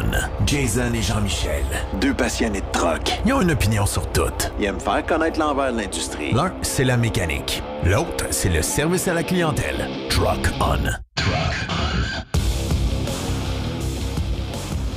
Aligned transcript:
On. 0.00 0.46
Jason 0.46 0.92
et 0.94 1.02
Jean-Michel. 1.02 1.64
Deux 2.00 2.14
passionnés 2.14 2.60
de 2.60 2.70
troc. 2.72 3.20
Ils 3.26 3.32
ont 3.32 3.42
une 3.42 3.50
opinion 3.50 3.86
sur 3.86 4.10
tout. 4.12 4.22
Ils 4.58 4.66
aiment 4.66 4.80
faire 4.80 5.04
connaître 5.04 5.38
l'envers 5.38 5.72
de 5.72 5.78
l'industrie. 5.78 6.32
L'un, 6.32 6.52
c'est 6.62 6.84
la 6.84 6.96
mécanique. 6.96 7.62
L'autre, 7.84 8.26
c'est 8.30 8.48
le 8.48 8.62
service 8.62 9.08
à 9.08 9.14
la 9.14 9.22
clientèle. 9.22 9.88
Truck 10.08 10.50
On. 10.60 10.78
Truck 11.14 11.68
On. 11.68 12.30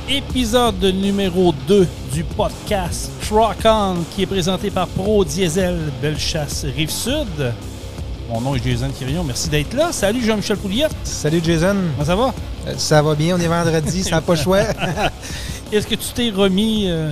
Épisode 0.10 0.84
numéro 0.84 1.54
2 1.68 1.88
du 2.12 2.24
podcast 2.24 3.10
Truck 3.22 3.58
On 3.66 3.96
qui 4.12 4.24
est 4.24 4.28
présenté 4.28 4.70
par 4.70 4.88
Pro 4.88 5.24
Diesel 5.26 5.78
Bellechasse 6.02 6.66
Rive-Sud. 6.66 7.54
Mon 8.34 8.42
nom 8.42 8.56
est 8.56 8.64
Jason 8.64 8.90
Quirion. 8.90 9.24
Merci 9.24 9.48
d'être 9.48 9.76
là. 9.76 9.92
Salut 9.92 10.26
Jean-Michel 10.26 10.58
Pouliette. 10.58 10.96
Salut 11.04 11.40
Jason. 11.44 11.76
Comment 11.96 12.04
ça 12.04 12.16
va? 12.16 12.34
Euh, 12.66 12.74
ça 12.78 13.00
va 13.04 13.14
bien. 13.14 13.36
On 13.38 13.40
est 13.40 13.48
vendredi. 13.48 14.02
ça 14.02 14.10
n'a 14.10 14.22
pas 14.22 14.36
chouette. 14.36 14.76
Est-ce 15.72 15.86
que 15.86 15.94
tu 15.94 16.08
t'es 16.16 16.32
remis 16.32 16.86
euh, 16.88 17.12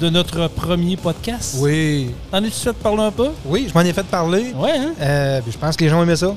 de 0.00 0.08
notre 0.08 0.48
premier 0.48 0.96
podcast? 0.96 1.56
Oui. 1.58 2.12
T'en 2.30 2.42
es-tu 2.42 2.58
fait 2.58 2.72
parler 2.72 3.02
un 3.02 3.10
peu? 3.10 3.28
Oui, 3.44 3.66
je 3.68 3.74
m'en 3.74 3.84
ai 3.84 3.92
fait 3.92 4.06
parler. 4.06 4.54
Ouais, 4.56 4.70
hein? 4.78 4.94
Euh, 4.98 5.40
je 5.46 5.58
pense 5.58 5.76
que 5.76 5.84
les 5.84 5.90
gens 5.90 6.02
aimaient 6.02 6.16
ça. 6.16 6.34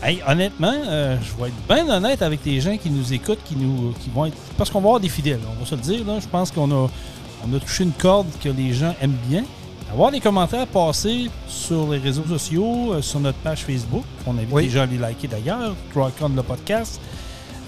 Hey, 0.00 0.22
honnêtement, 0.28 0.74
euh, 0.86 1.16
je 1.20 1.42
vais 1.42 1.48
être 1.48 1.66
bien 1.68 1.92
honnête 1.92 2.22
avec 2.22 2.38
les 2.44 2.60
gens 2.60 2.76
qui 2.76 2.88
nous 2.88 3.12
écoutent, 3.12 3.42
qui 3.44 3.56
nous 3.56 3.94
qui 4.00 4.10
vont 4.10 4.26
être. 4.26 4.36
Parce 4.56 4.70
qu'on 4.70 4.78
va 4.80 4.90
avoir 4.90 5.00
des 5.00 5.08
fidèles, 5.08 5.40
on 5.50 5.58
va 5.58 5.66
se 5.68 5.74
le 5.74 5.80
dire. 5.80 6.06
Là. 6.06 6.20
Je 6.20 6.28
pense 6.28 6.52
qu'on 6.52 6.70
a, 6.70 6.88
on 7.44 7.56
a 7.56 7.58
touché 7.58 7.82
une 7.82 7.90
corde 7.90 8.28
que 8.40 8.48
les 8.48 8.74
gens 8.74 8.94
aiment 9.02 9.18
bien. 9.28 9.42
Avoir 9.92 10.10
des 10.10 10.20
commentaires 10.20 10.66
passés 10.66 11.28
sur 11.46 11.90
les 11.90 11.98
réseaux 11.98 12.24
sociaux, 12.24 12.94
euh, 12.94 13.02
sur 13.02 13.20
notre 13.20 13.38
page 13.38 13.64
Facebook. 13.64 14.04
On 14.26 14.36
invite 14.38 14.48
Oui. 14.50 14.64
les 14.64 14.70
gens 14.70 14.82
à 14.82 14.86
les 14.86 14.96
liker 14.96 15.28
d'ailleurs, 15.28 15.74
Rockon 15.94 16.30
le 16.30 16.42
podcast. 16.42 16.98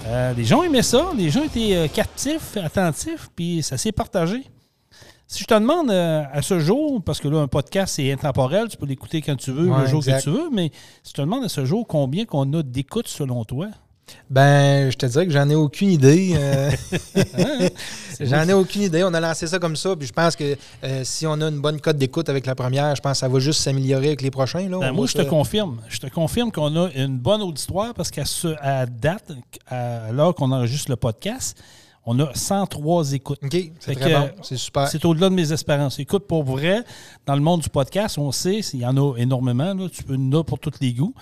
Euh, 0.07 0.33
les 0.33 0.43
gens 0.43 0.63
aimaient 0.63 0.81
ça, 0.81 1.11
les 1.15 1.29
gens 1.29 1.43
étaient 1.43 1.75
euh, 1.75 1.87
captifs, 1.87 2.57
attentifs, 2.57 3.29
puis 3.35 3.61
ça 3.61 3.77
s'est 3.77 3.91
partagé. 3.91 4.43
Si 5.27 5.41
je 5.43 5.47
te 5.47 5.53
demande 5.55 5.89
à 5.89 6.41
ce 6.43 6.59
jour, 6.59 7.01
parce 7.03 7.19
que 7.19 7.27
là, 7.27 7.39
un 7.39 7.47
podcast, 7.47 7.95
c'est 7.95 8.11
intemporel, 8.11 8.67
tu 8.67 8.77
peux 8.77 8.85
l'écouter 8.85 9.21
quand 9.23 9.35
tu 9.35 9.51
veux, 9.51 9.65
le 9.75 9.87
jour 9.87 9.99
exact. 10.01 10.19
que 10.19 10.23
tu 10.23 10.29
veux, 10.29 10.49
mais 10.51 10.69
si 11.01 11.09
je 11.09 11.13
te 11.13 11.21
demande 11.21 11.43
à 11.43 11.49
ce 11.49 11.65
jour 11.65 11.87
combien 11.87 12.25
qu'on 12.25 12.51
a 12.53 12.61
d'écoutes 12.61 13.07
selon 13.07 13.43
toi, 13.43 13.67
Ben, 14.29 14.89
je 14.91 14.95
te 14.97 15.05
dirais 15.05 15.25
que 15.25 15.31
j'en 15.31 15.49
ai 15.49 15.55
aucune 15.55 15.89
idée. 15.91 16.33
euh, 16.35 16.71
Hein? 17.37 17.67
j'en 18.19 18.47
ai 18.47 18.53
aucune 18.53 18.83
idée. 18.83 19.03
On 19.03 19.13
a 19.13 19.19
lancé 19.19 19.47
ça 19.47 19.59
comme 19.59 19.75
ça. 19.75 19.95
Puis 19.95 20.07
je 20.07 20.13
pense 20.13 20.35
que 20.35 20.55
euh, 20.83 21.01
si 21.03 21.27
on 21.27 21.33
a 21.41 21.47
une 21.47 21.59
bonne 21.59 21.79
cote 21.79 21.97
d'écoute 21.97 22.29
avec 22.29 22.45
la 22.45 22.55
première, 22.55 22.95
je 22.95 23.01
pense 23.01 23.13
que 23.13 23.17
ça 23.19 23.27
va 23.27 23.39
juste 23.39 23.61
s'améliorer 23.61 24.07
avec 24.07 24.21
les 24.21 24.31
prochains. 24.31 24.67
Là. 24.69 24.79
Ben, 24.79 24.91
moi, 24.91 25.05
je 25.07 25.13
te 25.13 25.21
confirme. 25.23 25.81
Je 25.89 25.99
te 25.99 26.07
confirme 26.07 26.51
qu'on 26.51 26.75
a 26.85 26.89
une 26.95 27.17
bonne 27.17 27.41
auditoire 27.41 27.93
parce 27.93 28.11
qu'à 28.11 28.25
ce, 28.25 28.55
à 28.61 28.85
date, 28.85 29.31
à 29.67 30.11
l'heure 30.11 30.33
qu'on 30.35 30.51
enregistre 30.51 30.89
le 30.91 30.95
podcast, 30.97 31.57
on 32.05 32.19
a 32.19 32.33
103 32.33 33.13
écoutes. 33.13 33.39
OK, 33.43 33.71
c'est 33.79 33.95
que, 33.95 33.99
très 33.99 34.13
bon. 34.13 34.29
C'est 34.43 34.57
super. 34.57 34.87
C'est 34.87 35.03
au-delà 35.05 35.29
de 35.29 35.35
mes 35.35 35.51
espérances. 35.51 35.97
Écoute, 35.99 36.27
pour 36.27 36.43
vrai, 36.43 36.83
dans 37.25 37.35
le 37.35 37.41
monde 37.41 37.61
du 37.61 37.69
podcast, 37.69 38.17
on 38.17 38.31
sait, 38.31 38.59
il 38.73 38.81
y 38.81 38.85
en 38.85 38.95
a 38.97 39.15
énormément. 39.17 39.73
Là, 39.73 39.87
tu 39.91 40.03
peux 40.03 40.15
en 40.15 40.27
avoir 40.27 40.45
pour 40.45 40.59
tous 40.59 40.71
les 40.81 40.93
goûts. 40.93 41.13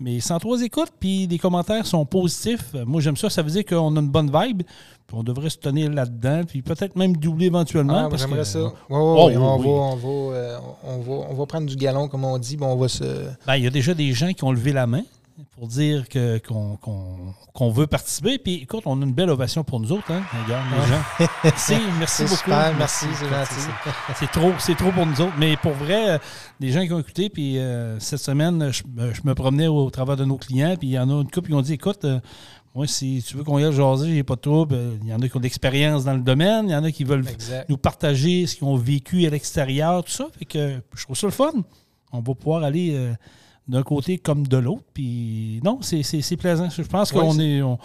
Mais 0.00 0.20
103 0.20 0.62
écoutes, 0.62 0.92
puis 1.00 1.26
les 1.26 1.38
commentaires 1.38 1.84
sont 1.84 2.06
positifs. 2.06 2.66
Euh, 2.76 2.84
Moi, 2.86 3.00
j'aime 3.00 3.16
ça. 3.16 3.28
Ça 3.30 3.42
veut 3.42 3.50
dire 3.50 3.64
qu'on 3.64 3.96
a 3.96 4.00
une 4.00 4.08
bonne 4.08 4.30
vibe. 4.32 4.62
Puis 4.62 5.16
on 5.16 5.24
devrait 5.24 5.50
se 5.50 5.56
tenir 5.58 5.90
là-dedans. 5.90 6.42
Puis 6.46 6.62
peut-être 6.62 6.94
même 6.94 7.16
doubler 7.16 7.46
éventuellement. 7.46 8.04
Ah, 8.04 8.08
parce 8.08 8.22
J'aimerais 8.22 8.38
que- 8.40 8.44
ça. 8.44 8.60
Ouais, 8.60 8.68
ouais, 8.68 8.72
Oh, 8.90 9.26
ouais, 9.26 9.36
on, 9.36 9.56
oui, 9.58 9.64
va, 9.66 9.70
oui. 9.72 9.78
on, 9.80 9.96
va, 9.96 10.36
euh, 10.36 10.58
on, 10.84 10.98
va, 10.98 11.12
on 11.30 11.34
va 11.34 11.46
prendre 11.46 11.66
du 11.66 11.74
galon, 11.74 12.06
comme 12.06 12.24
on 12.24 12.38
dit. 12.38 12.56
Bon, 12.56 12.66
on 12.66 12.76
va 12.76 12.86
se. 12.86 13.02
Ben, 13.44 13.56
il 13.56 13.64
y 13.64 13.66
a 13.66 13.70
déjà 13.70 13.92
des 13.92 14.12
gens 14.12 14.32
qui 14.32 14.44
ont 14.44 14.52
levé 14.52 14.72
la 14.72 14.86
main 14.86 15.02
pour 15.56 15.68
dire 15.68 16.08
que, 16.08 16.38
qu'on, 16.38 16.76
qu'on- 16.76 17.34
qu'on 17.54 17.70
veut 17.70 17.86
participer. 17.86 18.38
Puis 18.38 18.54
écoute, 18.62 18.82
on 18.86 19.00
a 19.00 19.04
une 19.04 19.12
belle 19.12 19.30
ovation 19.30 19.64
pour 19.64 19.80
nous 19.80 19.92
autres. 19.92 20.10
Hein? 20.12 20.22
Regarde, 20.44 20.64
les 20.70 20.86
gens. 20.88 21.30
Merci, 21.44 21.74
merci 21.98 22.14
C'est 22.16 22.24
beaucoup. 22.24 22.36
super, 22.36 22.74
merci, 22.76 23.06
c'est 23.14 23.28
gentil. 23.28 24.26
trop, 24.32 24.52
c'est 24.58 24.74
trop 24.76 24.90
pour 24.92 25.06
nous 25.06 25.20
autres. 25.20 25.34
Mais 25.38 25.56
pour 25.56 25.72
vrai, 25.72 26.10
euh, 26.10 26.18
les 26.60 26.70
gens 26.72 26.84
qui 26.84 26.92
ont 26.92 26.98
écouté, 27.00 27.28
puis 27.30 27.58
euh, 27.58 27.98
cette 28.00 28.20
semaine, 28.20 28.70
je, 28.72 28.82
me- 28.94 29.12
je 29.14 29.20
me 29.24 29.34
promenais 29.34 29.66
au, 29.68 29.88
travers 29.90 30.16
de 30.16 30.24
nos 30.24 30.36
clients, 30.36 30.74
puis 30.78 30.88
il 30.88 30.92
y 30.92 30.98
en 30.98 31.08
a 31.10 31.22
une 31.22 31.30
couple 31.30 31.48
qui 31.48 31.54
ont 31.54 31.62
dit 31.62 31.74
écoute, 31.74 32.04
euh, 32.04 32.20
moi, 32.74 32.86
si 32.86 33.24
tu 33.26 33.36
veux 33.36 33.44
qu'on 33.44 33.58
y 33.58 33.64
aille 33.64 33.72
jaser, 33.72 34.14
j'ai 34.14 34.22
pas 34.22 34.36
de 34.36 34.40
trouble. 34.40 34.74
Euh, 34.74 34.96
Il 35.02 35.08
y 35.08 35.14
en 35.14 35.20
a 35.20 35.28
qui 35.28 35.36
ont 35.36 35.40
de 35.40 35.44
l'expérience 35.44 36.04
dans 36.04 36.14
le 36.14 36.20
domaine, 36.20 36.66
il 36.68 36.72
y 36.72 36.76
en 36.76 36.84
a 36.84 36.90
qui 36.92 37.04
veulent 37.04 37.26
Exact. 37.28 37.68
nous 37.68 37.76
partager 37.78 38.46
ce 38.46 38.56
qu'ils 38.56 38.66
ont 38.66 38.76
vécu 38.76 39.26
à 39.26 39.30
l'extérieur, 39.30 40.04
tout 40.04 40.12
ça. 40.12 40.26
Fait 40.38 40.44
que 40.44 40.80
je 40.94 41.04
trouve 41.04 41.16
ça 41.16 41.26
le 41.26 41.32
fun. 41.32 41.50
On 42.12 42.20
va 42.20 42.34
pouvoir 42.34 42.62
aller 42.62 42.94
euh, 42.94 43.12
d'un 43.68 43.82
côté 43.82 44.18
comme 44.18 44.46
de 44.46 44.56
l'autre. 44.56 44.84
Puis 44.94 45.60
non, 45.64 45.78
c'est, 45.82 46.36
plaisant. 46.36 46.68
Je 46.70 46.82
pense 46.82 47.12
qu'on 47.12 47.38
est. 47.38 47.62
On, 47.62 47.78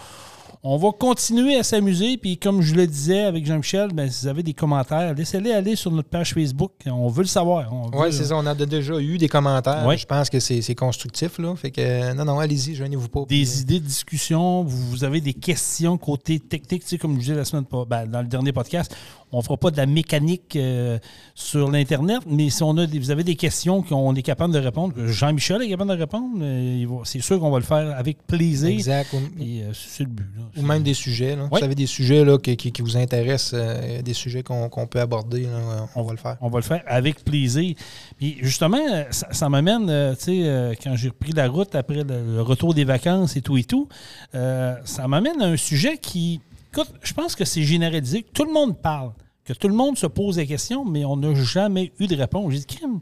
on 0.66 0.78
va 0.78 0.92
continuer 0.98 1.58
à 1.58 1.64
s'amuser. 1.64 2.18
Puis 2.18 2.38
comme 2.38 2.62
je 2.62 2.74
le 2.74 2.88
disais 2.88 3.24
avec 3.24 3.46
Jean-Michel, 3.46 3.90
ben, 3.94 4.10
si 4.10 4.22
vous 4.22 4.28
avez 4.30 4.44
des 4.44 4.54
commentaires, 4.54 5.14
laissez-les 5.14 5.52
aller 5.52 5.76
sur 5.76 5.92
notre 5.92 6.08
page 6.08 6.34
Facebook. 6.34 6.72
On 6.86 7.10
veut 7.10 7.24
le 7.24 7.28
savoir. 7.28 7.70
Oui, 7.94 8.08
c'est 8.12 8.24
ça. 8.24 8.38
On 8.38 8.46
a 8.46 8.56
déjà 8.56 8.98
eu 9.00 9.18
des 9.18 9.28
commentaires. 9.28 9.86
Ouais. 9.86 9.98
Je 9.98 10.06
pense 10.06 10.30
que 10.30 10.40
c'est 10.40 10.76
constructif. 10.76 11.38
Là. 11.38 11.54
Fait 11.58 11.72
que, 11.72 11.82
euh, 11.82 12.14
non, 12.14 12.24
non, 12.24 12.40
allez-y, 12.40 12.76
gênez-vous 12.76 13.10
pas. 13.10 13.22
des 13.22 13.26
Puis, 13.26 13.60
idées 13.60 13.80
de 13.82 13.86
discussion, 13.86 14.64
vous, 14.64 14.90
vous 14.90 15.04
avez 15.04 15.20
des 15.20 15.34
questions 15.34 15.98
côté 15.98 16.40
technique, 16.40 16.84
tu 16.84 16.90
sais, 16.90 16.98
comme 16.98 17.16
je 17.16 17.20
disais 17.20 17.36
la 17.36 17.46
semaine 17.46 17.66
ben, 17.88 18.06
dans 18.06 18.22
le 18.22 18.28
dernier 18.28 18.54
podcast, 18.54 18.96
on 19.34 19.40
ne 19.40 19.44
fera 19.44 19.58
pas 19.58 19.72
de 19.72 19.78
la 19.78 19.86
mécanique 19.86 20.56
euh, 20.56 20.98
sur 21.36 21.70
l'Internet, 21.72 22.20
mais 22.28 22.50
si 22.50 22.64
on 22.64 22.78
a 22.78 22.86
des- 22.86 23.00
vous 23.00 23.12
avez 23.12 23.24
des 23.24 23.36
questions 23.36 23.82
qu'on 23.82 24.16
est 24.16 24.22
capable 24.22 24.54
de 24.54 24.60
répondre, 24.60 24.94
que 24.94 25.08
Jean-Michel 25.08 25.62
est 25.64 25.70
capable 25.70 25.92
de 25.92 25.98
répondre, 25.98 26.38
euh, 26.42 26.86
c'est 27.04 27.22
sûr 27.22 27.40
qu'on 27.40 27.52
va 27.52 27.58
le 27.60 27.66
faire 27.66 27.98
avec 27.98 28.26
plaisir. 28.28 28.70
Exact. 28.70 29.14
Euh, 29.14 29.72
c'est 29.74 30.04
le 30.04 30.10
but. 30.10 30.26
là. 30.38 30.44
ou 30.62 30.66
même 30.66 30.84
des 30.84 30.94
sujets. 30.94 31.36
Là. 31.36 31.48
Vous 31.52 31.64
avez 31.64 31.76
des 31.76 31.88
sujets 31.88 32.24
là, 32.24 32.38
qui, 32.38 32.56
qui- 32.56 32.72
qui 32.72 32.82
vous 32.82 32.96
intéressent, 32.96 33.54
euh, 33.56 34.02
des 34.02 34.14
sujets 34.14 34.44
qu'on 34.44 34.70
peut 34.88 35.00
aborder. 35.02 35.44
là, 35.44 35.88
on 35.96 36.04
va 36.04 36.12
le 36.12 36.18
faire. 36.20 36.38
On 36.42 36.50
va 36.50 36.60
le 36.60 36.64
faire 36.64 36.84
avec 36.88 37.24
plaisir. 37.26 37.76
Puis 38.18 38.38
justement, 38.42 38.78
euh, 38.92 39.04
ça, 39.10 39.28
ça 39.32 39.50
m'amène, 39.50 39.90
euh, 39.90 40.14
tu 40.16 40.24
sais, 40.26 40.40
euh, 40.44 40.74
quand 40.82 40.96
j'ai 40.96 41.10
repris 41.10 41.32
la 41.32 41.48
route 41.48 41.74
après 41.76 42.04
le, 42.04 42.42
retour 42.42 42.74
des 42.74 42.84
vacances 42.84 43.36
et 43.36 43.42
tout 43.42 43.58
et 43.58 43.64
tout, 43.64 43.88
euh, 44.36 44.76
ça 44.86 45.08
m'amène 45.08 45.42
à 45.42 45.46
un 45.46 45.58
sujet 45.58 45.98
qui, 45.98 46.40
écoute, 46.72 46.92
je 47.02 47.14
pense 47.14 47.36
que 47.36 47.46
c'est 47.46 47.64
généralisé, 47.64 48.26
tout 48.34 48.44
le 48.46 48.52
monde 48.54 48.78
parle, 48.78 49.12
que 49.46 49.54
tout 49.54 49.68
le 49.68 49.74
monde 49.76 49.98
se 49.98 50.08
pose 50.08 50.36
des 50.38 50.48
questions, 50.48 50.86
mais 50.86 51.04
on 51.06 51.18
n'a 51.18 51.34
jamais 51.36 51.92
eu 52.00 52.08
de 52.08 52.16
réponse. 52.16 52.52
J'ai 52.54 52.60
dit, 52.60 52.66
crime, 52.66 53.00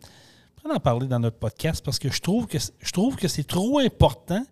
on 0.66 0.74
en 0.74 0.80
parler 0.80 1.08
dans 1.08 1.20
notre 1.20 1.38
podcast 1.38 1.84
parce 1.84 2.00
que 2.00 2.12
je 2.12 2.20
trouve 2.22 2.48
que 2.48 2.60
c'est- 2.60 2.74
je 2.80 2.92
trouve 2.92 3.16
que 3.16 3.28
c'est 3.28 3.44
trop 3.44 3.80
important. 3.80 4.44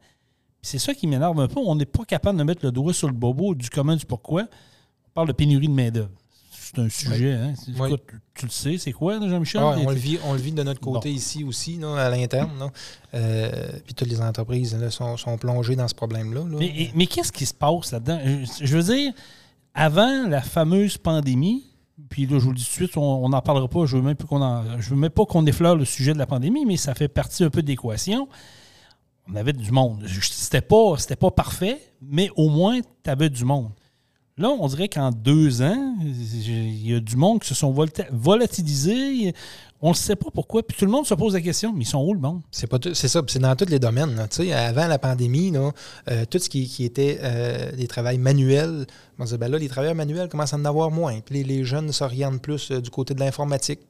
C'est 0.62 0.80
ça 0.80 0.94
qui 0.94 1.08
m'énerve 1.08 1.40
un 1.40 1.48
peu. 1.48 1.60
On 1.64 1.76
n'est 1.76 1.86
pas 1.86 2.04
capable 2.06 2.38
de 2.38 2.44
mettre 2.44 2.66
le 2.66 2.72
doigt 2.72 2.94
sur 2.94 3.08
le 3.08 3.14
bobo 3.14 3.56
du 3.56 3.70
comment, 3.70 3.96
du 3.96 4.06
pourquoi. 4.06 4.44
On 4.44 5.12
parle 5.14 5.28
de 5.28 5.34
pénurie 5.34 5.68
de 5.68 5.74
main-d'œuvre. 5.74 6.10
C'est 6.52 6.80
un 6.80 6.90
sujet, 6.90 7.34
hein? 7.34 7.54
Oui. 7.80 7.96
Tu 8.36 8.46
le 8.46 8.52
sais, 8.52 8.78
c'est 8.78 8.92
quoi, 8.92 9.20
Jean-Michel? 9.28 9.62
Ah, 9.64 9.76
on, 9.80 9.90
le 9.90 9.96
vit, 9.96 10.20
on 10.26 10.34
le 10.34 10.40
vit 10.40 10.52
de 10.52 10.62
notre 10.62 10.80
côté 10.80 11.10
Bon. 11.10 11.16
ici 11.16 11.44
aussi, 11.44 11.78
là, 11.78 11.96
à 11.96 12.10
l'interne. 12.12 12.70
Euh, 13.16 13.72
puis 13.86 13.96
toutes 13.96 14.08
les 14.10 14.22
entreprises 14.22 14.76
là, 14.76 14.92
sont, 14.92 15.18
sont 15.18 15.36
plongées 15.38 15.76
dans 15.76 15.88
ce 15.88 15.96
problème-là. 15.96 16.42
là. 16.42 16.92
Mais, 16.94 17.08
qu'est-ce 17.08 17.32
qui 17.32 17.48
se 17.48 17.54
passe 17.56 17.92
là-dedans? 17.92 18.20
Je, 18.24 18.66
je 18.66 18.78
veux 18.78 18.94
dire, 18.94 19.14
avant 19.74 20.28
la 20.28 20.42
fameuse 20.42 20.98
pandémie, 21.00 21.66
puis 22.10 22.26
là, 22.26 22.40
je 22.40 22.44
vous 22.44 22.52
le 22.52 22.58
dis 22.58 22.64
tout 22.64 22.70
de 22.70 22.88
suite, 22.88 22.98
on 22.98 23.30
n'en 23.30 23.42
parlera 23.42 23.68
pas, 23.68 23.82
je 23.82 23.88
je 23.88 23.96
veux 23.98 24.96
même 24.96 25.10
pas 25.10 25.26
qu'on 25.26 25.46
effleure 25.46 25.76
le 25.76 25.86
sujet 25.86 26.14
de 26.14 26.18
la 26.18 26.26
pandémie, 26.26 26.66
mais 26.66 26.78
ça 26.78 26.96
fait 26.96 27.08
partie 27.08 27.44
un 27.44 27.50
peu 27.50 27.62
de 27.62 27.68
l'équation. 27.68 28.28
On 29.32 29.36
avait 29.36 29.54
du 29.54 29.72
monde. 29.72 30.06
C'était 30.08 30.62
pas, 30.62 30.96
pas 31.20 31.32
parfait, 31.32 31.80
mais 32.02 32.30
au 32.36 32.50
moins, 32.50 32.80
tu 32.82 33.10
avais 33.10 33.30
du 33.30 33.46
monde. 33.46 33.72
Là, 34.40 34.50
on 34.50 34.68
dirait 34.68 34.88
qu'en 34.88 35.12
deux 35.12 35.62
ans, 35.62 35.96
il 36.02 36.88
y 36.88 36.96
a 36.96 37.02
du 37.02 37.18
monde 37.18 37.42
qui 37.42 37.50
se 37.50 37.56
sont 37.56 37.76
volatilisés. 38.12 39.34
On 39.82 39.90
ne 39.90 39.94
sait 39.94 40.16
pas 40.16 40.30
pourquoi. 40.34 40.64
Puis 40.64 40.78
tout 40.78 40.86
le 40.86 40.92
monde 40.92 41.06
se 41.06 41.14
pose 41.14 41.34
la 41.34 41.42
question, 41.42 41.74
mais 41.74 41.84
ils 41.84 41.88
sont 41.88 42.02
où 42.02 42.14
le 42.14 42.22
monde? 42.22 42.42
C'est 42.50 42.70
ça, 43.10 43.22
c'est 43.28 43.40
dans 43.40 43.56
tous 43.58 43.70
les 43.70 43.80
domaines. 43.80 44.18
avant 44.54 44.88
la 44.88 44.98
pandémie, 44.98 45.52
euh, 45.58 46.24
tout 46.30 46.40
ce 46.40 46.48
qui, 46.48 46.68
qui 46.70 46.86
était 46.86 47.20
euh, 47.22 47.74
des 47.74 47.88
travails 47.88 48.18
manuels, 48.18 48.88
on 49.20 49.26
disait, 49.26 49.38
ben 49.38 49.50
là, 49.50 49.58
les 49.58 49.68
travailleurs 49.68 49.96
manuels 49.96 50.30
commencent 50.30 50.54
à 50.54 50.58
en 50.58 50.66
avoir 50.66 50.92
moins. 50.92 51.20
Puis 51.20 51.44
les, 51.44 51.64
jeunes 51.64 51.92
s'orientent 51.92 52.42
plus 52.42 52.72
euh, 52.72 52.80
du 52.80 52.90
côté 52.90 53.14
de 53.14 53.20
l'informatique. 53.20 53.82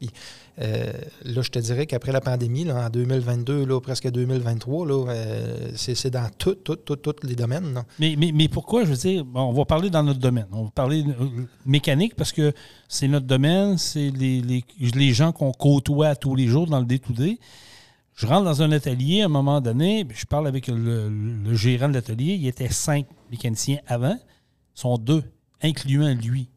Euh, 0.61 0.91
là, 1.23 1.41
je 1.41 1.49
te 1.49 1.59
dirais 1.59 1.85
qu'après 1.85 2.11
la 2.11 2.19
pandémie, 2.19 2.65
là, 2.65 2.87
en 2.87 2.89
2022, 2.89 3.65
là, 3.65 3.79
presque 3.79 4.09
2023, 4.09 4.87
là, 4.87 5.05
euh, 5.07 5.69
c'est 5.75 6.09
dans 6.09 6.27
tous 6.37 6.55
tout, 6.55 6.75
tout, 6.75 7.15
les 7.23 7.35
domaines. 7.35 7.83
Mais, 7.99 8.15
mais, 8.17 8.31
mais 8.33 8.47
pourquoi, 8.49 8.83
je 8.83 8.89
veux 8.89 8.97
dire, 8.97 9.23
bon, 9.23 9.41
on 9.41 9.53
va 9.53 9.65
parler 9.65 9.89
dans 9.89 10.03
notre 10.03 10.19
domaine. 10.19 10.47
On 10.51 10.65
va 10.65 10.71
parler 10.71 11.03
euh, 11.07 11.27
mécanique 11.65 12.15
parce 12.15 12.33
que 12.33 12.51
c'est 12.89 13.07
notre 13.07 13.25
domaine, 13.25 13.77
c'est 13.77 14.09
les, 14.09 14.41
les, 14.41 14.63
les 14.79 15.13
gens 15.13 15.31
qu'on 15.31 15.51
côtoie 15.51 16.15
tous 16.15 16.35
les 16.35 16.47
jours 16.47 16.67
dans 16.67 16.79
le 16.79 16.85
day-to-day. 16.85 17.39
Je 18.15 18.27
rentre 18.27 18.43
dans 18.43 18.61
un 18.61 18.71
atelier 18.73 19.21
à 19.21 19.25
un 19.25 19.29
moment 19.29 19.61
donné, 19.61 20.03
puis 20.03 20.17
je 20.19 20.25
parle 20.25 20.47
avec 20.47 20.67
le, 20.67 21.07
le 21.09 21.53
gérant 21.53 21.87
de 21.87 21.93
l'atelier. 21.93 22.33
Il 22.33 22.41
y 22.41 22.49
était 22.49 22.67
cinq 22.67 23.05
mécaniciens 23.31 23.79
avant, 23.87 24.17
sont 24.79 24.97
deux, 24.97 25.23
incluant 25.61 26.13
lui. 26.13 26.49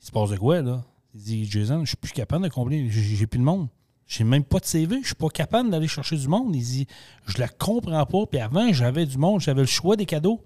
Il 0.00 0.06
se 0.06 0.12
passe 0.12 0.30
de 0.30 0.36
quoi, 0.36 0.62
là? 0.62 0.84
Il 1.14 1.20
dit 1.20 1.44
Jason, 1.44 1.80
je 1.84 1.88
suis 1.88 1.96
plus 1.96 2.12
capable 2.12 2.44
de 2.44 2.48
combler, 2.50 2.88
j'ai 2.90 3.26
plus 3.26 3.38
de 3.38 3.44
monde. 3.44 3.68
J'ai 4.06 4.24
même 4.24 4.44
pas 4.44 4.58
de 4.58 4.64
CV, 4.64 4.98
je 5.00 5.06
suis 5.06 5.14
pas 5.14 5.28
capable 5.28 5.70
d'aller 5.70 5.88
chercher 5.88 6.16
du 6.16 6.28
monde. 6.28 6.54
Il 6.54 6.62
dit 6.62 6.86
Je 7.26 7.38
la 7.38 7.48
comprends 7.48 8.04
pas. 8.04 8.26
Puis 8.26 8.40
avant, 8.40 8.72
j'avais 8.72 9.06
du 9.06 9.16
monde, 9.16 9.40
j'avais 9.40 9.62
le 9.62 9.66
choix 9.66 9.96
des 9.96 10.06
cadeaux. 10.06 10.44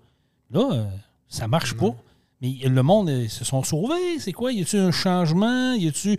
Là, 0.50 0.68
euh, 0.72 0.86
ça 1.28 1.48
marche 1.48 1.76
pas. 1.76 1.94
Mais 2.40 2.52
le 2.62 2.82
monde, 2.82 3.08
ils 3.08 3.30
se 3.30 3.44
sont 3.44 3.62
sauvés. 3.62 4.18
C'est 4.20 4.32
quoi? 4.32 4.52
Y 4.52 4.62
a-tu 4.62 4.76
un 4.76 4.92
changement? 4.92 5.72
Y 5.72 5.88
a-tu. 5.88 6.16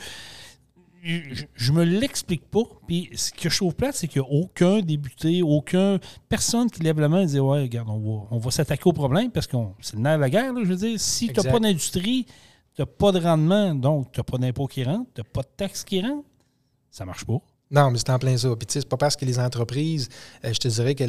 Je, 1.04 1.46
je 1.56 1.72
me 1.72 1.84
l'explique 1.84 2.50
pas. 2.50 2.64
Puis 2.88 3.10
ce 3.14 3.32
que 3.32 3.50
je 3.50 3.58
trouve 3.58 3.76
plate, 3.76 3.96
c'est 3.96 4.08
qu'il 4.08 4.22
n'y 4.22 4.28
a 4.28 4.32
aucun 4.32 4.80
débuté, 4.82 5.42
aucun 5.42 6.00
personne 6.28 6.70
qui 6.70 6.82
lève 6.84 7.00
la 7.00 7.10
main 7.10 7.22
et 7.22 7.26
dit 7.26 7.40
Ouais, 7.40 7.62
regarde, 7.62 7.90
on 7.90 8.00
va, 8.00 8.28
on 8.32 8.38
va 8.38 8.52
s'attaquer 8.52 8.88
au 8.88 8.94
problème 8.94 9.32
parce 9.32 9.48
que 9.48 9.58
c'est 9.80 9.96
le 9.96 10.02
nerf 10.02 10.18
de 10.18 10.22
la 10.22 10.30
guerre. 10.30 10.54
là, 10.54 10.62
je 10.64 10.70
veux 10.70 10.76
dire, 10.76 11.00
si 11.00 11.28
tu 11.28 11.40
n'as 11.40 11.52
pas 11.52 11.60
d'industrie, 11.60 12.26
tu 12.76 12.82
n'as 12.82 12.86
pas 12.86 13.12
de 13.12 13.20
rendement, 13.20 13.74
donc 13.74 14.12
tu 14.12 14.20
n'as 14.20 14.24
pas 14.24 14.38
d'impôt 14.38 14.68
qui 14.68 14.84
rentre, 14.84 15.10
tu 15.14 15.22
n'as 15.22 15.26
pas 15.26 15.42
de 15.42 15.50
taxes 15.56 15.84
qui 15.84 16.02
rentrent, 16.02 16.28
ça 16.92 17.06
marche 17.06 17.26
pas. 17.26 17.40
Non, 17.70 17.92
mais 17.92 17.98
c'est 17.98 18.10
en 18.12 18.18
plein 18.20 18.38
ça. 18.38 18.48
Puis, 18.56 18.66
tu 18.66 18.74
sais, 18.74 18.80
c'est 18.80 18.88
pas 18.90 18.96
parce 18.96 19.18
que 19.18 19.26
les 19.26 19.40
entreprises, 19.40 20.08
euh, 20.46 20.54
je 20.54 20.58
te 20.58 20.68
dirais 20.70 20.96
que 20.96 21.04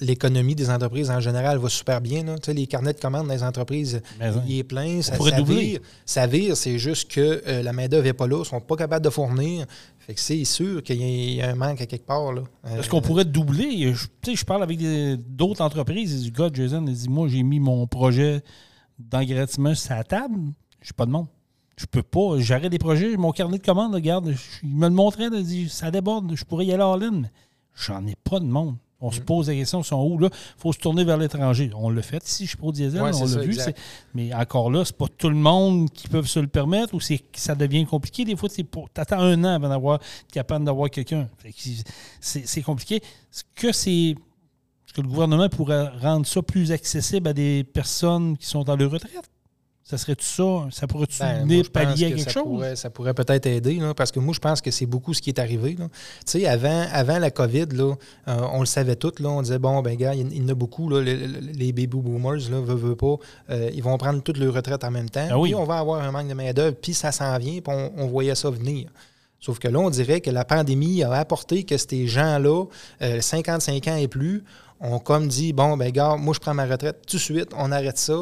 l'économie 0.00 0.54
des 0.54 0.70
entreprises 0.70 1.10
en 1.10 1.20
général 1.20 1.58
va 1.58 1.68
super 1.68 2.00
bien. 2.00 2.24
là. 2.24 2.36
Tu 2.38 2.46
sais, 2.46 2.54
les 2.54 2.66
carnets 2.66 2.92
de 2.94 3.00
commandes 3.00 3.28
des 3.28 3.42
entreprises, 3.42 4.00
il 4.46 4.58
est 4.58 4.64
plein. 4.64 5.02
Ça, 5.02 5.12
pourrait 5.16 5.32
ça 5.32 5.36
doubler. 5.38 5.60
vire. 5.62 5.80
Ça 6.06 6.26
vire, 6.26 6.56
c'est 6.56 6.78
juste 6.78 7.10
que 7.10 7.42
euh, 7.46 7.62
la 7.62 7.72
main-d'œuvre 7.72 8.04
n'est 8.04 8.12
pas 8.14 8.26
là, 8.26 8.42
ils 8.42 8.48
sont 8.48 8.60
pas 8.60 8.76
capables 8.76 9.04
de 9.04 9.10
fournir. 9.10 9.66
Fait 9.98 10.14
que 10.14 10.20
c'est 10.20 10.44
sûr 10.44 10.82
qu'il 10.82 11.00
y 11.00 11.04
a- 11.04 11.06
il 11.06 11.34
y, 11.34 11.42
a 11.42 11.50
un 11.50 11.54
manque 11.54 11.80
à 11.80 11.86
quelque 11.86 12.06
part. 12.06 12.32
Là. 12.32 12.42
Euh, 12.66 12.78
Est-ce 12.80 12.88
qu'on 12.88 13.00
pourrait 13.02 13.24
doubler? 13.24 13.92
Je, 13.94 14.06
tu 14.22 14.30
sais, 14.30 14.36
je 14.36 14.44
parle 14.44 14.62
avec 14.62 14.78
d'autres 15.34 15.60
entreprises. 15.62 16.14
Disent, 16.14 16.32
gars, 16.32 16.48
Jason, 16.52 16.84
il 16.86 16.94
dit, 16.94 17.08
moi, 17.08 17.28
j'ai 17.28 17.42
mis 17.42 17.60
mon 17.60 17.86
projet 17.86 18.42
d'engraissement 18.98 19.74
sur 19.74 19.94
la 19.94 20.04
table. 20.04 20.38
J'ai 20.82 20.92
pas 20.94 21.06
de 21.06 21.10
monde. 21.10 21.26
Je 21.76 21.86
peux 21.86 22.02
pas. 22.02 22.38
J'arrête 22.38 22.70
des 22.70 22.78
projets. 22.78 23.16
Mon 23.16 23.32
carnet 23.32 23.58
de 23.58 23.64
commandes, 23.64 23.94
regarde, 23.94 24.30
je- 24.32 24.36
il 24.66 24.74
me 24.76 24.88
le 24.88 24.94
montrait. 24.94 25.28
là, 25.30 25.38
il 25.38 25.44
dit, 25.44 25.68
ça 25.68 25.90
déborde. 25.90 26.32
Je 26.34 26.44
pourrais 26.44 26.66
y 26.66 26.72
aller 26.72 26.82
en 26.82 26.96
ligne. 26.96 27.22
mais 27.22 27.30
J'en 27.74 28.06
ai 28.06 28.14
pas 28.22 28.38
de 28.40 28.44
monde. 28.46 28.76
On 29.00 29.10
se 29.10 29.20
pose 29.20 29.48
la 29.48 29.54
question, 29.54 29.80
ils 29.82 29.84
sont 29.84 30.00
où? 30.02 30.18
Il 30.22 30.30
faut 30.56 30.72
se 30.72 30.78
tourner 30.78 31.04
vers 31.04 31.18
l'étranger. 31.18 31.70
On 31.74 31.90
l'a 31.90 32.00
fait 32.00 32.24
ici, 32.26 32.46
je 32.46 32.56
suis 32.56 32.72
diesel, 32.72 33.02
Ouais, 33.02 33.10
on 33.20 33.26
l'a 33.36 33.42
vu. 33.44 33.52
Mais 34.14 34.32
encore 34.32 34.70
là, 34.70 34.82
c'est 34.84 34.96
pas 34.96 35.08
tout 35.18 35.28
le 35.28 35.34
monde 35.34 35.90
qui 35.90 36.08
peut 36.08 36.22
se 36.22 36.38
le 36.40 36.46
permettre 36.46 36.94
ou 36.94 37.00
c'est 37.00 37.20
ça 37.34 37.54
devient 37.54 37.84
compliqué. 37.84 38.24
Des 38.24 38.34
fois, 38.34 38.48
tu 38.48 38.64
attends 38.96 39.18
un 39.18 39.44
an 39.44 39.48
avant 39.56 39.68
d'avoir 39.68 39.98
capable 40.32 40.64
d'avoir 40.64 40.88
quelqu'un. 40.88 41.28
C'est 42.20 42.62
compliqué. 42.62 42.96
Est-ce 42.96 43.44
que 43.54 43.72
c'est. 43.72 44.10
Est-ce 44.12 44.94
que 44.94 45.02
le 45.02 45.08
gouvernement 45.08 45.48
pourrait 45.50 45.88
rendre 46.00 46.24
ça 46.24 46.40
plus 46.40 46.72
accessible 46.72 47.28
à 47.28 47.32
des 47.34 47.64
personnes 47.64 48.38
qui 48.38 48.46
sont 48.46 48.62
dans 48.62 48.76
leur 48.76 48.90
retraite? 48.90 49.28
Ça 49.84 49.98
serait-tu 49.98 50.24
ça? 50.24 50.66
Ça 50.70 50.86
pourrait-tu 50.86 51.18
Ben, 51.18 51.42
venir 51.42 51.70
pallier 51.70 52.06
à 52.06 52.10
que 52.10 52.14
quelque 52.16 52.24
ça 52.24 52.30
chose? 52.30 52.44
Pourrait, 52.44 52.74
ça 52.74 52.88
pourrait 52.88 53.12
peut-être 53.12 53.44
aider, 53.44 53.74
là, 53.74 53.92
parce 53.92 54.10
que 54.10 54.18
moi, 54.18 54.32
je 54.32 54.40
pense 54.40 54.62
que 54.62 54.70
c'est 54.70 54.86
beaucoup 54.86 55.12
ce 55.12 55.20
qui 55.20 55.28
est 55.28 55.38
arrivé. 55.38 55.76
là. 55.78 55.88
Tu 56.24 56.40
sais, 56.40 56.46
avant, 56.46 56.86
avant 56.90 57.18
la 57.18 57.30
COVID, 57.30 57.66
là, 57.72 57.94
euh, 58.28 58.48
on 58.52 58.60
le 58.60 58.66
savait 58.66 58.96
tout. 58.96 59.12
Là, 59.18 59.28
on 59.28 59.42
disait, 59.42 59.58
bon, 59.58 59.82
ben 59.82 59.94
gars, 59.96 60.14
il 60.14 60.34
y 60.34 60.42
en 60.42 60.48
a 60.48 60.54
beaucoup, 60.54 60.88
là, 60.88 61.02
les, 61.02 61.16
les 61.26 61.72
baby 61.72 61.86
boomers, 61.98 62.50
là, 62.50 62.60
veut, 62.62 62.74
veut 62.74 62.96
pas, 62.96 63.16
euh, 63.50 63.70
ils 63.74 63.82
vont 63.82 63.98
prendre 63.98 64.22
toute 64.22 64.38
leur 64.38 64.54
retraite 64.54 64.84
en 64.84 64.90
même 64.90 65.10
temps. 65.10 65.28
Ah 65.30 65.38
oui. 65.38 65.50
Puis 65.50 65.54
on 65.54 65.64
va 65.64 65.78
avoir 65.78 66.02
un 66.02 66.10
manque 66.10 66.28
de 66.28 66.34
main-d'œuvre, 66.34 66.76
puis 66.80 66.94
ça 66.94 67.12
s'en 67.12 67.36
vient, 67.36 67.60
puis 67.60 67.74
on, 67.74 67.92
on 67.98 68.06
voyait 68.06 68.34
ça 68.34 68.48
venir. 68.48 68.88
Sauf 69.38 69.58
que 69.58 69.68
là, 69.68 69.78
on 69.78 69.90
dirait 69.90 70.22
que 70.22 70.30
la 70.30 70.46
pandémie 70.46 71.02
a 71.02 71.12
apporté 71.12 71.64
que 71.64 71.76
ces 71.76 72.06
gens-là, 72.06 72.64
euh, 73.02 73.20
55 73.20 73.88
ans 73.88 73.96
et 73.96 74.08
plus, 74.08 74.42
ont 74.84 74.98
comme 74.98 75.28
dit, 75.28 75.52
bon, 75.52 75.76
ben 75.76 75.90
gars, 75.90 76.16
moi, 76.16 76.34
je 76.34 76.40
prends 76.40 76.54
ma 76.54 76.66
retraite 76.66 77.02
tout 77.06 77.16
de 77.16 77.22
suite, 77.22 77.50
on 77.56 77.72
arrête 77.72 77.98
ça. 77.98 78.14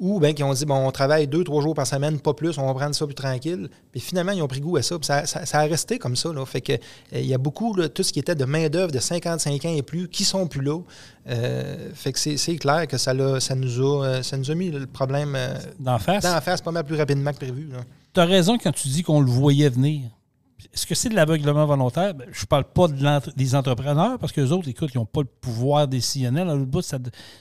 Ou 0.00 0.20
bien 0.20 0.32
qui 0.32 0.44
ont 0.44 0.52
dit, 0.52 0.64
bon, 0.64 0.76
on 0.86 0.92
travaille 0.92 1.26
deux, 1.26 1.42
trois 1.42 1.60
jours 1.60 1.74
par 1.74 1.84
semaine, 1.86 2.20
pas 2.20 2.32
plus, 2.32 2.56
on 2.58 2.66
va 2.66 2.74
prendre 2.74 2.94
ça 2.94 3.04
plus 3.04 3.16
tranquille. 3.16 3.68
Puis 3.90 4.00
finalement, 4.00 4.30
ils 4.30 4.40
ont 4.42 4.46
pris 4.46 4.60
goût 4.60 4.76
à 4.76 4.82
ça. 4.82 4.96
Puis 4.96 5.06
ça, 5.06 5.26
ça- 5.26 5.44
ça 5.44 5.58
a 5.58 5.62
resté 5.64 5.98
comme 5.98 6.14
ça. 6.14 6.32
Là. 6.32 6.44
Fait 6.46 6.60
que 6.60 6.72
euh, 6.74 6.76
il 7.14 7.26
y 7.26 7.34
a 7.34 7.38
beaucoup, 7.38 7.74
là, 7.74 7.88
tout 7.88 8.04
ce 8.04 8.12
qui 8.12 8.20
était 8.20 8.36
de 8.36 8.44
main-d'œuvre 8.44 8.92
de 8.92 9.00
55 9.00 9.64
ans 9.64 9.74
et 9.74 9.82
plus, 9.82 10.08
qui 10.08 10.24
sont 10.24 10.46
plus 10.46 10.62
là. 10.62 10.78
Euh, 11.28 11.88
fait 11.94 12.12
que 12.12 12.18
c'est 12.18 12.56
clair 12.56 12.86
que 12.86 12.96
ça, 12.96 13.12
nous 13.12 13.24
a, 13.26 14.04
euh, 14.06 14.22
ça 14.22 14.36
nous 14.36 14.50
a 14.50 14.54
mis 14.54 14.70
le 14.70 14.86
problème 14.86 15.34
euh, 15.36 15.54
D'en 15.80 15.98
face? 15.98 16.22
la 16.24 16.40
face 16.40 16.60
pas 16.60 16.70
mal 16.70 16.84
plus 16.84 16.96
rapidement 16.96 17.32
que 17.32 17.38
prévu. 17.38 17.68
Tu 18.14 18.20
as 18.20 18.24
raison 18.24 18.56
quand 18.56 18.72
tu 18.72 18.88
dis 18.88 19.02
qu'on 19.02 19.20
le 19.20 19.30
voyait 19.30 19.68
venir. 19.68 20.02
Est-ce 20.74 20.86
que 20.86 20.94
c'est 20.94 21.08
de 21.08 21.14
l'aveuglement 21.14 21.66
volontaire? 21.66 22.14
Ben, 22.14 22.26
je 22.32 22.44
parle 22.44 22.64
pas 22.64 22.88
de 22.88 23.36
des 23.36 23.54
entrepreneurs 23.54 24.18
parce 24.18 24.32
que 24.32 24.40
les 24.40 24.50
autres, 24.50 24.68
écoute, 24.68 24.90
ils 24.94 24.98
n'ont 24.98 25.06
pas 25.06 25.20
le 25.20 25.28
pouvoir 25.40 25.86
décisionnel. 25.86 26.48
À 26.48 26.54
l'autre 26.54 26.70
bout, 26.70 26.84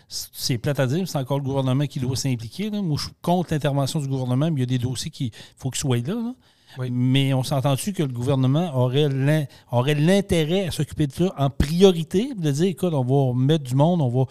c'est 0.07 0.57
plate 0.59 0.79
à 0.79 0.87
dire, 0.87 1.07
c'est 1.07 1.17
encore 1.17 1.39
le 1.39 1.43
gouvernement 1.43 1.87
qui 1.87 1.99
doit 1.99 2.15
s'impliquer. 2.15 2.69
Moi, 2.69 2.95
je 2.97 3.05
suis 3.05 3.13
contre 3.21 3.53
l'intervention 3.53 3.99
du 3.99 4.07
gouvernement, 4.07 4.51
mais 4.51 4.57
il 4.57 4.59
y 4.59 4.63
a 4.63 4.65
des 4.65 4.77
dossiers 4.77 5.11
qui 5.11 5.31
faut 5.55 5.69
qu'ils 5.69 5.79
soient 5.79 5.97
là. 5.97 6.13
là. 6.13 6.33
Oui. 6.77 6.89
Mais 6.91 7.33
on 7.33 7.41
s'entend-tu 7.43 7.93
que 7.93 8.03
le 8.03 8.13
gouvernement 8.13 8.71
aurait 8.75 9.95
l'intérêt 9.95 10.67
à 10.67 10.71
s'occuper 10.71 11.07
de 11.07 11.13
ça 11.13 11.33
en 11.37 11.49
priorité, 11.49 12.33
de 12.35 12.51
dire, 12.51 12.67
écoute, 12.67 12.93
on 12.93 13.03
va 13.03 13.33
mettre 13.33 13.63
du 13.63 13.73
monde, 13.73 14.01
on 14.01 14.09
va 14.09 14.25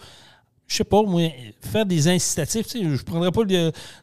je 0.67 0.75
sais 0.75 0.83
pas, 0.83 1.01
moi, 1.03 1.29
faire 1.61 1.85
des 1.85 2.07
incitatifs. 2.09 2.67
Tu 2.67 2.79
sais, 2.79 2.83
je 2.83 2.89
ne 2.89 2.97
prendrais 2.97 3.31
pas 3.31 3.43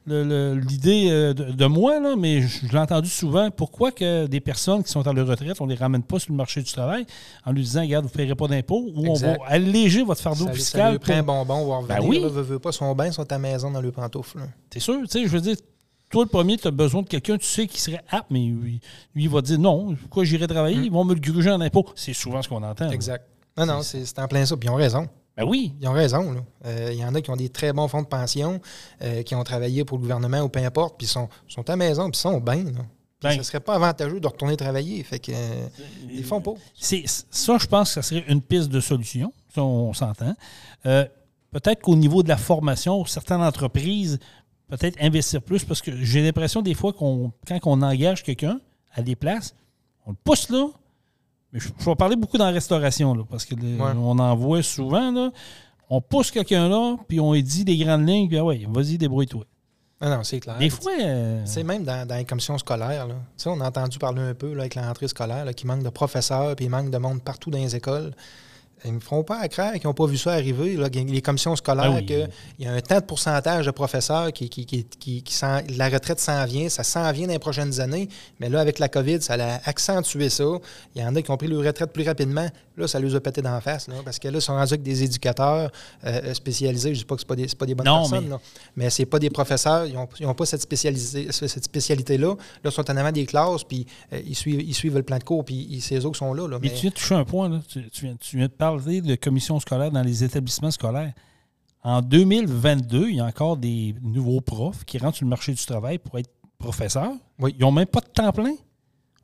l'idée 0.07 1.09
euh, 1.11 1.35
de, 1.35 1.53
de 1.53 1.67
moi, 1.67 2.01
là, 2.01 2.15
mais 2.17 2.43
je, 2.43 2.67
je 2.67 2.73
l'ai 2.73 2.79
entendu 2.79 3.09
souvent. 3.09 3.51
Pourquoi 3.51 3.93
que 3.93 4.27
des 4.27 4.41
personnes 4.41 4.83
qui 4.83 4.91
sont 4.91 5.07
à 5.07 5.13
leur 5.13 5.27
retraite, 5.27 5.61
on 5.61 5.67
ne 5.67 5.73
les 5.73 5.79
ramène 5.79 6.03
pas 6.03 6.19
sur 6.19 6.33
le 6.33 6.37
marché 6.37 6.63
du 6.63 6.73
travail 6.73 7.07
en 7.45 7.53
lui 7.53 7.63
disant, 7.63 7.83
regarde, 7.83 8.05
vous 8.07 8.11
ne 8.11 8.17
paierez 8.17 8.35
pas 8.35 8.49
d'impôts 8.49 8.91
ou 8.95 9.07
Exact. 9.07 9.39
on 9.41 9.45
va 9.45 9.51
alléger 9.51 10.03
votre 10.03 10.21
fardeau 10.21 10.45
Ça, 10.47 10.51
ça 10.51 10.55
fiscal. 10.55 10.93
lui 10.93 10.99
prend 10.99 11.13
un 11.15 11.23
pour- 11.25 11.45
bonbon, 11.45 11.79
revenir. 11.81 11.97
Ben 12.01 12.07
oui. 12.07 12.21
là, 12.21 12.29
veut, 12.29 12.43
veut 12.43 12.59
pas, 12.59 12.73
son 12.73 12.95
bain, 12.95 13.11
sont 13.13 13.23
à 13.23 13.27
la 13.35 13.39
maison 13.39 13.71
dans 13.71 13.81
le 13.81 13.93
pantoufle. 13.93 14.39
C'est 14.73 14.81
sûr, 14.81 14.99
tu 15.03 15.07
sais, 15.09 15.23
je 15.25 15.29
veux 15.29 15.41
dire, 15.41 15.57
toi, 16.11 16.25
le 16.25 16.29
premier, 16.31 16.57
tu 16.57 16.69
as 16.69 16.71
besoin 16.71 17.03
de 17.03 17.09
quelqu'un, 17.09 17.37
tu 17.37 17.47
sais, 17.47 17.67
qui 17.67 17.81
serait 17.81 18.01
apte, 18.09 18.27
mais 18.31 18.41
lui, 18.41 18.81
lui, 19.15 19.25
il 19.25 19.29
va 19.29 19.41
dire 19.43 19.59
non, 19.59 19.95
pourquoi 19.97 20.25
j'irai 20.25 20.47
travailler? 20.47 20.79
Ils 20.79 20.91
vont 20.93 21.05
me 21.05 21.15
le 21.15 21.21
gruger 21.21 21.51
en 21.51 21.61
impôts. 21.61 21.87
C'est 21.97 22.13
souvent 22.13 22.41
ce 22.41 22.49
qu'on 22.49 22.63
entend. 22.63 22.85
là. 22.85 22.91
Mm. 22.91 22.95
Exact. 22.95 23.25
Non, 23.57 23.67
non, 23.67 23.83
c'est 23.83 24.05
c'est 24.05 24.19
en 24.19 24.27
plein 24.29 24.45
ça. 24.47 24.57
Puis 24.57 24.69
ils 24.69 24.73
ont 24.73 24.77
raison. 24.77 25.07
Ben 25.37 25.45
oui. 25.45 25.75
Ils 25.81 25.89
ont 25.89 25.93
raison. 25.93 26.45
Euh, 26.65 26.91
Il 26.93 26.99
y 26.99 27.05
en 27.05 27.15
a 27.15 27.21
qui 27.21 27.31
ont 27.31 27.37
des 27.37 27.49
très 27.49 27.73
bons 27.73 27.89
fonds 27.89 28.03
de 28.03 28.07
pension, 28.07 28.61
euh, 29.03 29.23
qui 29.23 29.35
ont 29.35 29.43
travaillé 29.45 29.85
pour 29.85 29.99
le 29.99 30.03
gouvernement 30.03 30.41
ou 30.41 30.49
peu 30.49 30.61
importe, 30.61 30.97
puis 30.97 31.07
ils 31.07 31.11
sont, 31.11 31.29
sont 31.49 31.69
à 31.69 31.73
la 31.73 31.77
maison, 31.77 32.11
puis 32.11 32.19
ils 32.19 32.23
sont 32.23 32.41
bien. 32.41 32.65
Puis 32.65 32.75
Ben. 33.21 33.37
ce 33.39 33.43
serait 33.43 33.61
pas 33.61 33.75
avantageux 33.75 34.21
de 34.21 34.27
retourner 34.27 34.57
travailler. 34.57 35.03
Fait 35.03 35.19
que 35.19 35.33
euh, 35.33 35.67
ils 36.11 36.25
font 36.25 36.41
pas. 36.41 36.55
Ça, 36.75 37.59
je 37.59 37.67
pense 37.67 37.89
que 37.89 37.95
ça 37.95 38.03
serait 38.03 38.25
une 38.29 38.43
piste 38.43 38.69
de 38.69 38.81
solution. 38.81 39.33
Ça, 39.55 39.63
on 39.63 39.93
s'entend. 39.93 40.35
Euh, 40.87 41.07
peut-être 41.51 41.81
qu'au 41.83 41.97
niveau 41.97 42.23
de 42.23 42.29
la 42.29 42.37
formation, 42.37 43.05
certaines 43.05 43.41
entreprises, 43.41 44.19
peut-être 44.69 45.03
investir 45.03 45.43
plus, 45.43 45.65
parce 45.65 45.81
que 45.81 45.97
j'ai 46.05 46.23
l'impression 46.23 46.63
des 46.63 46.75
fois 46.75 46.93
qu'on 46.93 47.33
quand 47.49 47.59
on 47.65 47.83
engage 47.83 48.23
quelqu'un 48.23 48.61
à 48.93 49.03
des 49.03 49.17
places, 49.17 49.55
on 50.07 50.11
le 50.11 50.17
pousse 50.23 50.49
là. 50.51 50.67
Mais 51.55 51.61
je, 51.61 51.69
je 51.79 51.85
vais 51.87 51.95
parler 51.95 52.17
beaucoup 52.17 52.37
dans 52.37 52.45
la 52.47 52.51
restauration, 52.51 53.15
là, 53.15 53.23
parce 53.31 53.47
que 53.47 53.55
le- 53.55 53.77
Ouais. 53.81 53.93
on 53.97 54.19
en 54.19 54.37
voit 54.37 54.63
souvent. 54.63 55.11
Là, 55.13 55.31
on 55.89 56.01
pousse 56.03 56.31
quelqu'un 56.31 56.69
là, 56.69 56.97
puis 57.09 57.21
on 57.21 57.33
lui 57.33 57.43
dit 57.43 57.65
des 57.65 57.77
grandes 57.79 58.07
lignes, 58.07 58.29
puis 58.29 58.37
ah 58.39 58.45
ouais, 58.45 58.67
vas-y, 58.69 58.99
débrouille-toi. 58.99 59.45
Non, 60.01 60.11
non, 60.11 60.25
c'est 60.25 60.41
clair. 60.41 60.59
Des 60.59 60.69
fois, 60.69 60.93
euh, 61.01 61.41
C'est 61.47 61.63
même 61.63 61.85
dans, 61.85 62.07
dans 62.07 62.17
les 62.17 62.25
commissions 62.25 62.59
scolaires. 62.59 63.07
Là. 63.07 63.15
Tu 63.15 63.45
sais, 63.45 63.49
on 63.49 63.61
a 63.61 63.69
entendu 63.69 63.97
parler 63.99 64.21
un 64.21 64.35
peu 64.35 64.53
là, 64.53 64.63
avec 64.63 64.75
l'entrée 64.75 65.09
scolaire, 65.09 65.47
qu'il 65.55 65.67
manque 65.69 65.83
de 65.85 65.89
professeurs, 65.89 66.57
puis 66.57 66.67
il 66.67 66.69
manque 66.71 66.91
de 66.91 66.99
monde 66.99 67.23
partout 67.23 67.51
dans 67.51 67.59
les 67.59 67.75
écoles. 67.77 68.13
Ils 68.85 68.91
ne 68.91 68.97
me 68.97 69.01
feront 69.01 69.25
pas 69.25 69.39
à 69.41 69.49
craindre 69.49 69.75
qu'ils 69.79 69.87
n'ont 69.87 69.95
pas 69.95 70.07
vu 70.07 70.19
ça 70.19 70.33
arriver. 70.33 70.77
Là, 70.77 70.89
les 70.93 71.23
commissions 71.23 71.57
scolaires, 71.57 71.87
Ah 71.95 71.97
oui. 71.97 72.05
qu'il 72.07 72.29
y 72.59 72.67
a 72.67 72.73
un 72.73 72.81
tant 72.81 73.01
de 73.01 73.05
pourcentage 73.05 73.65
de 73.67 73.71
professeurs 73.71 74.33
qui, 74.33 74.49
qui, 74.51 74.67
qui, 74.67 74.85
qui- 74.85 75.25
la 75.77 75.89
retraite 75.89 76.21
s'en 76.21 76.45
vient, 76.45 76.69
ça 76.69 76.83
s'en 76.85 77.11
vient 77.13 77.27
dans 77.27 77.33
les 77.33 77.39
prochaines 77.39 77.81
années. 77.81 78.09
Mais 78.41 78.49
là, 78.51 78.61
avec 78.61 78.79
la 78.79 78.89
COVID, 78.89 79.23
ça 79.23 79.35
a 79.35 79.69
accentué 79.69 80.29
ça. 80.29 80.45
Il 80.95 81.01
y 81.03 81.05
en 81.05 81.15
a 81.17 81.23
qui 81.23 81.31
ont 81.31 81.37
pris 81.37 81.47
leur 81.49 81.65
retraite 81.65 81.93
plus 81.93 82.05
rapidement. 82.07 82.49
Là, 82.77 82.89
ça 82.89 82.99
les 82.99 83.15
a 83.15 83.21
pété 83.21 83.41
d'en 83.41 83.61
face. 83.61 83.87
Là, 83.89 83.95
parce 84.05 84.19
que 84.19 84.29
là, 84.29 84.39
ils 84.39 84.43
sont 84.43 84.53
rendus 84.55 84.73
avec 84.75 84.83
des 84.83 85.03
éducateurs 85.05 85.71
euh, 86.05 86.35
spécialisés. 86.35 86.89
Je 86.91 86.95
ne 86.95 86.99
dis 86.99 87.05
pas 87.05 87.15
que 87.15 87.21
ce 87.23 87.27
pas, 87.27 87.37
des- 87.37 87.47
pas 87.47 87.67
des 87.67 87.75
bonnes 87.75 87.87
Non, 87.87 88.01
personnes, 88.01 88.25
mais- 88.25 88.31
là. 88.31 88.41
mais 88.77 88.91
ce 88.91 89.03
pas 89.05 89.19
des 89.19 89.31
professeurs. 89.31 89.87
Ils 89.87 89.95
n'ont 90.27 90.35
pas 90.35 90.45
cette, 90.47 90.61
spécialisé- 90.61 91.31
cette 91.31 91.65
spécialité-là. 91.65 92.29
Là, 92.35 92.37
ils 92.71 92.73
sont 92.73 92.91
en 92.91 92.97
avant 92.97 93.13
des 93.13 93.25
classes, 93.27 93.65
puis 93.65 93.87
euh, 94.13 94.21
ils, 94.27 94.35
suivent, 94.35 94.61
ils 94.61 94.75
suivent 94.75 94.97
le 94.97 95.03
plan 95.03 95.19
de 95.19 95.25
cours, 95.25 95.45
puis 95.45 95.79
c'est 95.81 95.97
eux 96.05 96.11
qui 96.11 96.19
sont 96.19 96.35
là. 96.35 96.49
là. 96.49 96.59
Mais 96.61 96.69
Mais- 96.69 96.75
tu 96.75 96.81
viens 96.83 96.91
de 96.91 96.95
toucher 96.95 97.15
un 97.15 97.25
point, 97.25 97.49
là. 97.49 97.61
Tu, 97.69 97.89
tu 97.91 98.07
viens, 98.07 98.17
tu 98.21 98.37
viens 98.37 98.47
de 98.47 98.53
parler 98.53 98.74
de 98.79 99.15
commission 99.17 99.59
scolaire 99.61 99.91
dans 99.91 100.03
les 100.03 100.25
établissements 100.25 100.71
scolaires. 100.71 101.13
En 101.83 102.01
2022, 102.01 103.09
il 103.11 103.17
y 103.17 103.21
a 103.21 103.27
encore 103.27 103.57
des 103.57 103.95
nouveaux 104.03 104.41
profs 104.41 104.85
qui 104.85 104.99
rentrent 104.99 105.17
sur 105.19 105.25
le 105.27 105.31
marché 105.31 105.53
du 105.53 105.65
travail 105.65 105.99
pour 105.99 106.19
être 106.19 106.31
professeurs. 106.59 107.13
Oui. 107.39 107.55
Ils 107.59 107.61
n'ont 107.63 107.73
même 107.73 107.87
pas 107.87 108.01
de 108.01 108.07
temps 108.09 108.33
plein. 108.33 108.55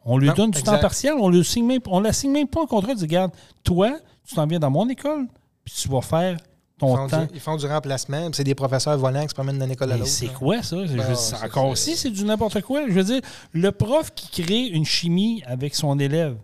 On 0.05 0.19
lui 0.19 0.29
Non, 0.29 0.35
donne 0.35 0.51
du 0.51 0.63
temps 0.63 0.79
partiel. 0.79 1.15
On 1.19 1.31
ne 1.31 1.43
signe 1.43 1.67
même, 1.67 1.81
on 1.87 2.01
la 2.01 2.13
signe 2.13 2.33
même 2.33 2.49
pas 2.49 2.63
un 2.63 2.67
contrat. 2.67 2.95
Dit, 2.95 3.03
regarde, 3.03 3.33
toi, 3.65 3.99
tu 4.27 4.35
t'en 4.35 4.47
viens 4.47 4.59
dans 4.59 4.71
mon 4.71 4.89
école, 4.89 5.27
puis 5.65 5.75
tu 5.75 5.89
vas 5.89 6.01
faire 6.03 6.37
ton 6.79 7.07
temps. 7.09 7.23
du, 7.25 7.29
ils 7.35 7.41
font 7.41 7.57
du 7.57 7.67
remplacement, 7.67 8.27
puis 8.27 8.37
c'est 8.37 8.45
des 8.45 8.55
professeurs 8.55 8.97
volants 8.99 9.23
qui 9.23 9.29
se 9.29 9.35
promènent 9.35 9.59
d'une 9.59 9.71
école 9.71 9.93
à 9.93 9.97
l'autre. 9.97 10.09
c'est 10.11 10.33
quoi 10.33 10.63
ça? 10.63 10.83
Dire, 10.85 11.17
c'est- 11.19 11.43
encore 11.45 11.67
aussi, 11.69 11.97
c'est 11.97 12.11
du 12.11 12.25
n'importe 12.25 12.61
quoi. 12.63 12.87
Je 12.89 12.93
veux 12.93 13.05
dire, 13.05 13.21
le 13.53 13.73
prof 13.73 14.11
qui 14.15 14.43
crée 14.43 14.67
une 14.69 14.87
chimie 14.87 15.43
avec 15.47 15.75
son 15.75 15.99
élève, 15.99 16.37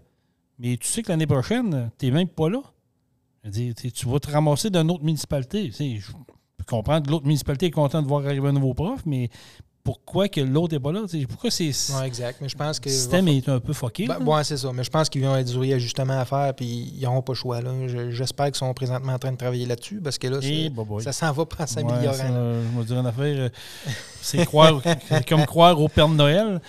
mais 0.58 0.76
tu 0.76 0.86
sais 0.88 1.02
que 1.02 1.08
l'année 1.10 1.26
prochaine, 1.26 1.90
tu 1.98 2.06
n'es 2.06 2.12
même 2.12 2.28
pas 2.28 2.48
là. 2.50 2.60
Je 3.46 3.50
veux 3.60 3.72
dire, 3.72 3.92
tu 3.94 4.08
vas 4.08 4.18
te 4.18 4.30
ramasser 4.30 4.70
d'une 4.70 4.90
autre 4.90 5.04
municipalité. 5.04 5.70
Je 5.70 6.10
peux 6.58 6.64
comprendre 6.66 7.06
que 7.06 7.10
l'autre 7.12 7.26
municipalité 7.26 7.66
est 7.66 7.70
contente 7.70 8.02
de 8.04 8.08
voir 8.08 8.24
arriver 8.26 8.48
un 8.48 8.52
nouveau 8.52 8.74
prof, 8.74 9.00
mais 9.06 9.28
pourquoi 9.84 10.28
que 10.28 10.40
l'autre 10.40 10.74
n'est 10.74 10.80
pas 10.80 10.90
là? 10.90 11.02
Pourquoi 11.28 11.48
c'est, 11.52 11.70
Ouais, 11.94 12.08
exact. 12.08 12.40
Mais 12.40 12.48
je 12.48 12.56
pense 12.56 12.80
que. 12.80 12.88
le 12.88 12.94
système 12.94 13.28
est 13.28 13.48
un 13.48 13.60
peu 13.60 13.72
fucké. 13.72 14.06
Ben, 14.08 14.20
ouais, 14.20 14.42
c'est 14.42 14.56
ça. 14.56 14.72
Mais 14.72 14.82
je 14.82 14.90
pense 14.90 15.08
qu'ils 15.08 15.22
vont 15.24 15.36
être 15.36 15.46
du 15.46 15.56
réajustement 15.58 16.18
à 16.18 16.24
faire, 16.24 16.52
puis 16.56 16.92
ils 16.96 17.02
n'auront 17.04 17.22
pas 17.22 17.34
le 17.34 17.36
choix. 17.36 17.60
J'espère 18.10 18.46
qu'ils 18.46 18.56
sont 18.56 18.74
présentement 18.74 19.12
en 19.12 19.18
train 19.20 19.30
de 19.30 19.36
travailler 19.36 19.64
là-dessus, 19.64 20.00
parce 20.02 20.18
que 20.18 20.26
là, 20.26 20.38
Eh, 20.42 20.70
bah, 20.70 20.82
ça 21.00 21.12
s'en 21.12 21.30
va 21.30 21.46
pas 21.46 21.60
Ouais, 21.60 21.66
s'améliorant. 21.68 22.02
là. 22.16 22.54
je 22.74 22.78
vais 22.80 22.84
dire 22.84 22.98
une 22.98 23.06
affaire. 23.06 23.36
euh, 23.38 23.48
C'est 24.22 24.44
croire, 24.44 24.80
c'est 25.08 25.28
comme 25.28 25.46
croire 25.46 25.80
au 25.80 25.86
Père 25.88 26.08
Noël. 26.08 26.60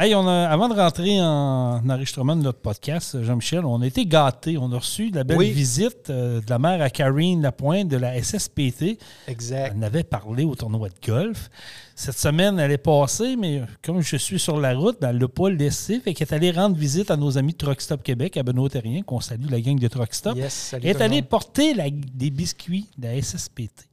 Hey, 0.00 0.14
on 0.14 0.28
a, 0.28 0.46
avant 0.48 0.68
de 0.68 0.74
rentrer 0.74 1.20
en 1.20 1.82
enregistrement 1.90 2.36
de 2.36 2.42
notre 2.42 2.60
podcast, 2.60 3.20
Jean-Michel, 3.20 3.64
on 3.64 3.80
a 3.82 3.86
été 3.88 4.06
gâtés. 4.06 4.56
On 4.56 4.70
a 4.70 4.78
reçu 4.78 5.10
la 5.10 5.24
belle 5.24 5.36
Oui. 5.38 5.50
visite 5.50 6.08
euh, 6.08 6.40
de 6.40 6.48
la 6.48 6.60
mère 6.60 6.80
à 6.80 6.88
Karine 6.88 7.42
Lapointe 7.42 7.88
de 7.88 7.96
la 7.96 8.14
SSPT. 8.22 8.96
Exact. 9.26 9.72
Elle 9.72 9.78
en 9.78 9.82
avait 9.82 10.04
parlé 10.04 10.44
au 10.44 10.54
tournoi 10.54 10.88
de 10.88 10.94
golf. 11.04 11.50
Cette 11.96 12.16
semaine, 12.16 12.60
elle 12.60 12.70
est 12.70 12.78
passée, 12.78 13.34
mais 13.34 13.62
comme 13.82 14.00
je 14.00 14.16
suis 14.16 14.38
sur 14.38 14.60
la 14.60 14.72
route, 14.76 14.98
ben, 15.00 15.08
elle 15.08 15.16
ne 15.16 15.22
l'a 15.22 15.28
pas 15.28 15.50
laissé. 15.50 15.98
Fait 15.98 16.14
qu'elle 16.14 16.28
est 16.28 16.32
allée 16.32 16.52
rendre 16.52 16.76
visite 16.76 17.10
à 17.10 17.16
nos 17.16 17.36
amis 17.36 17.54
de 17.54 17.58
Truck 17.58 17.80
Stop 17.80 18.04
Québec, 18.04 18.36
à 18.36 18.44
Benoît 18.44 18.68
Terrien, 18.70 19.02
qu'on 19.02 19.18
salue, 19.18 19.50
la 19.50 19.60
gang 19.60 19.80
de 19.80 19.88
Truck 19.88 20.14
Stop. 20.14 20.36
Yes, 20.36 20.52
salut 20.52 20.86
Elle 20.86 20.96
est 20.96 21.02
allée 21.02 21.22
porter 21.22 21.74
la- 21.74 21.90
des 21.90 22.30
biscuits 22.30 22.86
de 22.98 23.08
la 23.08 23.20
SSPT. 23.20 23.88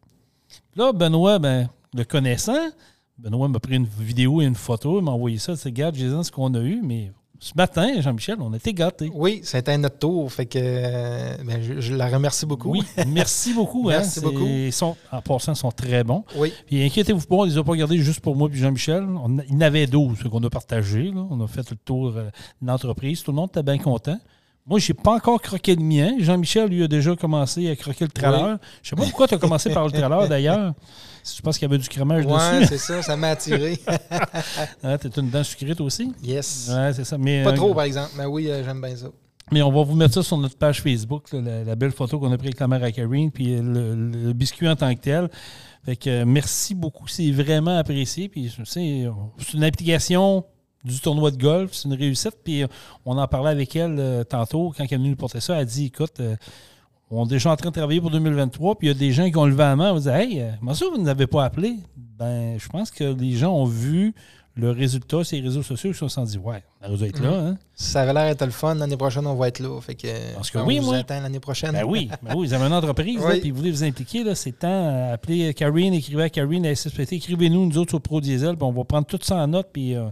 Là, 0.75 0.93
Benoît, 0.93 1.39
ben, 1.39 1.67
le 1.95 2.03
connaissant, 2.03 2.69
Benoît 3.17 3.47
m'a 3.47 3.59
pris 3.59 3.75
une 3.75 3.85
vidéo 3.99 4.41
et 4.41 4.45
une 4.45 4.55
photo, 4.55 4.99
il 4.99 5.03
m'a 5.05 5.11
envoyé 5.11 5.37
ça. 5.37 5.55
C'est 5.55 5.69
regarde, 5.69 5.95
Jason, 5.95 6.21
ce 6.23 6.31
qu'on 6.31 6.53
a 6.53 6.59
eu. 6.61 6.81
Mais 6.83 7.11
ce 7.39 7.53
matin, 7.55 8.01
Jean-Michel, 8.01 8.37
on 8.39 8.53
était 8.53 8.73
gâtés. 8.73 9.09
Oui, 9.13 9.39
c'était 9.43 9.77
notre 9.77 9.99
tour. 9.99 10.31
Fait 10.31 10.45
que 10.45 10.59
euh, 10.61 11.37
ben, 11.45 11.61
je, 11.61 11.79
je 11.79 11.93
la 11.95 12.07
remercie 12.07 12.45
beaucoup. 12.45 12.71
Oui, 12.71 12.81
merci 13.07 13.53
beaucoup. 13.53 13.89
hein. 13.89 13.97
Merci 13.99 14.19
beaucoup. 14.19 14.45
ils 14.45 14.73
sont- 14.73 14.95
en 15.11 15.21
passant, 15.21 15.53
ils 15.53 15.57
sont 15.57 15.71
très 15.71 16.03
bons. 16.03 16.23
Oui. 16.37 16.51
Puis 16.65 16.83
inquiétez-vous 16.83 17.25
pas, 17.25 17.35
on 17.35 17.43
les 17.43 17.57
a 17.57 17.63
pas 17.63 17.75
gardés 17.75 17.97
juste 17.99 18.19
pour 18.19 18.35
moi 18.35 18.49
et 18.51 18.55
Jean-Michel. 18.57 19.05
Il 19.47 19.53
y 19.53 19.57
en 19.57 19.61
avait 19.61 19.87
12 19.87 20.23
qu'on 20.29 20.43
a 20.43 20.49
partagé. 20.49 21.11
là. 21.11 21.25
On 21.29 21.39
a 21.41 21.47
fait 21.47 21.69
le 21.69 21.77
tour 21.77 22.13
euh, 22.17 22.25
de 22.61 22.67
l'entreprise. 22.67 23.23
Tout 23.23 23.31
le 23.31 23.35
monde 23.37 23.49
était 23.49 23.63
bien 23.63 23.77
content. 23.77 24.19
Moi, 24.67 24.79
j'ai 24.79 24.95
pas 24.95 25.11
encore 25.13 25.39
croqué 25.41 25.75
le 25.75 25.83
mien. 25.83 26.15
Jean-Michel, 26.19 26.69
lui, 26.69 26.83
a 26.83 26.87
déjà 26.87 27.15
commencé 27.15 27.69
à 27.69 27.75
croquer 27.75 28.05
le 28.05 28.11
trailer. 28.11 28.57
Je 28.81 28.89
sais 28.89 28.95
pas 28.95 29.03
pourquoi 29.03 29.27
tu 29.27 29.35
as 29.35 29.37
commencé 29.37 29.71
par 29.71 29.85
le 29.85 29.91
trailer, 29.91 30.27
d'ailleurs. 30.27 30.73
Je 31.23 31.41
pense 31.41 31.57
qu'il 31.59 31.67
y 31.67 31.71
avait 31.71 31.77
du 31.81 31.87
crémage 31.87 32.25
Ouais, 32.25 32.61
dessus. 32.61 32.67
c'est 32.69 32.77
ça, 32.79 33.01
ça 33.03 33.15
m'a 33.15 33.29
attiré. 33.29 33.79
Hein, 34.83 34.97
T'es 34.97 35.09
une 35.19 35.29
dent 35.29 35.43
sucrée, 35.43 35.75
toi 35.75 35.85
aussi? 35.85 36.11
yes. 36.23 36.69
Ouais, 36.73 36.93
c'est 36.93 37.03
ça. 37.03 37.17
Mais, 37.17 37.43
Pas 37.43 37.51
euh, 37.51 37.55
trop, 37.55 37.73
par 37.75 37.83
exemple. 37.83 38.11
Mais 38.17 38.25
oui, 38.25 38.49
euh, 38.49 38.63
j'aime 38.63 38.81
bien 38.81 38.95
ça. 38.95 39.07
Mais 39.51 39.61
on 39.61 39.71
va 39.71 39.83
vous 39.83 39.95
mettre 39.95 40.15
ça 40.15 40.23
sur 40.23 40.37
notre 40.37 40.57
page 40.57 40.81
Facebook, 40.81 41.31
là, 41.31 41.41
la, 41.41 41.63
la 41.63 41.75
belle 41.75 41.91
photo 41.91 42.19
qu'on 42.19 42.31
a 42.31 42.37
prise 42.37 42.47
avec 42.49 42.59
la 42.59 42.67
mère 42.67 42.83
à 42.83 42.91
Karine, 42.91 43.29
puis 43.31 43.53
euh, 43.53 43.61
le, 43.61 43.95
le 44.27 44.33
biscuit 44.33 44.67
en 44.67 44.75
tant 44.75 44.93
que 44.95 44.99
tel. 44.99 45.29
Fait 45.85 45.95
que 45.95 46.09
euh, 46.09 46.25
merci 46.25 46.73
beaucoup, 46.73 47.07
c'est 47.07 47.29
vraiment 47.31 47.77
apprécié. 47.77 48.27
Puis 48.29 48.51
c'est 48.65 49.03
une 49.53 49.63
application 49.63 50.43
du 50.85 50.99
tournoi 50.99 51.31
de 51.31 51.37
golf, 51.37 51.71
c'est 51.73 51.87
une 51.89 51.95
réussite. 51.95 52.37
Puis 52.43 52.63
on 53.05 53.17
en 53.17 53.27
parlait 53.27 53.49
avec 53.51 53.75
elle 53.75 53.95
euh, 53.99 54.23
tantôt 54.23 54.71
quand 54.77 54.83
elle 54.83 54.93
est 54.93 54.97
venue 54.97 55.09
nous 55.09 55.15
porter 55.15 55.41
ça. 55.41 55.55
Elle 55.55 55.61
a 55.61 55.65
dit, 55.65 55.85
écoute, 55.87 56.19
euh, 56.19 56.35
on 57.11 57.25
est 57.25 57.29
déjà 57.29 57.51
en 57.51 57.55
train 57.55 57.69
de 57.69 57.75
travailler 57.75 58.01
pour 58.01 58.11
2023, 58.11 58.75
puis 58.77 58.87
il 58.87 58.91
y 58.91 58.95
a 58.95 58.97
des 58.97 59.11
gens 59.11 59.29
qui 59.29 59.37
ont 59.37 59.45
levé 59.45 59.57
la 59.59 59.75
main, 59.75 59.93
on 59.93 59.99
dit, 59.99 60.09
hey, 60.09 60.41
euh, 60.41 60.51
comment 60.59 60.73
ça 60.73 60.85
vous 60.91 60.97
ne 61.01 61.05
l'avez 61.05 61.27
pas 61.27 61.43
appelé? 61.43 61.75
Ben, 61.95 62.57
je 62.57 62.67
pense 62.69 62.91
que 62.91 63.03
les 63.03 63.33
gens 63.33 63.51
ont 63.53 63.65
vu 63.65 64.13
le 64.57 64.71
résultat 64.71 65.21
sur 65.25 65.35
les 65.35 65.43
réseaux 65.43 65.63
sociaux, 65.63 65.89
ils 65.91 65.95
se 65.95 66.07
sont 66.07 66.23
dit, 66.23 66.37
ouais, 66.37 66.63
on 66.81 66.95
dû 66.95 67.03
être 67.03 67.21
là, 67.21 67.29
hein? 67.33 67.57
Ça 67.73 68.01
avait 68.03 68.13
l'air 68.13 68.27
d'être 68.29 68.45
le 68.45 68.51
fun. 68.51 68.73
L'année 68.73 68.95
prochaine, 68.95 69.27
on 69.27 69.35
va 69.35 69.49
être 69.49 69.59
là. 69.59 69.81
Fait 69.81 69.95
que, 69.95 70.07
Parce 70.33 70.49
que 70.49 70.59
on 70.59 70.65
oui, 70.65 70.79
vous 70.79 70.85
moi. 70.85 70.95
attend 70.97 71.19
l'année 71.19 71.41
prochaine. 71.41 71.73
Ben 71.73 71.83
oui, 71.83 72.09
ben 72.23 72.33
oui, 72.37 72.47
vous 72.47 72.53
avez 72.53 72.65
une 72.65 72.73
entreprise, 72.73 73.19
là, 73.19 73.31
Oui. 73.33 73.41
puis 73.41 73.51
vous 73.51 73.57
voulez 73.57 73.71
vous 73.71 73.83
impliquer, 73.83 74.23
là, 74.23 74.33
c'est 74.33 74.53
temps. 74.53 75.11
Appelez 75.11 75.53
Karine, 75.53 75.93
écrivez 75.93 76.23
à 76.23 76.29
Karine, 76.29 76.65
à 76.65 76.73
SSPT, 76.73 77.13
écrivez-nous, 77.13 77.65
nous 77.67 77.77
autres, 77.77 77.89
sur 77.91 77.99
Pro 78.01 78.21
Diesel, 78.21 78.55
puis 78.55 78.63
on 78.65 78.71
va 78.71 78.83
prendre 78.85 79.05
tout 79.05 79.19
ça 79.21 79.35
en 79.35 79.47
note, 79.47 79.67
puis 79.73 79.93
euh, 79.93 80.05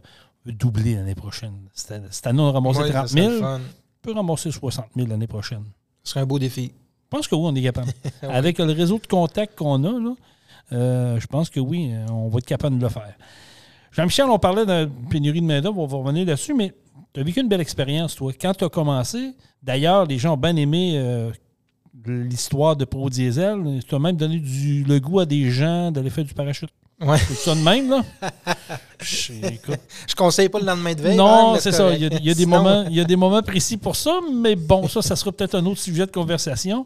doubler 0.51 0.95
l'année 0.95 1.15
prochaine. 1.15 1.53
Cette 1.73 2.27
année, 2.27 2.41
on 2.41 2.47
a 2.47 2.51
ramassé 2.51 2.79
Oui, 2.81 2.87
ça 2.87 2.93
30 2.93 3.07
serait 3.07 3.21
000, 3.21 3.31
le 3.39 3.45
on 3.45 3.59
peut 4.01 4.13
ramasser 4.13 4.51
60 4.51 4.85
000 4.95 5.07
l'année 5.07 5.27
prochaine. 5.27 5.63
Ce 6.03 6.11
serait 6.11 6.21
un 6.21 6.25
beau 6.25 6.39
défi. 6.39 6.73
Je 7.03 7.17
pense 7.17 7.27
que 7.27 7.35
oui, 7.35 7.43
on 7.45 7.55
est 7.55 7.61
capable. 7.61 7.91
Avec 8.21 8.57
le 8.57 8.71
réseau 8.71 8.99
de 8.99 9.07
contacts 9.07 9.57
qu'on 9.57 9.83
a, 9.83 9.91
là, 9.91 10.13
euh, 10.71 11.19
je 11.19 11.27
pense 11.27 11.49
que 11.49 11.59
oui, 11.59 11.91
euh, 11.93 12.05
on 12.11 12.27
va 12.29 12.39
être 12.39 12.45
capable 12.45 12.77
de 12.77 12.83
le 12.83 12.89
faire. 12.89 13.13
Jean-Michel, 13.91 14.25
on 14.25 14.39
parlait 14.39 14.65
de 14.65 14.89
pénurie 15.09 15.41
de 15.41 15.45
main-d'œuvre, 15.45 15.79
on 15.79 15.85
va 15.85 15.97
revenir 15.97 16.25
là-dessus, 16.25 16.53
mais 16.53 16.73
tu 17.13 17.19
as 17.19 17.23
vécu 17.23 17.39
une 17.39 17.47
belle 17.47 17.61
expérience, 17.61 18.15
toi. 18.15 18.33
Quand 18.33 18.53
tu 18.53 18.65
as 18.65 18.69
commencé, 18.69 19.33
d'ailleurs, 19.61 20.05
les 20.05 20.17
gens 20.17 20.33
ont 20.33 20.37
bien 20.37 20.55
aimé 20.55 20.93
euh, 20.95 21.31
l'histoire 22.05 22.75
de 22.75 22.85
Pro 22.85 23.09
Diesel. 23.09 23.79
Tu 23.87 23.93
as 23.93 23.99
même 23.99 24.15
donné 24.17 24.39
du, 24.39 24.83
le 24.83 24.99
goût 24.99 25.19
à 25.19 25.25
des 25.25 25.49
gens 25.51 25.91
d'aller 25.91 26.09
faire 26.09 26.25
du 26.25 26.33
parachute. 26.33 26.71
Ouais. 27.05 27.17
Ça 27.17 27.53
de 27.55 27.59
même, 27.61 27.89
là? 27.89 28.01
Je- 29.01 30.15
conseille 30.15 30.49
pas 30.49 30.59
le 30.59 30.65
lendemain 30.65 30.93
de 30.93 31.01
veille. 31.01 31.13
hein, 31.13 31.17
non, 31.17 31.53
mais 31.53 31.59
c'est 31.59 31.71
ça. 31.71 31.91
Il 31.93 32.01
y, 32.01 32.05
a, 32.05 32.09
il 32.19 32.25
y 32.25 32.29
a 32.31 32.33
des 32.33 32.43
Sinon, 32.43 32.57
moments, 32.63 32.85
il 32.89 32.95
y 32.95 33.01
a 33.01 33.03
des 33.03 33.15
moments 33.15 33.41
précis 33.41 33.77
pour 33.77 33.95
ça, 33.95 34.19
mais 34.33 34.55
bon, 34.55 34.87
ça, 34.87 35.01
ça 35.01 35.15
sera 35.15 35.31
peut-être 35.31 35.55
un 35.55 35.65
autre 35.65 35.79
sujet 35.81 36.05
de 36.05 36.11
conversation. 36.11 36.85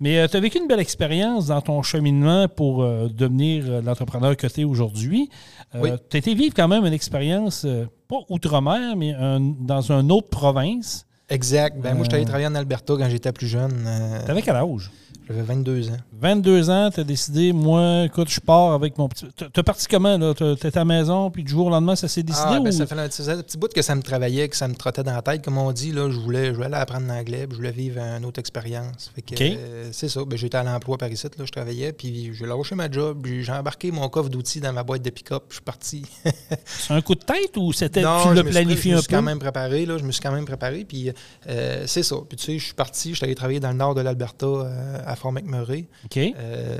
Mais 0.00 0.26
tu 0.28 0.36
as 0.36 0.40
vécu 0.40 0.58
une 0.58 0.66
belle 0.68 0.80
expérience 0.80 1.46
dans 1.46 1.60
ton 1.60 1.82
cheminement 1.82 2.48
pour 2.48 2.82
euh, 2.82 3.08
devenir 3.12 3.64
euh, 3.68 3.82
l'entrepreneur 3.82 4.36
que 4.36 4.46
tu 4.46 4.62
es 4.62 4.64
aujourd'hui. 4.64 5.28
Oui. 5.74 5.90
Tu 6.08 6.16
as 6.16 6.18
été 6.18 6.34
vivre 6.34 6.54
quand 6.56 6.68
même 6.68 6.86
une 6.86 6.92
expérience, 6.94 7.64
euh, 7.66 7.84
pas 8.08 8.20
outre-mer, 8.30 8.96
mais 8.96 9.12
un- 9.14 9.40
dans 9.40 9.92
une 9.92 10.10
autre 10.12 10.28
province. 10.28 11.04
Exact. 11.28 11.76
Ben, 11.78 11.94
Moi, 11.94 12.04
je 12.04 12.08
suis 12.08 12.14
allé 12.14 12.24
Euh. 12.24 12.26
travailler 12.28 12.46
en 12.46 12.54
Alberta 12.54 12.94
quand 12.96 13.10
j'étais 13.10 13.32
plus 13.32 13.48
jeune. 13.48 13.84
euh, 13.86 14.24
Tu 14.24 14.30
avais 14.30 14.40
quel 14.40 14.56
âge? 14.56 14.90
J'avais 15.28 15.42
22 15.42 15.90
ans. 15.90 15.96
22 16.20 16.70
ans, 16.70 16.90
tu 16.92 17.00
as 17.00 17.04
décidé, 17.04 17.52
moi, 17.52 18.04
écoute, 18.04 18.30
je 18.30 18.40
pars 18.40 18.72
avec 18.72 18.96
mon 18.96 19.08
petit. 19.08 19.26
Tu 19.52 19.62
parti 19.62 19.86
comment, 19.86 20.16
là? 20.16 20.32
Tu 20.34 20.44
étais 20.52 20.68
à 20.68 20.80
la 20.80 20.84
maison, 20.86 21.30
puis 21.30 21.44
du 21.44 21.50
jour 21.50 21.66
au 21.66 21.70
lendemain, 21.70 21.96
ça 21.96 22.08
s'est 22.08 22.22
décidé? 22.22 22.48
Ah, 22.50 22.60
ben, 22.60 22.72
ça 22.72 22.86
fait 22.86 22.98
un 22.98 23.06
petit, 23.08 23.30
un 23.30 23.42
petit 23.42 23.58
bout 23.58 23.70
que 23.70 23.82
ça 23.82 23.94
me 23.94 24.02
travaillait, 24.02 24.48
que 24.48 24.56
ça 24.56 24.66
me 24.68 24.74
trottait 24.74 25.02
dans 25.02 25.12
la 25.14 25.20
tête. 25.20 25.44
Comme 25.44 25.58
on 25.58 25.70
dit, 25.72 25.92
là, 25.92 26.08
je, 26.10 26.18
voulais, 26.18 26.46
je 26.46 26.52
voulais 26.52 26.66
aller 26.66 26.76
apprendre 26.76 27.06
l'anglais, 27.08 27.46
puis 27.46 27.52
je 27.52 27.56
voulais 27.56 27.72
vivre 27.72 28.00
une 28.00 28.24
autre 28.24 28.40
expérience. 28.40 29.10
Fait 29.14 29.20
que, 29.20 29.34
OK. 29.34 29.40
euh, 29.42 29.88
c'est 29.92 30.08
ça. 30.08 30.24
Ben, 30.26 30.38
j'étais 30.38 30.56
à 30.56 30.62
l'emploi 30.64 30.96
par 30.96 31.10
ici, 31.12 31.26
là, 31.38 31.44
je 31.44 31.52
travaillais, 31.52 31.92
puis 31.92 32.32
j'ai 32.34 32.46
lâché 32.46 32.74
ma 32.74 32.90
job, 32.90 33.18
puis 33.22 33.44
j'ai 33.44 33.52
embarqué 33.52 33.90
mon 33.90 34.08
coffre 34.08 34.30
d'outils 34.30 34.60
dans 34.60 34.72
ma 34.72 34.82
boîte 34.82 35.02
de 35.02 35.10
pick-up, 35.10 35.42
puis 35.48 35.50
je 35.50 35.54
suis 35.56 35.62
parti. 35.62 36.02
C'est 36.64 36.94
un 36.94 37.02
coup 37.02 37.14
de 37.14 37.20
tête 37.24 37.54
ou 37.58 37.72
c'était 37.74 38.00
tu 38.00 38.06
l'as 38.06 38.28
me 38.28 38.34
suis 38.34 38.42
pré- 38.44 38.50
planifié 38.50 38.90
je 38.92 38.94
me 38.94 38.98
un 38.98 39.02
suis 39.02 39.08
peu? 39.10 39.16
quand 39.16 39.22
même 39.22 39.38
préparé, 39.38 39.84
là, 39.84 39.98
je 39.98 40.04
me 40.04 40.12
suis 40.12 40.22
quand 40.22 40.32
même 40.32 40.46
préparé, 40.46 40.86
puis 40.88 41.12
euh, 41.48 41.84
c'est 41.86 42.02
ça. 42.02 42.16
Puis 42.26 42.38
tu 42.38 42.44
sais, 42.46 42.58
je 42.58 42.64
suis 42.64 42.74
parti, 42.74 43.10
je 43.10 43.16
suis 43.16 43.24
allé 43.24 43.34
travailler 43.34 43.60
dans 43.60 43.70
le 43.70 43.76
nord 43.76 43.94
de 43.94 44.00
l'Alberta, 44.00 44.46
euh, 44.46 44.98
à 45.06 45.16
Fort 45.18 45.32
McMurray. 45.32 45.86
OK. 46.06 46.16
Euh, 46.18 46.78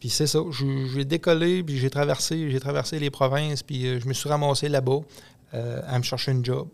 puis 0.00 0.08
c'est 0.10 0.26
ça, 0.26 0.40
Je- 0.50 0.86
j'ai 0.94 1.04
décollé, 1.04 1.62
puis 1.62 1.78
j'ai 1.78 1.90
traversé, 1.90 2.50
j'ai 2.50 2.60
traversé 2.60 2.98
les 2.98 3.10
provinces, 3.10 3.62
puis 3.62 3.86
euh, 3.86 4.00
je 4.00 4.06
me 4.08 4.12
suis 4.12 4.28
ramassé 4.28 4.68
là-bas 4.68 5.00
euh, 5.54 5.80
à 5.86 5.98
me 5.98 6.02
chercher 6.04 6.32
une 6.32 6.44
job. 6.44 6.68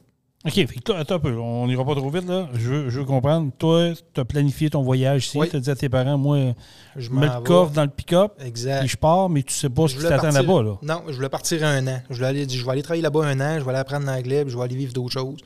OK, 0.47 0.83
toi, 0.85 0.99
attends 0.99 1.15
un 1.15 1.19
peu, 1.21 1.39
on 1.39 1.67
n'ira 1.67 1.87
pas 1.87 1.95
trop 1.95 2.11
vite, 2.11 2.29
là. 2.29 2.51
Je 2.53 2.69
veux, 2.69 2.91
je 2.91 2.99
veux 2.99 3.07
comprendre. 3.07 3.51
Toi, 3.59 3.93
tu 4.13 4.21
as 4.21 4.27
planifié 4.27 4.69
ton 4.69 4.83
voyage 4.83 5.25
ici. 5.25 5.39
Oui. 5.39 5.49
Tu 5.49 5.57
as 5.57 5.61
dit 5.61 5.71
à 5.71 5.75
tes 5.75 5.89
parents, 5.89 6.19
moi, 6.19 6.55
Je 6.97 7.09
mets 7.11 7.25
le 7.27 7.41
coffre 7.41 7.73
dans 7.73 7.85
le 7.85 7.89
pick-up, 7.89 8.33
Exact. 8.45 8.81
puis 8.81 8.89
je 8.89 8.97
pars, 8.99 9.31
mais 9.31 9.43
tu 9.43 9.55
sais 9.55 9.71
pas 9.71 9.85
ce 9.85 9.95
Je 9.95 9.95
qui 9.95 10.05
voulais 10.05 10.15
t'attend 10.17 10.33
là-bas, 10.33 10.63
là. 10.63 10.75
Non, 10.83 11.03
je 11.09 11.13
voulais 11.15 11.31
partir 11.31 11.65
un 11.65 11.87
an. 11.87 11.99
Je 12.11 12.17
voulais 12.17 12.27
aller, 12.27 12.47
je 12.47 12.63
vais 12.63 12.71
aller 12.73 12.83
travailler 12.83 13.01
là-bas 13.03 13.25
un 13.25 13.41
an, 13.41 13.59
je 13.59 13.65
vais 13.65 13.71
aller 13.71 13.79
apprendre 13.79 14.05
l'anglais, 14.05 14.43
puis 14.45 14.53
je 14.53 14.59
vais 14.59 14.65
aller 14.65 14.77
vivre 14.77 14.93
d'autres 14.93 15.13
choses. 15.15 15.39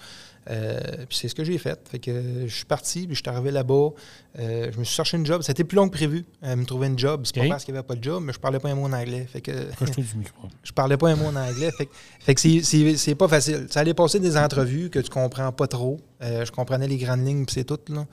Euh, 0.51 0.79
puis 1.09 1.19
c'est 1.19 1.29
ce 1.29 1.35
que 1.35 1.45
j'ai 1.45 1.59
fait. 1.59 1.79
Fait 1.91 1.99
que 1.99 2.11
euh, 2.11 2.49
je 2.49 2.55
suis 2.55 2.65
parti, 2.65 3.07
puis 3.07 3.15
je 3.15 3.21
suis 3.23 3.29
arrivé 3.29 3.51
là-bas. 3.51 3.91
Euh, 4.39 4.71
je 4.73 4.79
me 4.79 4.85
suis 4.85 4.95
cherché 4.95 5.17
une 5.19 5.27
job. 5.27 5.43
C'était 5.43 5.65
plus 5.65 5.77
long 5.77 5.89
que 5.89 5.93
prévu. 5.93 6.25
euh, 6.43 6.57
me 6.57 6.65
trouver 6.65 6.87
une 6.87 6.99
job. 6.99 7.23
C'est 7.25 7.39
OK. 7.39 7.45
pas 7.47 7.51
parce 7.55 7.65
qu'il 7.65 7.75
n'y 7.75 7.79
avait 7.79 7.87
pas 7.87 7.97
de 7.97 8.03
job, 8.03 8.23
mais 8.25 8.33
je 8.33 8.39
parlais 8.39 8.59
pas 8.59 8.71
un 8.71 8.75
mot 8.75 8.85
en 8.87 8.93
anglais. 8.93 9.27
Fait 9.31 9.41
que 9.43 9.51
Approche-toi 9.73 10.05
du 10.05 10.17
micro? 10.19 10.49
je 10.63 10.73
parlais 10.73 10.97
pas 10.97 11.11
un 11.11 11.17
mot 11.17 11.27
en 11.27 11.37
anglais. 11.37 11.71
Fait, 11.77 11.87
que- 11.87 11.93
fait 12.21 12.35
que 12.35 12.41
c'est- 12.97 13.15
pas 13.15 13.29
facile. 13.29 13.67
Ça 13.71 13.81
allait 13.81 13.95
passer 13.95 14.21
des 14.21 14.37
entrevues 14.39 14.89
que 14.91 15.01
tu 15.01 15.11
comprends 15.11 15.53
pas 15.53 15.67
trop. 15.67 16.01
Je 16.21 16.51
comprenais 16.51 16.89
les 16.89 16.97
grandes 16.97 17.27
lignes, 17.27 17.45
puis 17.45 17.55
c'est 17.55 17.65
tout. 17.65 17.79
Là. 17.93 18.07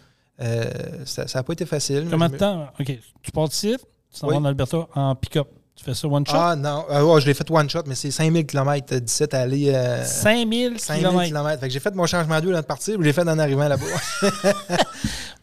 Ça 1.05 1.25
n'a 1.33 1.43
pas 1.43 1.53
été 1.53 1.65
facile. 1.65 2.07
je 2.09 2.15
de 2.15 2.37
temps? 2.37 2.67
OK, 2.79 2.99
tu 3.21 3.31
pars 3.31 3.47
d'ici, 3.47 3.75
tu 4.13 4.19
t'en 4.19 4.27
Oui. 4.27 4.33
vas 4.33 4.39
en 4.41 4.45
Alberta 4.45 4.87
en 4.95 5.15
pick-up. 5.15 5.47
Tu 5.75 5.83
fais 5.83 5.93
ça 5.93 6.07
one 6.07 6.25
shot? 6.25 6.33
Ah 6.37 6.55
non, 6.55 6.85
Euh, 6.89 7.03
ouais, 7.03 7.19
je 7.21 7.25
l'ai 7.27 7.33
fait 7.33 7.49
one 7.51 7.69
shot, 7.69 7.81
mais 7.85 7.95
c'est 7.95 8.09
5000 8.09 8.45
km 8.45 8.95
d'ici 8.97 9.23
à 9.29 9.39
aller. 9.41 9.73
euh, 9.75 10.03
5000 10.05 10.79
5000 10.79 11.03
km. 11.03 11.27
km. 11.27 11.59
Fait 11.59 11.67
que 11.67 11.73
j'ai 11.73 11.79
fait 11.81 11.93
mon 11.93 12.05
changement 12.05 12.39
d'huile 12.39 12.53
avant 12.53 12.61
de 12.61 12.65
partir, 12.65 12.93
puis 12.95 13.03
je 13.03 13.07
l'ai 13.07 13.13
fait 13.13 13.27
en 13.29 13.37
arrivant 13.39 13.67
là-bas. 13.67 13.85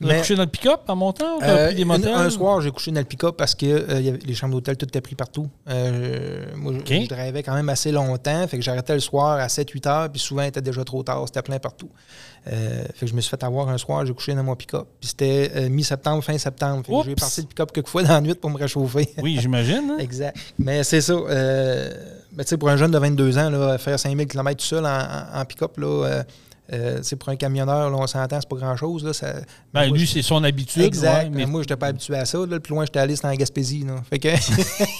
Tu 0.00 0.08
as 0.08 0.12
Mais- 0.14 0.18
couché 0.18 0.34
dans 0.34 0.42
le 0.42 0.48
pick-up 0.48 0.80
en 0.88 0.96
montant 0.96 1.36
ou 1.38 1.42
Euh, 1.44 1.66
pris 1.66 1.76
des 1.76 1.84
motels? 1.84 2.12
un 2.12 2.28
soir, 2.28 2.60
j'ai 2.60 2.72
couché 2.72 2.90
dans 2.90 2.98
le 2.98 3.06
pick-up 3.06 3.36
parce 3.36 3.54
que 3.54 3.66
euh, 3.66 4.00
il 4.00 4.06
y 4.06 4.08
avait- 4.08 4.18
les 4.26 4.34
chambres 4.34 4.54
d'hôtel, 4.54 4.76
tout 4.76 4.86
était 4.86 5.00
pris 5.00 5.14
partout. 5.14 5.48
Euh, 5.68 6.44
moi, 6.56 6.72
je- 6.84 7.06
drivais 7.06 7.42
quand 7.44 7.54
même 7.54 7.68
assez 7.68 7.92
longtemps. 7.92 8.48
Fait 8.48 8.56
que 8.56 8.64
j'arrêtais 8.64 8.94
le 8.94 9.00
soir 9.00 9.38
à 9.38 9.46
7-8 9.48 9.86
heures, 9.86 10.08
puis 10.10 10.20
souvent, 10.20 10.42
il 10.42 10.48
était 10.48 10.60
déjà 10.60 10.82
trop 10.82 11.04
tard. 11.04 11.22
C'était 11.26 11.42
plein 11.42 11.60
partout. 11.60 11.88
Euh, 12.48 12.82
fait 12.94 13.00
que 13.00 13.06
je 13.06 13.14
me 13.14 13.20
suis 13.20 13.30
fait 13.30 13.42
avoir 13.44 13.68
un 13.68 13.78
soir, 13.78 14.04
j'ai 14.04 14.12
couché 14.12 14.34
dans 14.34 14.42
mon 14.42 14.56
pick-up. 14.56 14.86
Puis 15.00 15.10
c'était 15.10 15.52
euh, 15.54 15.68
mi-septembre, 15.68 16.24
fin 16.24 16.36
septembre. 16.38 16.84
Fait 16.84 16.92
que 16.92 17.04
j'ai 17.10 17.14
parti 17.14 17.40
le 17.42 17.46
pick-up 17.46 17.70
quelques 17.72 17.88
fois 17.88 18.02
dans 18.02 18.14
la 18.14 18.20
nuit 18.20 18.34
pour 18.34 18.50
me 18.50 18.56
réchauffer. 18.58 19.08
Oui, 19.22 19.38
j'imagine. 19.40 19.90
hein? 19.92 19.96
Exact. 20.00 20.36
Mais 20.58 20.82
c'est 20.82 21.00
ça. 21.00 21.12
euh, 21.12 21.92
ben, 22.32 22.42
tu 22.42 22.48
sais, 22.48 22.56
pour 22.56 22.68
un 22.70 22.76
jeune 22.76 22.90
de 22.90 22.98
22 22.98 23.38
ans, 23.38 23.48
là, 23.50 23.78
faire 23.78 23.98
5000 23.98 24.26
km 24.26 24.56
tout 24.60 24.66
seul 24.66 24.84
en, 24.84 24.88
en- 24.88 25.40
en 25.40 25.44
pick-up, 25.44 25.76
là, 25.78 26.24
euh, 26.72 27.00
c'est 27.02 27.16
pour 27.16 27.28
un 27.28 27.36
camionneur, 27.36 27.90
là, 27.90 27.96
on 27.98 28.06
s'entend, 28.06 28.38
c'est 28.40 28.48
pas 28.48 28.56
grand-chose. 28.56 29.04
Là, 29.04 29.12
ça, 29.12 29.34
Ben, 29.74 29.88
moi, 29.88 29.96
lui, 29.98 30.06
je- 30.06 30.12
c'est 30.12 30.22
son 30.22 30.42
habitude. 30.44 30.82
Exact. 30.82 31.24
ouais, 31.24 31.30
mais 31.30 31.44
moi, 31.46 31.60
je 31.60 31.64
n'étais 31.64 31.76
pas 31.76 31.88
habitué 31.88 32.14
à 32.16 32.24
ça. 32.24 32.38
Là. 32.38 32.46
Le 32.46 32.60
plus 32.60 32.72
loin, 32.74 32.84
j'étais 32.84 33.00
allé, 33.00 33.16
c'était 33.16 33.28
en 33.28 33.34
Gaspésie. 33.34 33.84
Là. 33.86 33.96
Fait 34.08 34.18
que 34.18 34.28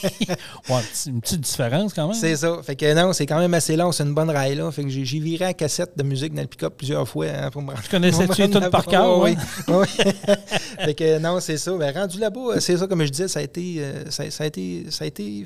ouais, 0.73 0.81
une 1.07 1.21
petite 1.21 1.41
différence 1.41 1.95
quand 1.95 2.09
même. 2.09 2.15
c'est 2.17 2.37
ça. 2.37 2.59
Fait 2.63 2.77
que 2.77 2.93
non, 2.95 3.13
c'est 3.13 3.27
quand 3.27 3.39
même 3.39 3.55
assez 3.55 3.77
long. 3.77 3.93
C'est 3.93 4.05
une 4.05 4.15
bonne 4.15 4.31
raille. 4.31 4.57
Là. 4.57 4.71
Fait 4.73 4.83
que 4.83 4.89
j'ai 4.89 5.05
j'ai 5.05 5.19
viré 5.21 5.45
à 5.47 5.55
cassette 5.55 5.97
de 5.97 6.03
musique 6.03 6.35
dans 6.35 6.43
le 6.43 6.49
pick-up 6.49 6.75
plusieurs 6.77 7.09
fois 7.09 7.27
hein, 7.27 7.51
pour 7.51 7.63
me. 7.63 7.73
Tu 7.83 7.89
connaissais-tu 7.91 8.51
tout 8.51 8.61
par 8.71 8.85
cœur? 8.87 9.19
Oui. 9.21 9.37
oui. 9.69 9.87
fait 10.85 10.95
que 10.95 11.19
non, 11.19 11.41
c'est 11.41 11.59
ça. 11.59 11.73
Ben, 11.77 11.95
rendu 11.95 12.19
là-bas, 12.19 12.61
c'est 12.61 12.77
ça, 12.77 12.87
comme 12.87 13.05
je 13.05 13.11
disais, 13.11 13.29
ça 13.29 13.39
a 13.41 13.43
été, 13.43 13.77
euh, 13.79 14.11
ça, 14.11 14.31
ça 14.31 14.45
a 14.45 14.47
été, 14.47 14.87
ça 14.91 15.05
a 15.05 15.07
été 15.07 15.45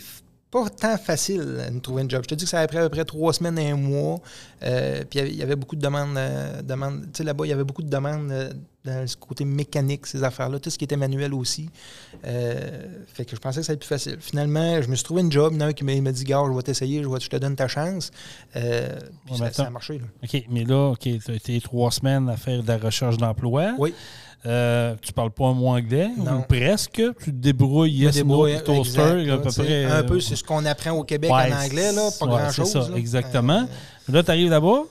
pas 0.51 0.69
tant 0.71 0.97
facile 0.97 1.43
euh, 1.45 1.71
de 1.71 1.79
trouver 1.81 2.03
un 2.03 2.09
job. 2.09 2.23
Je 2.23 2.29
te 2.29 2.35
dis 2.35 2.45
que 2.45 2.51
ça 2.51 2.61
a 2.61 2.67
pris 2.67 2.79
à 2.79 2.83
peu 2.83 2.89
près 2.89 3.05
trois 3.05 3.33
semaines, 3.33 3.59
un 3.59 3.77
mois. 3.77 4.21
Euh, 4.63 5.03
puis 5.09 5.21
il 5.21 5.35
y 5.35 5.43
avait- 5.43 5.57
beaucoup 5.57 5.77
de 5.77 5.81
demandes. 5.83 6.17
euh, 6.17 6.63
demandes 6.63 7.03
tu 7.13 7.19
sais, 7.19 7.25
là-bas, 7.25 7.45
il 7.47 7.51
y 7.51 7.53
avait 7.53 7.65
beaucoup 7.65 7.83
de 7.83 7.89
demandes 7.91 8.31
euh, 8.31 8.53
dans 8.85 9.07
ce 9.07 9.17
côté 9.17 9.45
mécanique, 9.45 10.07
ces 10.07 10.23
affaires-là. 10.23 10.61
Tout 10.61 10.71
ce 10.71 10.79
qui 10.79 10.85
était 10.85 10.97
manuel 10.97 11.35
aussi. 11.35 11.69
Fait 12.23 13.25
que 13.25 13.35
je 13.35 13.41
pensais 13.41 13.61
que 13.61 13.67
ça 13.67 13.73
allait 13.73 13.77
être 13.77 13.81
plus 13.81 13.89
facile. 13.89 14.17
Finalement, 14.21 14.81
je 14.81 14.89
me 14.89 14.95
suis 14.95 15.05
trouvé 15.05 15.23
un 15.23 15.31
job. 15.31 15.53
Il 15.53 15.61
y 15.61 15.63
en 15.63 15.67
a 15.67 15.69
un 15.71 15.73
qui 15.73 15.83
m'a 15.85 16.13
dit 16.13 16.25
Gars, 16.25 16.43
je 16.49 16.53
vais 16.57 16.63
t'essayer, 16.63 17.03
je, 17.03 17.09
vais- 17.09 17.21
je 17.21 17.29
te 17.29 17.37
donne 17.37 17.57
ta 17.57 17.67
chance. 17.69 18.11
Puis 18.53 18.63
Ouais, 19.41 19.53
ça, 19.53 19.65
a 19.67 19.71
marché. 19.71 19.99
là. 19.99 20.05
OK, 20.23 20.45
mais 20.51 20.65
là, 20.65 20.91
OK, 20.91 21.01
tu 21.01 21.21
as 21.31 21.35
été 21.35 21.61
trois 21.61 21.91
semaines 21.91 22.29
à 22.29 22.37
faire 22.37 22.63
de 22.63 22.69
la 22.69 22.79
recherche 22.79 23.17
d'emploi. 23.17 23.75
Oui. 23.79 23.93
Euh, 24.45 24.95
tu 25.03 25.13
parles 25.13 25.31
pas 25.33 25.47
un 25.47 25.55
mot 25.55 25.69
anglais, 25.69 26.09
Non. 26.17 26.39
ou 26.39 26.43
presque. 26.43 27.03
Tu 27.19 27.25
te 27.25 27.31
débrouilles, 27.31 27.93
yes, 27.93 28.23
no, 28.25 28.47
toaster, 28.61 29.21
exact, 29.21 29.31
à 29.33 29.39
peu 29.39 29.51
près. 29.65 29.85
Un 29.85 29.91
euh, 29.91 30.03
peu, 30.05 30.21
c'est 30.21 30.37
ce 30.37 30.45
qu'on 30.45 30.65
apprend 30.65 30.93
au 30.93 31.03
Québec 31.05 31.31
Ouais, 31.33 31.53
en 31.53 31.65
anglais, 31.65 31.91
là, 31.93 32.09
pas 32.19 32.27
ouais, 32.27 32.33
grand-chose. 32.33 32.71
c'est 32.71 32.83
ça, 32.83 32.89
là. 32.91 32.97
exactement. 32.97 33.63
Euh, 34.09 34.13
Là, 34.13 34.23
tu 34.23 34.31
arrives 34.31 34.51
là-bas, 34.51 34.83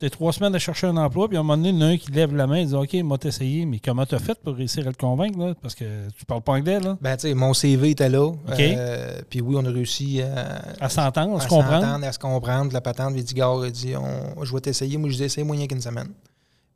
tu 0.00 0.06
es 0.06 0.10
trois 0.10 0.32
semaines 0.32 0.54
à 0.54 0.58
chercher 0.58 0.88
un 0.88 0.96
emploi, 0.96 1.28
puis 1.28 1.36
à 1.36 1.40
un 1.40 1.42
moment 1.44 1.56
donné, 1.56 1.68
il 1.70 1.76
y 1.76 1.78
en 1.78 1.86
a 1.86 1.90
un 1.90 1.96
qui 1.96 2.10
lève 2.10 2.34
la 2.34 2.48
main 2.48 2.56
et 2.56 2.64
dit 2.64 2.74
OK, 2.74 2.92
moi, 3.04 3.18
t'essayer, 3.18 3.66
mais 3.66 3.78
comment 3.78 4.04
tu 4.04 4.16
as 4.16 4.18
fait 4.18 4.36
pour 4.42 4.56
réussir 4.56 4.84
à 4.84 4.88
le 4.90 4.94
convaincre, 4.96 5.38
là? 5.38 5.54
Parce 5.62 5.76
que 5.76 5.84
tu 6.18 6.24
parles 6.24 6.42
pas 6.42 6.52
anglais, 6.54 6.80
là. 6.80 6.96
ben, 7.00 7.16
tu 7.16 7.28
sais, 7.28 7.34
mon 7.34 7.54
CV 7.54 7.90
était 7.90 8.08
là. 8.08 8.32
Euh, 8.58 9.20
puis 9.30 9.40
oui, 9.40 9.54
on 9.56 9.64
a 9.64 9.70
réussi 9.70 10.22
à, 10.22 10.84
À 10.84 10.88
s'entendre, 10.88 11.34
à 11.34 11.38
à 11.38 11.40
se 11.44 11.48
comprendre. 11.48 12.04
à 12.04 12.12
se 12.12 12.18
comprendre. 12.18 12.72
La 12.72 12.80
patente, 12.80 13.12
il 13.16 13.22
dit, 13.22 13.34
gars, 13.34 13.52
il 13.64 13.70
dit, 13.70 13.94
on- 13.96 14.42
je 14.44 14.52
vais 14.52 14.60
t'essayer. 14.60 14.96
Moi, 14.98 15.08
je 15.10 15.16
dis, 15.16 15.22
essaye 15.24 15.44
moyen 15.44 15.68
qu'une 15.68 15.80
semaine. 15.80 16.08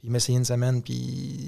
Puis 0.03 0.09
il 0.09 0.11
m'a 0.11 0.17
essayé 0.17 0.37
une 0.37 0.45
semaine, 0.45 0.83
puis 0.83 0.95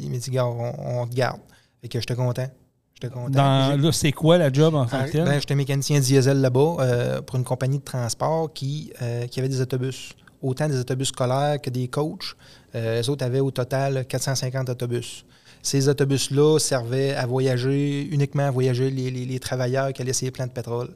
il 0.05 0.11
m'a 0.13 0.17
dit, 0.17 0.31
gars, 0.31 0.47
on, 0.47 1.01
on 1.01 1.07
te 1.09 1.15
garde. 1.15 1.41
Fait 1.83 1.89
que 1.89 1.99
j'étais 1.99 2.15
content. 2.15 2.47
J'étais 2.95 3.13
content. 3.13 3.31
Dans, 3.31 3.81
là, 3.83 3.91
c'est 3.91 4.13
quoi 4.13 4.39
la 4.39 4.53
job 4.53 4.77
en 4.77 4.87
tant 4.87 4.99
Ah, 5.01 5.07
ben, 5.13 5.41
j'étais 5.41 5.57
mécanicien 5.57 5.99
diesel 5.99 6.41
là-bas 6.41 6.77
euh, 6.79 7.21
pour 7.21 7.35
une 7.35 7.43
compagnie 7.43 7.81
de 7.81 7.85
transport 7.85 8.53
qui, 8.53 8.93
euh, 9.03 9.27
qui 9.27 9.41
avait 9.41 9.49
des 9.49 9.61
autobus. 9.61 10.13
Autant 10.41 10.69
des 10.69 10.79
autobus 10.79 11.09
scolaires 11.09 11.61
que 11.61 11.69
des 11.69 11.89
coachs. 11.89 12.37
Euh, 12.77 13.01
les 13.01 13.11
autres 13.11 13.25
avaient 13.25 13.41
au 13.41 13.51
total 13.51 14.07
450 14.07 14.69
autobus. 14.69 15.25
Ces 15.67 15.89
autobus-là 15.89 16.59
servaient 16.59 17.15
à 17.15 17.25
voyager, 17.25 18.07
uniquement 18.11 18.43
à 18.47 18.51
voyager 18.51 18.91
les, 18.91 19.11
les- 19.11 19.25
les 19.25 19.39
travailleurs 19.41 19.95
qui 19.95 20.03
allaient 20.03 20.13
sur 20.13 20.27
les 20.27 20.31
plants 20.31 20.47
de 20.47 20.53
pétrole. 20.53 20.91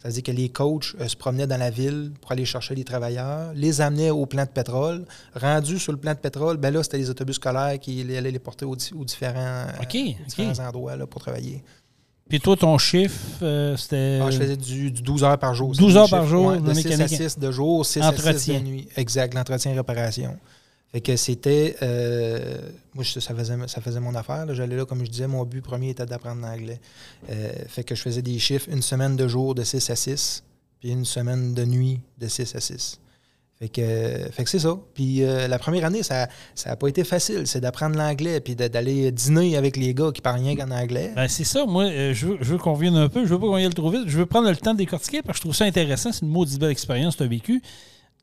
C'est-à-dire 0.00 0.22
que 0.22 0.30
les 0.32 0.48
coachs 0.48 0.94
euh, 0.98 1.06
se 1.06 1.14
promenaient 1.14 1.46
dans 1.46 1.58
la 1.58 1.68
ville 1.70 2.10
pour 2.22 2.32
aller 2.32 2.46
chercher 2.46 2.74
les 2.74 2.84
travailleurs, 2.84 3.52
les 3.54 3.82
amenaient 3.82 4.08
au 4.10 4.24
plant 4.24 4.44
de 4.44 4.48
pétrole. 4.48 5.04
Rendus 5.34 5.78
sur 5.78 5.92
le 5.92 5.98
plant 5.98 6.14
de 6.14 6.18
pétrole, 6.18 6.56
ben 6.56 6.72
là, 6.72 6.82
c'était 6.82 6.96
les 6.96 7.10
autobus 7.10 7.36
scolaires 7.36 7.78
qui 7.78 8.00
allaient 8.00 8.30
les 8.30 8.38
porter 8.38 8.64
aux, 8.64 8.74
di- 8.76 8.92
aux 8.98 9.04
différents, 9.04 9.38
euh, 9.68 9.82
aux 10.22 10.26
différents 10.26 10.66
endroits 10.68 10.96
là, 10.96 11.06
pour 11.06 11.20
travailler. 11.20 11.62
Puis 12.26 12.40
toi, 12.40 12.56
ton 12.56 12.78
chiffre, 12.78 13.20
euh, 13.42 13.76
c'était. 13.76 14.20
Ah, 14.22 14.30
je 14.30 14.38
faisais 14.38 14.56
du, 14.56 14.90
du 14.90 15.02
12 15.02 15.22
heures 15.24 15.38
par 15.38 15.54
jour. 15.54 15.72
12 15.74 15.92
C'est 15.92 15.98
heures 15.98 16.08
par 16.08 16.26
jour, 16.26 16.46
ouais, 16.46 16.56
de 16.58 16.62
de 16.66 16.72
6 16.72 16.86
à 16.86 16.90
mécanique. 16.96 17.16
6 17.20 17.38
de 17.38 17.50
jour, 17.50 17.84
6 17.84 18.00
à 18.00 18.02
6 18.04 18.08
Entretien. 18.18 18.60
de 18.60 18.64
nuit. 18.64 18.88
Exact, 18.96 19.34
l'entretien 19.34 19.72
et 19.72 19.76
réparation. 19.76 20.34
Fait 20.94 21.00
que 21.00 21.16
c'était. 21.16 21.74
euh, 21.82 22.56
moi, 22.94 23.04
ça 23.04 23.34
faisait, 23.34 23.56
ça 23.66 23.80
faisait 23.80 23.98
mon 23.98 24.14
affaire. 24.14 24.46
J'allais 24.54 24.76
là, 24.76 24.84
comme 24.84 25.04
je 25.04 25.10
disais, 25.10 25.26
mon 25.26 25.44
but 25.44 25.60
premier 25.60 25.90
était 25.90 26.06
d'apprendre 26.06 26.40
l'anglais. 26.42 26.80
Euh, 27.30 27.50
fait 27.66 27.82
que 27.82 27.96
je 27.96 28.00
faisais 28.00 28.22
des 28.22 28.38
chiffres, 28.38 28.68
une 28.70 28.80
semaine 28.80 29.16
de 29.16 29.26
jour 29.26 29.56
de 29.56 29.64
6 29.64 29.90
à 29.90 29.96
6, 29.96 30.44
puis 30.78 30.90
une 30.90 31.04
semaine 31.04 31.52
de 31.52 31.64
nuit 31.64 32.00
de 32.18 32.28
6 32.28 32.54
à 32.54 32.60
6. 32.60 33.00
Fait 33.58 33.68
que, 33.68 33.82
fait 34.30 34.44
que 34.44 34.48
c'est 34.50 34.60
ça. 34.60 34.78
Puis 34.94 35.24
euh, 35.24 35.48
la 35.48 35.58
première 35.58 35.84
année, 35.84 36.04
ça 36.04 36.28
n'a 36.64 36.76
pas 36.76 36.86
été 36.86 37.02
facile. 37.02 37.48
C'est 37.48 37.60
d'apprendre 37.60 37.96
l'anglais, 37.98 38.38
puis 38.38 38.54
d'aller 38.54 39.10
dîner 39.10 39.56
avec 39.56 39.76
les 39.76 39.94
gars 39.94 40.12
qui 40.14 40.20
parlent 40.20 40.42
rien 40.42 40.54
qu'en 40.54 40.70
anglais. 40.70 41.10
Ben, 41.16 41.26
c'est 41.26 41.42
ça, 41.42 41.66
moi, 41.66 41.88
je 42.12 42.24
veux, 42.24 42.38
je 42.40 42.54
qu'on 42.54 42.74
revienne 42.74 42.94
un 42.94 43.08
peu. 43.08 43.26
Je 43.26 43.34
veux 43.34 43.40
pas 43.40 43.46
qu'on 43.48 43.58
y 43.58 43.64
aille 43.64 43.70
trop 43.70 43.90
vite. 43.90 44.04
Je 44.06 44.16
veux 44.16 44.26
prendre 44.26 44.48
le 44.48 44.54
temps 44.54 44.74
de 44.74 44.78
décortiquer 44.78 45.22
parce 45.22 45.38
que 45.38 45.40
je 45.40 45.42
trouve 45.48 45.56
ça 45.56 45.64
intéressant. 45.64 46.12
C'est 46.12 46.22
une 46.22 46.30
maudite 46.30 46.60
belle 46.60 46.70
expérience 46.70 47.14
que 47.14 47.18
tu 47.18 47.24
as 47.24 47.28
vécue. 47.28 47.62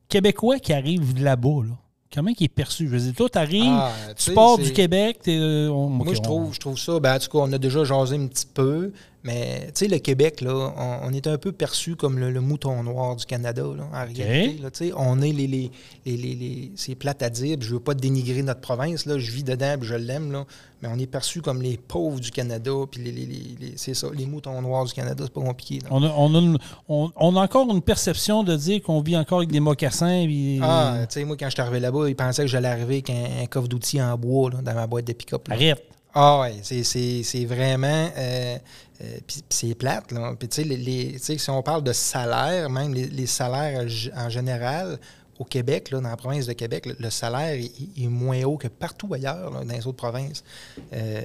Québécois 0.08 0.58
qui 0.58 0.72
arrive 0.72 1.22
là-bas, 1.22 1.64
là, 1.68 1.74
comment 2.14 2.30
il 2.38 2.44
est 2.44 2.48
perçu? 2.48 2.86
Je 2.86 2.92
veux 2.92 2.98
dire, 3.00 3.14
toi, 3.14 3.28
tu 3.28 3.38
arrives, 3.38 3.62
Ah, 3.66 3.90
tu 4.16 4.32
pars 4.32 4.58
du 4.58 4.72
Québec, 4.72 5.18
t'es, 5.22 5.36
euh, 5.38 5.68
on- 5.70 5.88
Moi, 5.88 6.06
je 6.12 6.18
on- 6.18 6.22
trouve, 6.22 6.54
je 6.54 6.60
trouve 6.60 6.78
ça. 6.78 6.98
Ben, 7.00 7.16
en 7.16 7.18
tout 7.18 7.28
cas, 7.30 7.38
on 7.38 7.52
a 7.52 7.58
déjà 7.58 7.84
jasé 7.84 8.16
un 8.16 8.26
petit 8.26 8.46
peu, 8.52 8.92
mais 9.24 9.66
tu 9.66 9.84
sais, 9.84 9.88
le 9.88 9.98
Québec, 9.98 10.40
là, 10.40 10.72
on, 10.76 11.08
on 11.08 11.12
est 11.12 11.26
un 11.28 11.38
peu 11.38 11.52
perçu 11.52 11.94
comme 11.94 12.18
le, 12.18 12.30
le 12.32 12.40
mouton 12.40 12.82
noir 12.82 13.14
du 13.14 13.24
Canada, 13.24 13.62
là, 13.62 13.84
en 13.92 14.04
réalité. 14.04 14.60
là, 14.60 14.70
on 14.96 15.22
est 15.22 15.30
les. 15.32 15.46
les, 15.46 15.70
les, 16.06 16.16
les- 16.16 16.72
c'est 16.74 16.94
plate 16.96 17.22
à 17.22 17.30
dire, 17.30 17.56
je 17.60 17.72
veux 17.74 17.80
pas 17.80 17.94
dénigrer 17.94 18.42
notre 18.42 18.60
province, 18.60 19.06
là, 19.06 19.18
je 19.18 19.30
vis 19.30 19.44
dedans, 19.44 19.76
je 19.80 19.94
l'aime, 19.94 20.44
mais 20.82 20.88
on 20.92 20.98
est 20.98 21.06
perçu 21.06 21.40
comme 21.40 21.62
les 21.62 21.76
pauvres 21.76 22.18
du 22.18 22.30
Canada, 22.32 22.72
puis 22.90 23.00
les, 23.02 23.12
les- 23.12 23.26
les- 23.26 23.56
les- 23.60 23.72
c'est 23.76 23.94
ça, 23.94 24.08
les 24.12 24.26
moutons 24.26 24.60
noirs 24.60 24.84
du 24.86 24.92
Canada, 24.92 25.22
c'est 25.24 25.32
pas 25.32 25.40
compliqué. 25.40 25.78
On 25.90 26.02
a, 26.02 26.08
on, 26.16 26.34
a 26.34 26.38
une- 26.38 26.58
on- 26.88 27.10
a 27.36 27.40
encore 27.40 27.70
une 27.72 27.82
perception 27.82 28.42
de 28.42 28.56
dire 28.56 28.82
qu'on 28.82 29.00
vit 29.02 29.16
encore 29.16 29.38
avec 29.38 29.50
des 29.52 29.60
mocassins. 29.60 30.24
puis- 30.26 30.58
Ah, 30.62 30.96
tu 31.08 31.14
sais, 31.20 31.24
moi, 31.24 31.36
quand 31.38 31.46
je 31.46 31.52
suis 31.52 31.60
arrivé 31.62 31.78
là-bas, 31.78 32.08
ils 32.08 32.16
pensaient 32.16 32.42
que 32.42 32.48
j'allais 32.48 32.68
arriver 32.68 32.94
avec 33.06 33.10
un, 33.10 33.42
un 33.42 33.46
coffre 33.46 33.68
d'outils 33.68 34.02
en 34.02 34.16
bois 34.18 34.50
dans 34.50 34.74
ma 34.74 34.86
boîte 34.88 35.06
de 35.06 35.12
pick-up. 35.12 35.46
Arrête. 35.50 35.84
Ah 36.14 36.46
c'est, 36.62 36.82
c'est 36.82 37.44
vraiment... 37.46 38.08
euh, 38.18 38.56
euh, 39.02 39.18
puis, 39.26 39.42
c'est 39.48 39.74
plate, 39.74 40.12
là. 40.12 40.34
Puis 40.38 40.48
tu 40.48 40.62
sais, 40.62 40.64
les, 40.68 40.76
les- 40.76 41.18
si 41.18 41.50
on 41.50 41.62
parle 41.62 41.82
de 41.82 41.92
salaire, 41.92 42.68
même 42.70 42.94
les, 42.94 43.06
les 43.06 43.26
salaires 43.26 43.84
en 44.16 44.28
général, 44.28 44.98
au 45.38 45.44
Québec, 45.44 45.90
là, 45.90 46.00
dans 46.00 46.08
la 46.10 46.16
province 46.16 46.46
de 46.46 46.52
Québec, 46.52 46.86
le, 46.86 46.94
le 46.98 47.10
salaire 47.10 47.54
est, 47.54 47.72
est 48.02 48.08
moins 48.08 48.42
haut 48.44 48.56
que 48.56 48.68
partout 48.68 49.12
ailleurs, 49.12 49.50
là, 49.50 49.64
dans 49.64 49.74
les 49.74 49.86
autres 49.86 49.96
provinces. 49.96 50.44
Euh, 50.92 51.22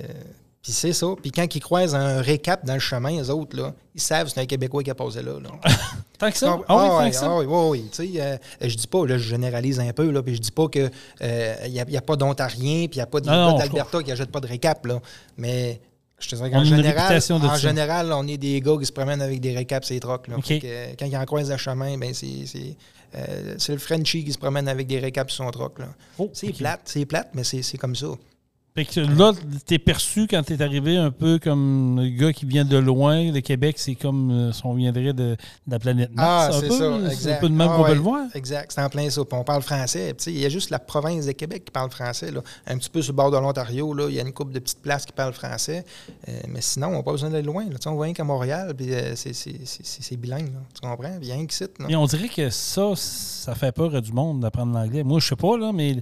puis 0.64 0.72
c'est 0.72 0.92
ça. 0.94 1.08
Puis 1.22 1.32
quand 1.32 1.46
ils 1.56 1.60
croisent 1.62 1.96
un 1.96 2.20
récap 2.22 2.66
dans 2.66 2.74
le 2.74 2.80
chemin, 2.80 3.12
les 3.12 3.30
autres, 3.30 3.56
là, 3.56 3.74
ils 3.96 4.02
savent 4.02 4.28
que 4.28 4.34
c'est 4.34 4.42
un 4.42 4.46
Québécois 4.46 4.84
qui 4.84 4.90
a 4.92 4.96
passé 4.96 5.22
là. 5.22 5.40
là. 5.40 5.50
Tant 6.18 6.32
que 6.32 6.38
ça? 6.38 6.58
Ah, 6.58 6.64
Ah 6.68 6.98
oui, 7.04 7.12
ah 7.28 7.38
oui, 7.38 7.46
oui, 7.48 7.68
oui. 7.70 7.90
Tu 7.92 8.14
sais, 8.14 8.22
euh, 8.22 8.38
je 8.62 8.76
dis 8.76 8.88
pas, 8.88 9.06
là, 9.06 9.18
je 9.18 9.24
généralise 9.30 9.80
un 9.80 9.94
peu, 9.94 10.10
là, 10.10 10.24
puis 10.24 10.36
je 10.36 10.42
dis 10.42 10.52
pas 10.52 10.68
qu'il 10.68 10.90
n'y 11.22 11.80
a, 11.80 11.86
y 11.88 11.98
a 11.98 12.02
pas 12.02 12.16
d'Ontarien, 12.16 12.88
puis 12.88 12.96
il 12.96 12.98
n'y 12.98 13.02
a 13.02 13.06
pas 13.06 13.20
d'Alberta 13.60 14.02
qui 14.04 14.10
n'achètent 14.10 14.32
pas 14.32 14.40
de 14.42 14.48
récap, 14.48 14.86
là. 14.88 15.00
Mais 15.38 15.80
je 16.20 16.30
te 16.30 16.36
dirais 16.36 16.50
qu'en 16.52 16.64
général, 16.64 17.18
en 17.18 17.20
ça. 17.22 17.58
général, 17.58 18.12
on 18.14 18.28
est 18.28 18.38
des 18.38 18.60
gars 18.62 18.76
qui 18.80 18.86
se 18.86 18.92
promènent 18.92 19.22
avec 19.22 19.40
des 19.40 19.54
récaps 19.56 19.88
ces 19.88 20.00
trocs. 20.00 20.28
Là. 20.28 20.38
OK. 20.38 20.46
Fait 20.46 20.60
que, 20.60 20.66
euh, 20.68 20.88
quand 20.98 21.06
ils 21.06 21.16
en 21.18 21.26
croisent 21.26 21.52
à 21.52 21.58
chemin, 21.58 21.98
ben 21.98 22.14
c'est, 22.14 22.46
c'est, 22.46 22.76
euh, 23.16 23.56
c'est 23.58 23.74
le 23.74 23.78
Frenchie 23.80 24.24
qui 24.24 24.32
se 24.34 24.38
promène 24.38 24.68
avec 24.68 24.88
des 24.88 25.00
récaps 25.00 25.32
sur 25.32 25.46
son 25.46 25.52
troc. 25.52 25.78
Oh, 26.18 26.30
C'est 26.34 26.50
ok. 26.50 26.58
plate, 26.58 26.82
c'est 26.86 27.06
plate, 27.06 27.30
mais 27.34 27.44
c'est, 27.44 27.62
c'est 27.62 27.78
comme 27.78 27.96
ça. 27.96 28.08
Fait 28.78 28.86
que 28.86 29.00
là, 29.00 29.34
t'es 29.66 29.80
perçu 29.80 30.28
quand 30.28 30.44
t'es 30.44 30.62
arrivé 30.62 30.98
un 30.98 31.10
peu 31.10 31.40
comme 31.40 32.00
le 32.00 32.10
gars 32.10 32.32
qui 32.32 32.46
vient 32.46 32.64
de 32.64 32.78
loin. 32.78 33.32
Le 33.32 33.40
Québec, 33.40 33.80
c'est 33.80 33.96
comme 33.96 34.30
euh, 34.30 34.52
si 34.52 34.64
on 34.68 34.76
viendrait 34.76 35.14
de, 35.14 35.36
de 35.36 35.38
la 35.68 35.80
planète 35.80 36.12
Mars. 36.14 36.54
Ah, 36.54 36.60
c'est 36.62 37.16
C'est 37.16 37.32
un 37.32 37.38
peu 37.38 37.50
de 37.50 37.56
même 37.56 37.70
Ah 37.72 37.76
qu'on 37.76 37.82
ouais, 37.82 37.90
peut 37.90 37.96
le 37.96 38.02
voir. 38.02 38.26
Exact, 38.36 38.72
c'est 38.72 38.84
en 38.84 38.88
plein 38.90 39.10
ça. 39.10 39.26
Puis 39.26 39.36
on 39.36 39.44
parle 39.44 39.64
français. 39.64 40.16
Il 40.28 40.38
y 40.38 40.46
a 40.46 40.50
juste 40.50 40.70
la 40.70 40.78
province 40.78 41.26
de 41.26 41.32
Québec 41.32 41.66
qui 41.66 41.72
parle 41.72 41.90
français. 41.90 42.30
Là. 42.30 42.42
Un 42.68 42.78
petit 42.78 42.92
peu 42.92 43.02
sur 43.02 43.14
le 43.14 43.16
bord 43.16 43.32
de 43.32 43.38
l'Ontario, 43.38 44.10
il 44.10 44.14
y 44.14 44.20
a 44.20 44.22
une 44.22 44.32
couple 44.32 44.54
de 44.54 44.60
petites 44.60 44.84
places 44.84 45.08
qui 45.08 45.12
parlent 45.12 45.34
français. 45.34 45.84
Euh, 46.30 46.40
mais 46.48 46.62
sinon, 46.62 46.90
on 46.90 46.98
n'a 46.98 47.02
pas 47.02 47.14
besoin 47.14 47.32
d'aller 47.32 47.48
loin. 47.48 47.66
Là. 47.68 47.78
On 47.88 47.96
voit 47.96 48.06
rien 48.06 48.14
qu'à 48.14 48.26
Montréal, 48.26 48.76
puis 48.78 48.94
euh, 48.94 49.16
c'est, 49.16 50.18
bilingue. 50.18 50.54
là. 50.54 50.60
Tu 50.76 50.88
comprends? 50.88 51.18
Il 51.20 51.28
y 51.28 51.32
a 51.32 51.34
rien 51.34 51.48
qui 51.48 51.56
cite. 51.56 51.72
Et 51.90 51.96
on 51.96 52.06
dirait 52.06 52.30
que 52.30 52.52
ça, 52.52 52.92
ça 52.96 53.56
fait 53.56 53.72
peur 53.72 53.96
à 53.96 54.02
du 54.02 54.12
monde 54.12 54.42
d'apprendre 54.42 54.72
l'anglais. 54.72 55.02
Moi, 55.04 55.20
je 55.20 55.30
sais 55.30 55.36
pas, 55.36 55.58
là, 55.58 55.72
mais 55.74 55.96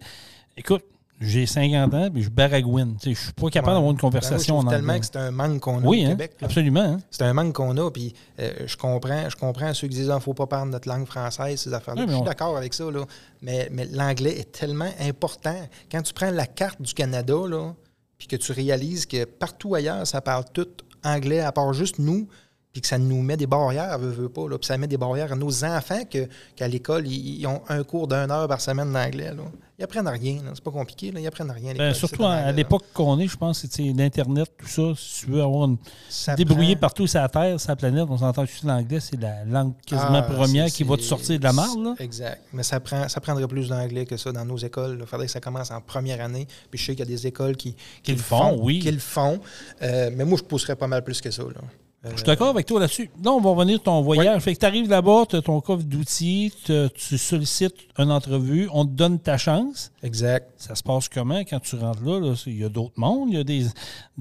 écoute, 0.57 0.83
j'ai 1.21 1.45
50 1.45 1.93
ans, 1.93 2.09
puis 2.11 2.23
je 2.23 2.29
baragouine. 2.29 2.97
Je 3.03 3.11
suis 3.13 3.31
pas 3.33 3.49
capable 3.49 3.67
Ouais. 3.69 3.73
d'avoir 3.75 3.91
une 3.91 3.95
Ben, 3.95 3.97
je 3.97 4.01
conversation 4.01 4.55
trouve 4.57 4.67
en 4.67 4.71
tellement 4.71 4.93
anglais. 4.93 4.99
que 4.99 5.05
c'est 5.05 5.17
un 5.17 5.31
manque 5.31 5.59
qu'on 5.61 5.77
a 5.79 5.85
Oui, 5.87 6.01
au 6.03 6.05
hein, 6.05 6.09
Québec. 6.09 6.31
là. 6.41 6.45
absolument. 6.47 6.79
hein. 6.81 6.97
C'est 7.09 7.23
un 7.23 7.33
manque 7.33 7.53
qu'on 7.53 7.77
a, 7.77 7.89
puis 7.91 8.13
euh, 8.39 8.51
je 8.65 8.75
comprends 8.77 9.29
je 9.29 9.35
comprends 9.35 9.73
ceux 9.73 9.87
qui 9.87 9.95
disent 9.95 10.05
qu'il 10.07 10.13
ne 10.15 10.19
faut 10.19 10.33
pas 10.33 10.47
parler 10.47 10.71
notre 10.71 10.89
langue 10.89 11.05
française, 11.05 11.59
ces 11.61 11.73
affaires-là. 11.73 12.01
Oui, 12.01 12.07
je 12.09 12.13
suis 12.13 12.21
on- 12.21 12.25
d'accord 12.25 12.57
avec 12.57 12.73
ça, 12.73 12.89
là. 12.91 13.05
Mais, 13.41 13.69
mais 13.71 13.85
l'anglais 13.85 14.39
est 14.39 14.51
tellement 14.51 14.91
important. 14.99 15.55
Quand 15.91 16.01
tu 16.01 16.13
prends 16.13 16.31
la 16.31 16.47
carte 16.47 16.81
du 16.81 16.93
Canada, 16.93 17.35
là, 17.47 17.73
puis 18.17 18.27
que 18.27 18.35
tu 18.35 18.51
réalises 18.51 19.05
que 19.05 19.25
partout 19.25 19.75
ailleurs, 19.75 20.05
ça 20.07 20.21
parle 20.21 20.45
tout 20.53 20.67
anglais, 21.03 21.39
à 21.41 21.51
part 21.51 21.71
juste 21.73 21.99
nous, 21.99 22.27
puis 22.75 22.81
que 22.81 22.87
ça 22.89 22.97
nous 22.97 23.21
met 23.21 23.37
des 23.37 23.47
barrières, 23.47 23.97
veut, 23.97 24.09
veut 24.09 24.27
pas, 24.27 24.49
là, 24.49 24.57
puis 24.57 24.65
ça 24.67 24.77
met 24.77 24.85
des 24.85 24.97
barrières 24.97 25.31
à 25.31 25.35
nos 25.37 25.63
enfants 25.63 26.03
que, 26.11 26.27
qu'à 26.57 26.67
l'école, 26.67 27.07
ils, 27.07 27.39
ils 27.39 27.47
ont 27.47 27.61
un 27.69 27.81
cours 27.85 28.05
d'une 28.05 28.29
heure 28.29 28.49
par 28.49 28.59
semaine 28.59 28.91
d'anglais. 28.91 29.33
Là. 29.33 29.43
Ils 29.79 29.83
apprennent 29.85 30.09
rien, 30.09 30.35
là. 30.43 30.51
c'est 30.53 30.61
pas 30.63 30.71
compliqué, 30.71 31.09
là. 31.13 31.21
ils 31.21 31.27
apprennent 31.27 31.51
rien. 31.51 31.71
à 31.71 31.77
Ben, 31.77 31.93
surtout 31.93 32.25
à, 32.25 32.51
l'époque 32.51 32.83
qu'on 32.93 33.17
est, 33.19 33.27
je 33.29 33.37
pense, 33.37 33.65
sais, 33.65 33.93
l'Internet, 33.95 34.51
tout 34.57 34.67
ça. 34.67 34.91
Si 34.97 35.21
tu 35.23 35.31
veux 35.31 35.41
avoir 35.41 35.69
une. 35.69 35.77
Ça 36.09 36.35
débrouiller 36.35 36.75
prend- 36.75 36.81
partout 36.81 37.07
sur 37.07 37.21
la 37.21 37.29
Terre, 37.29 37.57
sur 37.61 37.69
la 37.69 37.75
planète, 37.77 38.07
on 38.09 38.17
s'entend 38.17 38.45
que 38.45 38.51
l'anglais, 38.67 38.99
c'est 38.99 39.21
la 39.21 39.45
langue 39.45 39.71
quasiment 39.85 40.15
Ah, 40.15 40.23
première 40.23 40.65
c'est- 40.67 40.75
qui 40.75 40.83
va 40.83 40.97
te 40.97 41.01
sortir 41.03 41.39
de 41.39 41.43
la 41.45 41.53
marde. 41.53 41.95
Exact. 41.99 42.41
Mais 42.51 42.63
ça, 42.63 42.81
prend, 42.81 43.07
ça 43.07 43.21
prendrait 43.21 43.47
plus 43.47 43.69
d'anglais 43.69 44.05
que 44.05 44.17
ça 44.17 44.33
dans 44.33 44.43
nos 44.43 44.57
écoles. 44.57 44.97
Il 44.99 45.05
faudrait 45.05 45.27
que 45.27 45.31
ça 45.31 45.39
commence 45.39 45.71
en 45.71 45.79
première 45.79 46.19
année. 46.19 46.45
Puis 46.69 46.77
je 46.77 46.87
sais 46.87 46.91
qu'il 46.93 47.05
y 47.05 47.07
a 47.07 47.15
des 47.15 47.25
écoles 47.27 47.55
qui, 47.55 47.73
Qui 48.03 48.11
le 48.11 48.17
font, 48.17 48.57
oui. 48.61 48.79
Qui 48.79 48.91
le 48.91 48.99
font. 48.99 49.39
Euh, 49.81 50.09
mais 50.13 50.25
moi, 50.25 50.37
je 50.37 50.43
pousserais 50.43 50.75
pas 50.75 50.87
mal 50.87 51.05
plus 51.05 51.21
que 51.21 51.31
ça. 51.31 51.43
Là. 51.43 51.61
Euh, 52.05 52.09
Je 52.11 52.17
suis 52.17 52.25
d'accord 52.25 52.49
avec 52.49 52.65
toi 52.67 52.79
là-dessus. 52.79 53.09
Là, 53.23 53.31
on 53.31 53.41
va 53.41 53.49
revenir 53.49 53.81
ton 53.81 54.01
voyage. 54.01 54.41
Fait 54.43 54.53
que 54.53 54.59
tu 54.59 54.65
arrives 54.65 54.87
là-bas, 54.89 55.23
tu 55.27 55.37
as 55.37 55.41
ton 55.41 55.59
coffre 55.59 55.83
d'outils, 55.83 56.53
tu 56.63 57.17
sollicites 57.17 57.75
une 57.97 58.11
entrevue, 58.11 58.69
on 58.71 58.85
te 58.85 58.91
donne 58.91 59.17
ta 59.19 59.37
chance. 59.37 59.91
Exact. 60.03 60.51
Ça 60.57 60.75
se 60.75 60.83
passe 60.83 61.09
comment 61.09 61.39
quand 61.39 61.59
tu 61.59 61.75
rentres 61.77 62.03
là? 62.03 62.33
Il 62.45 62.59
y 62.59 62.63
a 62.63 62.69
d'autres 62.69 62.93
mondes, 62.97 63.29
il 63.31 63.37
y 63.37 63.39
a 63.39 63.43
des, 63.43 63.63
des, 63.63 63.69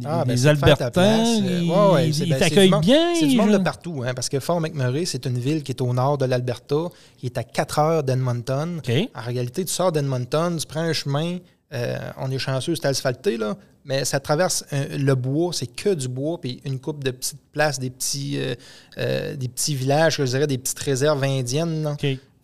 Ah, 0.06 0.24
ben, 0.24 0.34
des 0.34 0.46
Albertains. 0.46 1.02
Euh, 1.42 1.60
ils, 1.62 1.70
ouais, 1.70 1.92
ouais, 1.92 2.10
ben, 2.30 2.38
t'accueillent 2.38 2.80
bien. 2.80 3.14
C'est 3.18 3.26
du 3.26 3.36
monde 3.36 3.50
je- 3.52 3.58
de 3.58 3.62
partout, 3.62 4.02
hein, 4.06 4.14
parce 4.14 4.28
que 4.30 4.40
Fort 4.40 4.60
McMurray, 4.60 5.04
c'est 5.04 5.26
une 5.26 5.38
ville 5.38 5.62
qui 5.62 5.72
est 5.72 5.82
au 5.82 5.92
nord 5.92 6.16
de 6.16 6.24
l'Alberta, 6.24 6.88
qui 7.18 7.26
est 7.26 7.36
à 7.36 7.44
4 7.44 7.78
heures 7.80 8.02
d'Edmonton. 8.02 8.80
En 9.14 9.20
réalité, 9.20 9.64
tu 9.64 9.72
sors 9.72 9.92
d'Edmonton, 9.92 10.56
tu 10.58 10.66
prends 10.66 10.80
un 10.80 10.92
chemin, 10.94 11.38
euh, 11.74 11.98
on 12.18 12.30
est 12.30 12.38
chanceux, 12.38 12.74
c'est 12.74 12.86
asphalté, 12.86 13.36
là, 13.36 13.56
mais 13.84 14.04
ça 14.04 14.18
traverse 14.18 14.64
euh, 14.72 14.96
le 14.96 15.14
bois, 15.14 15.52
c'est 15.52 15.66
que 15.66 15.94
du 15.94 16.08
bois, 16.08 16.40
puis 16.40 16.60
une 16.64 16.80
coupe 16.80 17.04
de 17.04 17.10
petites 17.10 17.40
places, 17.52 17.78
des 17.78 17.90
petits, 17.90 18.38
euh, 18.38 18.54
euh, 18.98 19.36
des 19.36 19.48
petits 19.48 19.74
villages, 19.74 20.16
je 20.16 20.22
dirais 20.22 20.46
des 20.46 20.58
petites 20.58 20.78
réserves 20.78 21.22
indiennes. 21.22 21.94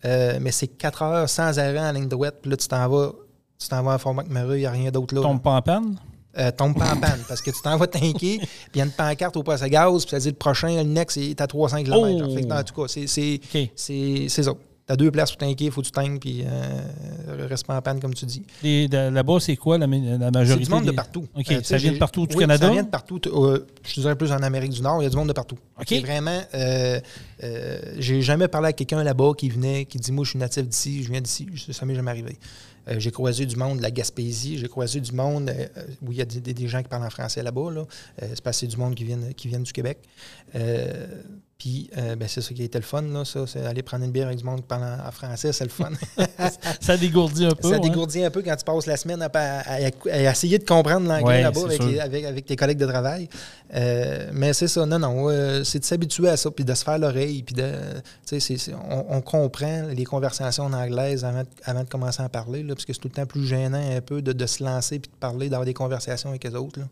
mais 0.03 0.51
c'est 0.51 0.67
4 0.67 1.01
heures 1.01 1.29
sans 1.29 1.57
arrêt 1.57 1.79
en 1.79 1.91
ligne 1.91 2.07
droite, 2.07 2.37
puis 2.41 2.51
là, 2.51 2.57
tu 2.57 2.67
t'en 2.67 2.87
vas. 2.87 3.13
Tu 3.59 3.67
t'en 3.67 3.83
vas 3.83 3.93
à 3.93 3.97
Fort 3.99 4.15
McMurray, 4.15 4.57
il 4.57 4.61
n'y 4.61 4.65
a 4.65 4.71
rien 4.71 4.89
d'autre 4.89 5.13
là. 5.13 5.21
Tombe 5.21 5.41
pas 5.41 5.51
en 5.51 5.61
panne? 5.61 5.95
Tombe 6.57 6.75
pas 6.75 6.93
en 6.93 6.97
panne 6.97 7.19
parce 7.27 7.41
que 7.41 7.51
tu 7.51 7.61
t'en 7.61 7.77
vas 7.77 7.85
tanker, 7.85 8.13
puis 8.17 8.49
il 8.73 8.77
y 8.77 8.81
a 8.81 8.85
une 8.85 8.91
pancarte 8.91 9.37
au 9.37 9.43
poste 9.43 9.61
à 9.61 9.69
gaz, 9.69 10.03
puis 10.03 10.11
ça 10.11 10.19
dit 10.19 10.29
le 10.29 10.35
prochain, 10.35 10.75
le 10.77 10.83
next, 10.83 11.17
est 11.17 11.39
à 11.41 11.47
300 11.47 11.83
km. 11.83 12.27
Oh! 12.27 12.53
En 12.53 12.63
tout 12.63 12.73
cas, 12.73 12.87
c'est 12.87 13.07
ça. 14.27 14.51
Tu 14.87 14.93
as 14.93 14.95
deux 14.95 15.11
places 15.11 15.31
pour 15.31 15.37
tanker, 15.37 15.65
il 15.65 15.71
faut 15.71 15.81
que 15.81 15.85
tu 15.85 15.91
tanques, 15.91 16.19
puis 16.19 16.43
euh, 16.43 17.47
reste 17.47 17.67
pas 17.67 17.77
en 17.77 17.81
panne, 17.81 17.99
comme 17.99 18.13
tu 18.13 18.25
dis. 18.25 18.43
Là-bas, 18.91 19.39
c'est 19.39 19.55
quoi 19.55 19.77
la, 19.77 19.85
ma- 19.87 19.97
la 19.97 20.17
C'est 20.25 20.31
majorité? 20.31 20.65
du 20.65 20.71
monde 20.71 20.85
de 20.85 20.91
partout. 20.91 21.27
Euh, 21.37 21.61
ça 21.63 21.77
vient 21.77 21.91
de 21.93 21.97
partout 21.97 22.25
du 22.25 22.35
oui, 22.35 22.41
Canada? 22.41 22.65
Ça 22.67 22.73
vient 22.73 22.83
de 22.83 22.89
partout. 22.89 23.19
euh, 23.27 23.65
je 23.83 23.93
te 23.93 23.99
dirais 23.99 24.15
plus 24.15 24.31
en 24.31 24.41
Amérique 24.41 24.71
du 24.71 24.81
Nord, 24.81 25.01
il 25.01 25.03
y 25.03 25.07
a 25.07 25.09
du 25.09 25.15
monde 25.15 25.27
de 25.27 25.33
partout. 25.33 25.57
OK. 25.79 25.85
C'est 25.87 25.99
vraiment. 25.99 26.41
Euh, 26.55 26.99
J'ai 27.97 28.21
jamais 28.21 28.47
parlé 28.47 28.69
à 28.69 28.73
quelqu'un 28.73 29.03
là-bas 29.03 29.33
qui 29.37 29.49
venait, 29.49 29.85
qui 29.85 29.97
dit 29.99 30.11
Moi, 30.11 30.25
je 30.25 30.31
suis 30.31 30.39
natif 30.39 30.67
d'ici, 30.67 31.03
je 31.03 31.11
viens 31.11 31.21
d'ici. 31.21 31.47
Ça 31.71 31.85
m'est 31.85 31.95
jamais 31.95 32.11
arrivé. 32.11 32.37
J'ai 32.97 33.11
croisé 33.11 33.45
du 33.45 33.55
monde 33.57 33.77
de 33.77 33.83
la 33.83 33.91
Gaspésie, 33.91 34.57
j'ai 34.57 34.67
croisé 34.67 34.99
du 34.99 35.11
monde 35.11 35.53
où 36.01 36.11
il 36.11 36.17
y 36.17 36.21
a 36.21 36.25
des, 36.25 36.67
gens 36.67 36.81
qui 36.81 36.89
parlent 36.89 37.05
en 37.05 37.11
français 37.11 37.43
là-bas. 37.43 37.71
Là. 37.71 37.85
C'est 38.19 38.51
c'est 38.53 38.67
du 38.67 38.77
monde 38.77 38.95
qui 38.95 39.03
vient, 39.03 39.19
qui 39.37 39.47
viennent 39.47 39.61
du 39.63 39.71
Québec. 39.71 39.99
Puis, 41.61 41.91
euh, 41.95 42.15
ben, 42.15 42.27
c'est 42.27 42.41
ça 42.41 42.55
qui 42.55 42.63
a 42.63 42.65
été 42.65 42.79
le 42.79 42.83
fun, 42.83 43.03
là, 43.03 43.23
ça. 43.23 43.45
C'est 43.45 43.63
aller 43.63 43.83
prendre 43.83 44.03
une 44.03 44.09
bière 44.09 44.25
avec 44.25 44.39
du 44.39 44.43
monde 44.43 44.61
qui 44.61 44.67
parle 44.67 44.81
en, 44.83 45.11
français, 45.11 45.53
c'est 45.53 45.63
le 45.63 45.69
fun. 45.69 45.91
Ça 46.81 46.97
dégourdit 46.97 47.45
un 47.45 47.51
peu. 47.51 47.69
Ça 47.69 47.77
dégourdit 47.77 48.23
un 48.23 48.31
peu 48.31 48.41
quand 48.41 48.55
tu 48.55 48.65
passes 48.65 48.87
la 48.87 48.97
semaine 48.97 49.21
à, 49.21 49.29
à- 49.31 49.59
à- 49.85 50.11
à 50.11 50.31
essayer 50.31 50.57
de 50.57 50.63
comprendre 50.65 51.07
l'anglais 51.07 51.23
Ouais, 51.23 51.41
là-bas 51.43 51.61
avec, 51.65 51.79
sûr. 51.79 51.91
les- 51.91 51.99
avec, 51.99 52.25
avec 52.25 52.45
tes 52.47 52.55
collègues 52.55 52.79
de 52.79 52.87
travail. 52.87 53.29
Euh, 53.75 54.31
mais 54.33 54.53
c'est 54.53 54.67
ça, 54.67 54.87
non, 54.87 54.97
non, 54.97 55.29
euh, 55.29 55.63
c'est 55.63 55.77
de 55.77 55.85
s'habituer 55.85 56.29
à 56.29 56.35
ça, 56.37 56.49
puis 56.49 56.65
de 56.65 56.73
se 56.73 56.83
faire 56.83 56.97
l'oreille, 56.97 57.43
puis 57.43 57.53
de, 57.53 57.71
on, 58.89 59.05
on 59.09 59.21
comprend 59.21 59.83
les 59.93 60.03
conversations 60.03 60.63
en 60.63 60.73
anglaise 60.73 61.23
avant, 61.23 61.43
de- 61.43 61.47
avant 61.65 61.83
de 61.83 61.89
commencer 61.89 62.23
à 62.23 62.25
en 62.25 62.29
parler, 62.29 62.63
là, 62.63 62.73
parce 62.73 62.85
que 62.85 62.93
c'est 62.93 62.99
tout 62.99 63.07
le 63.09 63.13
temps 63.13 63.27
plus 63.27 63.45
gênant 63.45 63.95
un 63.95 64.01
peu 64.01 64.23
de, 64.23 64.33
de 64.33 64.45
se 64.47 64.63
lancer 64.63 64.97
puis 64.97 65.11
de 65.11 65.17
parler, 65.19 65.47
d'avoir 65.49 65.65
des 65.65 65.75
conversations 65.75 66.29
avec 66.29 66.43
les 66.43 66.55
autres. 66.55 66.79
là. 66.79 66.85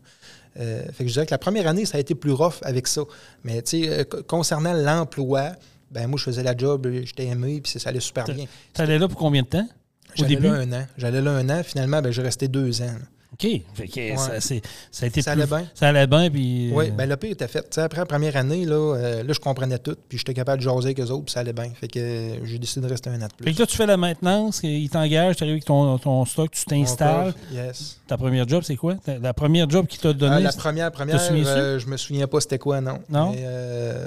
Euh, 0.58 0.82
fait 0.92 1.04
que 1.04 1.08
je 1.08 1.12
dirais 1.14 1.26
que 1.26 1.30
la 1.30 1.38
première 1.38 1.66
année, 1.68 1.84
ça 1.86 1.96
a 1.98 2.00
été 2.00 2.14
plus 2.14 2.32
rough 2.32 2.54
avec 2.62 2.86
ça. 2.88 3.02
Mais 3.44 3.62
tu 3.62 3.82
sais, 3.84 3.88
euh, 3.88 4.04
co- 4.04 4.22
concernant 4.24 4.72
l'emploi, 4.72 5.52
ben 5.90 6.06
moi, 6.08 6.18
je 6.18 6.24
faisais 6.24 6.42
la 6.42 6.56
job, 6.56 6.88
j'étais 7.04 7.26
aimé, 7.26 7.60
puis 7.62 7.78
ça 7.78 7.88
allait 7.88 8.00
super 8.00 8.24
bien. 8.34 8.46
T'allais 8.72 8.98
là 8.98 9.08
pour 9.08 9.18
combien 9.18 9.42
de 9.42 9.46
temps? 9.48 9.68
J'allais 10.14 10.34
là 10.48 10.54
un 10.54 10.72
an. 10.72 10.86
J'allais 10.96 11.20
là 11.20 11.30
un 11.32 11.48
an. 11.50 11.62
Finalement, 11.62 12.02
ben, 12.02 12.10
j'ai 12.10 12.22
resté 12.22 12.48
deux 12.48 12.82
ans. 12.82 12.86
là. 12.86 13.06
OK. 13.42 13.60
Fait 13.74 13.86
que 13.88 14.16
ça, 14.18 14.40
c'est- 14.40 14.62
ça 14.90 15.04
a 15.04 15.08
été 15.08 15.22
Ça 15.22 15.32
plus- 15.32 15.42
allait 15.42 15.46
bien. 15.48 15.66
Ça 15.74 15.88
allait 15.88 16.06
bien, 16.06 16.30
puis... 16.30 16.70
Oui, 16.74 16.88
euh, 16.88 16.90
ben 16.90 17.08
le 17.08 17.16
pire 17.16 17.30
était 17.32 17.48
fait. 17.48 17.78
Après 17.78 17.98
la 18.00 18.06
première 18.06 18.36
année, 18.36 18.64
là, 18.66 18.74
euh, 18.96 19.22
là, 19.22 19.32
je 19.32 19.38
comprenais 19.40 19.78
tout, 19.78 19.96
puis 20.08 20.18
j'étais 20.18 20.34
capable 20.34 20.58
de 20.58 20.64
jaser 20.64 20.86
avec 20.88 21.00
eux 21.00 21.10
autres, 21.10 21.24
puis 21.24 21.32
ça 21.32 21.40
allait 21.40 21.52
bien. 21.52 21.70
Fait 21.78 21.88
que 21.88 21.98
euh, 21.98 22.44
j'ai 22.44 22.58
décidé 22.58 22.86
de 22.86 22.90
rester 22.90 23.10
un 23.10 23.14
an 23.14 23.18
de 23.18 23.22
Fait 23.22 23.44
plus. 23.44 23.54
que 23.54 23.60
là, 23.60 23.66
tu 23.66 23.76
fais 23.76 23.86
la 23.86 23.96
maintenance, 23.96 24.60
ils 24.62 24.90
t'engagent, 24.90 25.36
tu 25.36 25.42
arrives 25.44 25.54
avec 25.54 25.64
ton, 25.64 25.96
ton 25.98 26.24
stock, 26.24 26.50
tu 26.50 26.64
t'installes. 26.64 27.32
Yes. 27.52 27.98
Ta 28.06 28.16
première 28.16 28.46
job, 28.48 28.62
c'est 28.64 28.76
quoi? 28.76 28.96
La 29.22 29.32
première 29.34 29.68
job 29.70 29.86
qu'il 29.86 30.00
t'a 30.00 30.12
donnée, 30.12 30.42
la 30.42 30.52
première, 30.52 30.90
première, 30.92 31.18
je 31.18 31.86
me 31.86 31.96
souviens 31.96 32.26
pas 32.26 32.40
c'était 32.40 32.58
quoi, 32.58 32.80
non. 32.80 32.98
Non? 33.08 33.32
Mais, 33.32 33.44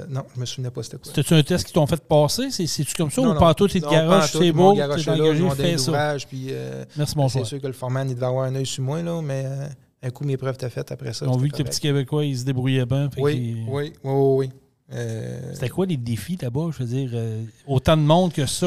non, 0.08 0.22
je 0.34 0.40
me 0.40 0.46
souvenais 0.46 0.70
pas 0.70 0.82
c'était 0.82 0.96
quoi. 0.98 1.06
c'était-tu 1.06 1.34
un 1.34 1.42
test 1.42 1.64
qu'ils 1.64 1.74
t'ont 1.74 1.86
fait 1.86 2.02
passer? 2.02 2.50
C'est- 2.50 2.66
C'est-tu 2.66 2.94
comme 2.94 3.10
ça? 3.10 3.20
Non, 3.22 3.30
ou 3.30 3.34
non. 3.34 3.40
pas 3.40 3.54
tout, 3.54 3.68
t'es 3.68 3.80
de 3.80 3.86
garage, 3.86 4.32
c'est 4.32 4.52
mon 4.52 4.70
beau, 4.70 4.74
t'es 4.76 4.82
engagé, 4.84 5.04
fais 5.50 5.56
donné 5.56 5.78
ça. 5.78 6.16
puis 6.28 6.50
Merci, 6.96 7.12
c'est 7.12 7.16
bonsoir. 7.16 7.46
sûr 7.46 7.60
que 7.60 7.66
le 7.66 7.72
foreman, 7.72 8.08
il 8.08 8.14
devait 8.14 8.26
avoir 8.26 8.44
un 8.44 8.54
œil 8.54 8.66
sur 8.66 8.82
moi, 8.82 9.02
là, 9.02 9.20
mais 9.24 9.44
euh, 9.46 9.66
un 10.02 10.10
coup, 10.10 10.24
mes 10.24 10.36
preuves 10.36 10.54
étaient 10.54 10.70
faites 10.70 10.92
après 10.92 11.12
ça. 11.12 11.28
Ont 11.28 11.36
vu 11.36 11.48
que 11.50 11.58
les 11.58 11.64
petits. 11.64 11.80
Québécois, 11.80 12.24
ils 12.24 12.38
se 12.38 12.44
débrouillaient 12.44 12.86
bien. 12.86 13.08
Oui, 13.18 13.64
oui, 13.66 13.66
oui, 13.68 13.92
oui, 14.04 14.12
oui. 14.46 14.50
Euh, 14.92 15.40
C'était 15.54 15.70
quoi 15.70 15.86
les 15.86 15.96
défis 15.96 16.38
là-bas? 16.40 16.68
Je 16.72 16.82
veux 16.84 16.88
dire, 16.88 17.10
euh, 17.14 17.42
autant 17.66 17.96
de 17.96 18.02
monde 18.02 18.32
que 18.32 18.44
ça. 18.46 18.66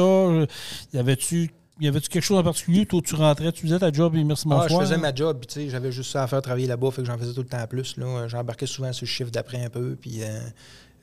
Y 0.92 0.98
avait-tu 0.98 1.50
y 1.80 1.86
avait-tu 1.86 2.08
quelque 2.08 2.24
chose 2.24 2.38
en 2.38 2.42
particulier? 2.42 2.86
Toi, 2.86 3.00
tu 3.04 3.14
rentrais, 3.14 3.52
tu 3.52 3.62
faisais 3.62 3.78
ta 3.78 3.92
job 3.92 4.16
et 4.16 4.24
merci, 4.24 4.48
Ah, 4.50 4.62
bonsoir. 4.62 4.80
je 4.80 4.86
faisais 4.86 4.98
ma 4.98 5.14
job, 5.14 5.44
tu 5.46 5.54
sais, 5.54 5.68
j'avais 5.68 5.92
juste 5.92 6.10
ça 6.10 6.24
à 6.24 6.26
faire 6.26 6.42
travailler 6.42 6.66
là-bas, 6.66 6.90
fait 6.90 7.02
que 7.02 7.06
j'en 7.06 7.16
faisais 7.16 7.32
tout 7.32 7.42
le 7.42 7.46
temps 7.46 7.64
plus. 7.68 7.94
J'embarquais 8.26 8.66
souvent 8.66 8.92
sur 8.92 9.04
le 9.04 9.08
chiffre 9.08 9.30
d'après 9.30 9.64
un 9.64 9.70
peu, 9.70 9.94
puis 9.94 10.22
euh, 10.24 10.40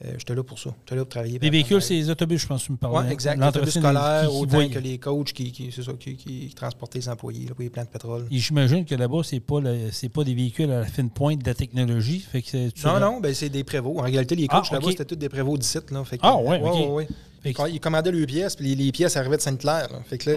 euh, 0.03 0.13
j'étais 0.17 0.35
là 0.35 0.43
pour 0.43 0.59
ça. 0.59 0.71
J'étais 0.81 0.95
là 0.95 1.01
pour 1.03 1.09
travailler. 1.09 1.39
Les 1.39 1.49
véhicules, 1.49 1.81
c'est 1.81 1.93
les 1.93 2.09
autobus, 2.09 2.41
je 2.41 2.47
pense 2.47 2.61
que 2.63 2.65
tu 2.67 2.71
me 2.73 2.77
parlais. 2.77 2.97
Ouais, 2.97 3.03
hein? 3.05 3.09
exact. 3.09 3.37
L'entretien 3.37 3.61
L'autobus 3.61 3.73
des- 3.73 3.79
scolaire, 3.79 4.29
qui- 4.29 4.35
autant 4.37 4.69
que 4.73 4.79
les 4.79 4.97
coachs 4.97 5.33
qui, 5.33 5.51
qui, 5.51 5.71
ça, 5.71 5.91
qui, 5.93 6.53
transportaient 6.55 6.99
les 6.99 7.09
employés 7.09 7.45
là, 7.47 7.53
pour 7.53 7.61
les 7.63 7.69
plans 7.69 7.83
de 7.83 7.87
pétrole. 7.87 8.27
Et 8.29 8.37
j'imagine 8.37 8.83
que 8.85 8.95
là-bas, 8.95 9.21
c'est 9.23 9.39
pas 9.39 9.61
le- 9.61 9.89
c'est 9.91 10.09
pas 10.09 10.23
des 10.23 10.33
véhicules 10.33 10.71
à 10.71 10.79
la 10.81 10.85
fine 10.85 11.09
pointe 11.09 11.39
de 11.39 11.45
la 11.47 11.53
technologie. 11.55 12.19
Fait 12.19 12.41
que 12.41 12.57
Non, 12.85 12.99
non, 12.99 13.19
ben 13.21 13.33
c'est 13.33 13.49
des 13.49 13.63
prévôts. 13.63 13.99
En 13.99 14.03
réalité, 14.03 14.35
les 14.35 14.47
coachs 14.47 14.65
Ah, 14.69 14.73
là-bas, 14.75 14.85
ok. 14.87 14.91
c'était 14.91 15.05
tous 15.05 15.15
des 15.15 15.29
prévôts 15.29 15.57
d'ici. 15.57 15.77
Ah, 16.21 16.35
ouais, 16.37 16.59
ouais, 16.59 16.59
ouais, 16.61 16.87
ouais. 16.87 17.07
Fait 17.07 17.13
que- 17.13 17.13
Ils 17.45 17.79
commandaient 17.79 18.11
leurs 18.11 18.25
pièces, 18.27 18.55
puis 18.55 18.67
les, 18.75 18.85
les 18.85 18.91
pièces 18.91 19.15
arrivaient 19.17 19.37
de 19.37 19.41
Sainte-Claire. 19.41 19.87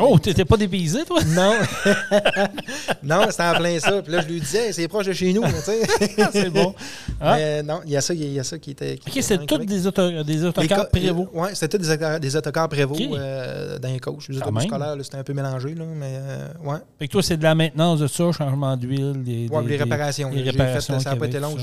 Oh, 0.00 0.18
t'étais 0.18 0.44
pas 0.44 0.56
dépaysé, 0.56 1.04
toi? 1.04 1.20
Non. 1.28 1.54
non, 3.02 3.26
c'était 3.30 3.42
en 3.44 3.54
plein 3.54 3.78
ça. 3.78 4.02
Puis 4.02 4.12
là, 4.12 4.20
je 4.22 4.28
lui 4.28 4.40
disais, 4.40 4.72
c'est 4.72 4.88
proche 4.88 5.06
de 5.06 5.12
chez 5.12 5.32
nous. 5.32 5.42
c'est 6.32 6.50
bon. 6.50 6.74
Ah. 7.20 7.36
Mais 7.36 7.62
non, 7.62 7.80
il 7.84 7.92
y 7.92 7.96
a 7.96 8.00
ça, 8.00 8.14
il 8.14 8.32
y 8.32 8.38
a 8.40 8.44
ça 8.44 8.58
qui 8.58 8.72
était. 8.72 8.96
qui 8.96 9.08
OK, 9.08 9.16
était 9.16 9.22
c'est 9.22 9.34
vraiment 9.36 9.46
tous 9.46 9.64
des, 9.64 9.86
auto, 9.86 10.22
des 10.22 10.44
autocars 10.44 10.88
Prévost. 10.88 11.28
Oui, 11.32 11.48
c'était 11.54 11.78
tous 11.78 11.84
des, 11.84 11.90
autocars- 11.92 12.20
des 12.20 12.36
autocars 12.36 12.68
euh, 12.72 13.78
dans 13.78 13.88
les 13.88 14.00
coachs. 14.00 14.28
Les 14.28 14.38
autobus 14.38 14.64
scolaires, 14.64 14.94
c'était 15.02 15.16
un 15.18 15.24
peu 15.24 15.32
mélangé, 15.32 15.74
là, 15.74 15.84
mais 15.94 16.18
euh, 16.20 16.48
ouais. 16.64 16.78
Fait 16.98 17.06
que 17.06 17.12
toi, 17.12 17.22
c'est 17.22 17.36
de 17.36 17.42
la 17.42 17.54
maintenance 17.54 18.00
de 18.00 18.06
ça, 18.06 18.30
changement 18.32 18.76
d'huile, 18.76 19.22
des, 19.24 19.48
Ouais, 19.50 19.62
des- 19.62 19.68
les 19.70 19.76
réparations. 19.76 20.30
les 20.30 20.42
réparations 20.42 20.94
fait, 20.98 21.04
ça 21.04 21.10
n'a 21.10 21.16
pas 21.16 21.26
été 21.26 21.38
long. 21.40 21.56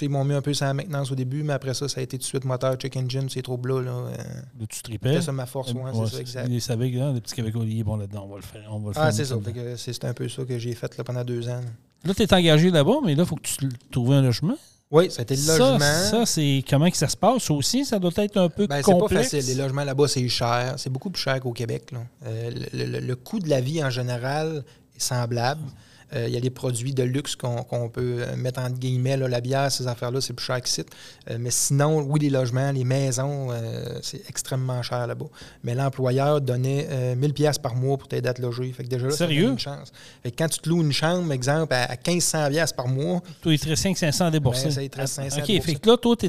Ils 0.00 0.08
m'ont 0.08 0.24
mis 0.24 0.34
un 0.34 0.42
peu 0.42 0.52
sur 0.54 0.66
la 0.66 0.74
maintenance 0.74 1.10
au 1.10 1.14
début, 1.14 1.42
mais 1.42 1.52
après 1.52 1.74
ça, 1.74 1.88
ça 1.88 2.00
a 2.00 2.02
été 2.02 2.16
tout 2.16 2.22
de 2.22 2.26
suite 2.26 2.44
moteur, 2.44 2.74
check 2.76 2.96
engine, 2.96 3.28
ces 3.28 3.42
troubles-là. 3.42 3.82
Là, 3.82 3.90
euh, 3.90 4.16
Là, 4.60 4.66
tu 4.70 4.82
tripais. 4.82 5.08
C'était 5.10 5.22
ça 5.26 5.32
ma 5.32 5.46
force, 5.46 5.72
Ouais, 5.72 5.82
c'est 6.06 6.14
ça, 6.14 6.20
exact. 6.20 6.48
Ils 6.50 6.60
savaient 6.60 6.90
que 6.90 6.98
hein, 6.98 7.12
les 7.12 7.20
petits 7.20 7.34
Québécois, 7.34 7.64
ils 7.66 7.82
bon 7.84 7.96
là-dedans, 7.96 8.24
on 8.26 8.32
va 8.32 8.36
le 8.36 8.42
faire. 8.42 8.68
On 8.70 8.78
va 8.78 8.90
le 8.90 8.98
Ah, 8.98 9.12
c'est 9.12 9.24
ça. 9.24 9.36
C'est 9.76 10.04
un 10.04 10.14
peu 10.14 10.28
ça 10.28 10.44
que 10.44 10.58
j'ai 10.58 10.74
fait 10.74 10.96
là, 10.96 11.04
pendant 11.04 11.24
deux 11.24 11.48
ans. 11.48 11.60
Là, 12.04 12.14
tu 12.14 12.22
es 12.22 12.34
engagé 12.34 12.70
là-bas, 12.70 12.96
mais 13.04 13.14
là, 13.14 13.24
il 13.24 13.28
faut 13.28 13.36
que 13.36 13.42
tu 13.42 13.68
trouves 13.90 14.12
un 14.12 14.22
logement. 14.22 14.56
Oui, 14.92 15.08
c'était 15.10 15.36
le 15.36 15.46
logement. 15.46 15.78
ça 15.78 16.26
c'est 16.26 16.64
comment 16.68 16.90
que 16.90 16.96
ça 16.96 17.06
se 17.08 17.16
passe 17.16 17.48
aussi? 17.50 17.84
Ça 17.84 17.98
doit 18.00 18.10
être 18.16 18.36
un 18.38 18.48
peu 18.48 18.66
Ben, 18.66 18.82
c'est 18.84 18.98
pas 18.98 19.08
facile. 19.08 19.44
Les 19.46 19.54
logements 19.54 19.84
là-bas, 19.84 20.08
c'est 20.08 20.26
cher. 20.28 20.74
C'est 20.78 20.90
beaucoup 20.90 21.10
plus 21.10 21.22
cher 21.22 21.38
qu'au 21.40 21.52
Québec. 21.52 21.92
là. 21.92 22.00
Euh, 22.26 22.50
le, 22.72 22.86
le- 22.86 22.98
le 23.00 23.16
coût 23.16 23.38
de 23.38 23.48
la 23.48 23.60
vie 23.60 23.84
en 23.84 23.90
général 23.90 24.64
est 24.96 25.00
semblable. 25.00 25.62
Il 26.14 26.28
y 26.32 26.36
a 26.36 26.40
des 26.40 26.50
produits 26.50 26.92
de 26.94 27.02
luxe 27.02 27.36
qu'on 27.36 27.88
peut 27.88 28.16
euh, 28.20 28.36
mettre 28.36 28.60
entre 28.60 28.78
guillemets. 28.78 29.16
là, 29.16 29.28
la 29.28 29.40
bière, 29.40 29.70
ces 29.70 29.86
affaires-là, 29.86 30.20
c'est 30.20 30.32
plus 30.32 30.44
cher 30.44 30.60
qu'ici. 30.60 30.82
Euh, 31.30 31.36
mais 31.38 31.50
sinon, 31.50 32.00
oui, 32.00 32.20
les 32.20 32.30
logements, 32.30 32.72
les 32.72 32.84
maisons, 32.84 33.48
euh, 33.52 33.98
c'est 34.02 34.28
extrêmement 34.28 34.82
cher 34.82 35.06
là-bas. 35.06 35.26
Mais 35.64 35.74
l'employeur 35.74 36.40
donnait 36.40 36.86
euh, 36.90 37.14
1000 37.14 37.32
pièces 37.34 37.58
par 37.58 37.74
mois 37.74 37.96
pour 37.96 38.08
t'aider 38.08 38.28
à 38.28 38.34
te 38.34 38.42
loger. 38.42 38.72
Fait 38.72 38.82
que 38.84 38.88
déjà, 38.88 39.06
là, 39.06 39.12
Sérieux? 39.12 39.50
une 39.50 39.58
chance. 39.58 39.92
Fait 40.22 40.30
que 40.30 40.36
quand 40.36 40.48
tu 40.48 40.58
te 40.58 40.68
loues 40.68 40.82
une 40.82 40.92
chambre, 40.92 41.32
exemple, 41.32 41.72
à, 41.74 41.84
à 41.84 41.96
1500 41.96 42.48
pièces 42.50 42.72
par 42.72 42.88
mois, 42.88 43.20
Toi, 43.42 43.54
il 43.54 43.60
te 43.60 43.68
reste 43.68 43.82
500 43.82 44.26
à 44.26 44.30
débourser. 44.30 44.64
Ben, 44.66 44.70
ça, 44.72 44.82
il 44.82 44.90
te 44.90 44.96
reste 44.98 45.14
500 45.14 45.36
à 45.36 45.40
OK, 45.40 45.46
débourser. 45.46 45.72
fait 45.72 45.78
que 45.78 45.88
là, 45.90 45.96
toi, 45.96 46.16
tu 46.16 46.28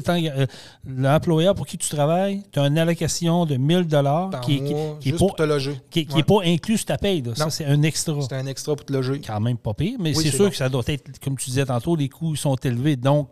l'employeur 0.86 1.54
pour 1.54 1.66
qui 1.66 1.78
tu 1.78 1.88
travailles, 1.88 2.42
tu 2.52 2.58
as 2.58 2.66
une 2.66 2.78
allocation 2.78 3.46
de 3.46 3.56
1000 3.56 3.86
par 3.88 4.40
qui, 4.40 4.62
qui, 4.62 4.74
qui 5.00 5.08
est 5.10 5.12
pour 5.16 5.34
te 5.34 5.42
loger. 5.42 5.80
qui, 5.90 6.06
qui 6.06 6.14
Ouais. 6.14 6.20
est 6.20 6.24
pas 6.24 6.40
inclus 6.44 6.78
sur 6.78 6.86
ta 6.86 6.98
paye. 6.98 7.22
là. 7.22 7.34
Ça, 7.34 7.50
c'est 7.50 7.64
un 7.64 7.82
extra. 7.82 8.14
C'est 8.20 8.34
un 8.34 8.46
extra 8.46 8.76
pour 8.76 8.84
te 8.84 8.92
loger. 8.92 9.20
Quand 9.24 9.40
même 9.40 9.56
pas 9.56 9.71
pire, 9.74 9.98
mais 10.00 10.16
Oui, 10.16 10.22
c'est 10.24 10.30
sûr 10.30 10.44
bon. 10.46 10.50
que 10.50 10.56
ça 10.56 10.68
doit 10.68 10.82
être, 10.86 11.18
comme 11.20 11.36
tu 11.36 11.50
disais 11.50 11.64
tantôt, 11.66 11.96
les 11.96 12.08
coûts 12.08 12.36
sont 12.36 12.56
élevés. 12.56 12.96
Donc, 12.96 13.28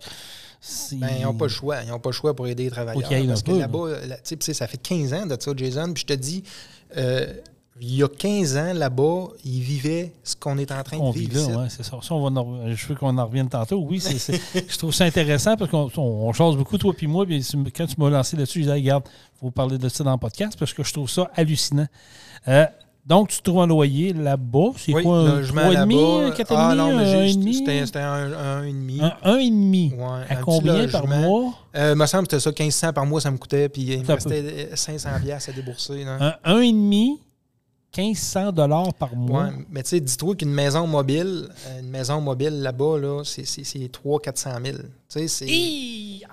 Ben, 0.93 1.09
ils 1.19 1.23
n'ont 1.25 1.35
pas 1.35 1.47
le 1.47 1.51
choix. 1.51 1.83
Ils 1.83 1.89
n'ont 1.89 1.99
pas 1.99 2.11
le 2.11 2.15
choix 2.15 2.35
pour 2.37 2.47
aider 2.47 2.65
les 2.65 2.71
travailleurs. 2.71 3.09
parce 3.29 3.43
que 3.43 3.53
là-bas, 3.53 4.07
là, 4.07 4.17
ça 4.23 4.67
fait 4.67 4.77
15 4.79 5.13
ans 5.15 5.27
de 5.27 5.37
ça, 5.41 5.53
Jason. 5.57 5.93
Puis 5.95 6.03
je 6.03 6.07
te 6.07 6.13
dis, 6.13 6.45
euh, 6.97 7.33
il 7.81 7.95
y 7.95 8.03
a 8.03 8.09
15 8.09 8.59
ans, 8.59 8.73
là-bas, 8.75 9.29
ils 9.43 9.63
vivaient 9.63 10.13
ce 10.23 10.37
qu'on 10.37 10.59
est 10.59 10.71
en 10.71 10.83
train 10.83 10.99
on 10.99 11.13
de 11.13 11.19
vit 11.19 11.27
vivre. 11.29 11.35
là, 11.37 11.41
ici. 11.41 11.57
ouais, 11.57 11.67
c'est 11.71 11.83
ça. 11.83 11.99
Ça, 12.03 12.15
on 12.15 12.29
va 12.29 12.41
en- 12.41 12.75
je 12.75 12.87
veux 12.89 12.95
qu'on 12.95 13.17
en 13.17 13.25
revienne 13.27 13.49
tantôt. 13.49 13.79
Oui, 13.89 14.03
je 14.69 14.77
trouve 14.77 14.93
ça 14.93 15.05
intéressant 15.05 15.57
parce 15.57 15.71
qu'on 15.71 15.91
on, 15.97 16.01
on 16.29 16.33
change 16.35 16.59
beaucoup, 16.59 16.77
toi 16.77 16.93
puis 16.95 17.07
moi. 17.07 17.25
Puis 17.25 17.43
quand 17.75 17.87
tu 17.87 17.95
m'as 17.97 18.11
lancé 18.11 18.37
là-dessus, 18.37 18.59
je 18.59 18.65
disais, 18.65 18.75
regarde, 18.75 19.05
il 19.37 19.39
faut 19.41 19.51
parler 19.51 19.79
de 19.79 19.89
ça 19.89 20.05
dans 20.05 20.13
le 20.13 20.19
podcast 20.19 20.59
parce 20.59 20.75
que 20.75 20.85
je 20.85 20.93
trouve 20.93 21.09
ça 21.09 21.31
hallucinant. 21.35 21.87
Euh, 22.49 22.67
donc, 23.07 23.29
tu 23.31 23.41
trouves 23.43 23.61
un 23.61 23.67
loyer 23.67 24.13
là-bas. 24.13 24.71
C'est 24.77 24.93
Oui, 24.95 25.03
quoi, 25.03 25.19
un 25.19 25.37
logement 25.37 25.63
3,5, 25.63 25.73
là-bas. 25.75 26.27
un 26.27 26.31
4,5, 26.31 26.55
Ah 26.57 26.75
non, 26.75 26.97
mais 26.97 27.03
un 27.03 27.27
j'ai- 27.27 27.35
1,5? 27.35 27.53
c'était 27.55 27.87
c'était 27.87 27.99
un, 27.99 28.33
un, 28.33 28.63
et 28.65 28.73
demi. 28.73 29.01
Un 29.01 29.13
1,5. 29.39 29.93
Ouais, 29.95 30.27
À 30.29 30.39
un 30.39 30.43
combien 30.43 30.87
par 30.89 31.07
mois? 31.07 31.55
Euh, 31.77 31.95
me 31.95 32.07
semble 32.07 32.27
que 32.29 32.39
c'était 32.39 32.43
ça, 32.43 32.65
1500 32.65 32.93
par 32.93 33.07
mois, 33.07 33.21
ça 33.21 33.31
me 33.31 33.39
coûtait. 33.39 33.69
Puis 33.69 33.83
il 33.83 34.01
me 34.03 34.07
restait 34.07 34.69
euh, 34.73 34.77
500 34.77 35.09
pièces 35.23 35.49
à 35.49 35.53
débourser. 35.53 36.05
là. 36.05 36.39
Un 36.45 36.61
1,5, 36.61 37.19
1500 37.97 38.53
dollars 38.53 38.95
par 38.95 39.17
mois. 39.17 39.45
Ouais, 39.45 39.51
mais 39.69 39.83
tu 39.83 39.91
sais, 39.91 40.01
dis-toi 40.01 40.37
qu'une 40.37 40.53
maison 40.53 40.87
mobile, 40.87 41.49
euh, 41.67 41.81
une 41.81 41.89
maison 41.91 42.21
mobile 42.21 42.61
là-bas, 42.63 42.99
là, 42.99 43.23
c'est 43.25 43.43
300-400 43.43 44.63
000. 44.65 44.77
Tu 44.79 44.83
sais, 45.09 45.27
c'est. 45.29 45.47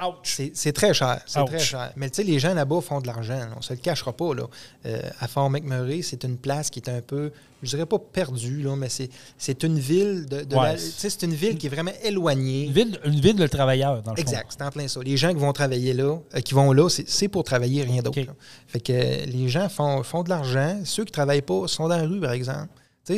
Ouch! 0.05 0.39
C'est 0.53 0.73
très 0.73 0.93
cher. 0.93 1.19
C'est 1.25 1.39
très 1.45 1.59
cher. 1.59 1.91
Mais 1.95 2.09
tu 2.09 2.17
sais, 2.17 2.23
les 2.23 2.39
gens 2.39 2.53
là-bas 2.53 2.81
font 2.81 3.01
de 3.01 3.07
l'argent. 3.07 3.39
On 3.57 3.61
se 3.61 3.73
le 3.73 3.79
cachera 3.79 4.13
pas. 4.13 4.33
Là. 4.35 4.43
Euh, 4.85 5.01
à 5.19 5.27
Fort 5.27 5.49
McMurray, 5.49 6.01
c'est 6.01 6.23
une 6.23 6.37
place 6.37 6.69
qui 6.69 6.79
est 6.79 6.89
un 6.89 7.01
peu, 7.01 7.31
je 7.63 7.69
dirais 7.69 7.85
pas 7.85 7.97
perdue, 7.99 8.61
là, 8.61 8.75
mais 8.75 8.89
c'est 8.89 9.63
une 9.63 9.79
ville 9.79 10.25
de. 10.27 10.43
de 10.43 10.55
Ouais, 10.55 10.63
la- 10.63 10.75
tu 10.75 10.79
sais, 10.81 11.09
c'est 11.09 11.23
une 11.23 11.33
ville 11.33 11.57
qui 11.57 11.67
est 11.67 11.69
vraiment 11.69 11.91
éloignée. 12.03 12.65
Une 12.65 12.71
ville, 12.73 12.99
une 13.05 13.19
ville 13.19 13.35
de 13.35 13.47
travailleurs, 13.47 14.01
dans 14.03 14.11
le 14.11 14.17
fond. 14.17 14.21
Exact, 14.21 14.47
c'est 14.57 14.63
en 14.63 14.69
plein 14.69 14.87
ça. 14.87 14.99
Les 15.03 15.17
gens 15.17 15.29
qui 15.29 15.39
vont 15.39 15.53
travailler 15.53 15.93
là, 15.93 16.17
euh, 16.35 16.39
qui 16.41 16.53
vont 16.53 16.71
là, 16.73 16.87
c'est 16.89 17.27
pour 17.27 17.43
travailler, 17.43 17.83
rien 17.83 18.01
d'autre. 18.01 18.19
Fait 18.67 18.79
que 18.79 18.93
euh, 18.93 19.25
les 19.25 19.49
gens 19.49 19.67
font, 19.69 20.03
font 20.03 20.23
de 20.23 20.29
l'argent. 20.29 20.79
Ceux 20.85 21.05
qui 21.05 21.11
travaillent 21.11 21.41
pas 21.41 21.67
sont 21.67 21.87
dans 21.87 21.97
la 21.97 22.03
rue, 22.05 22.19
par 22.19 22.31
exemple. 22.33 22.69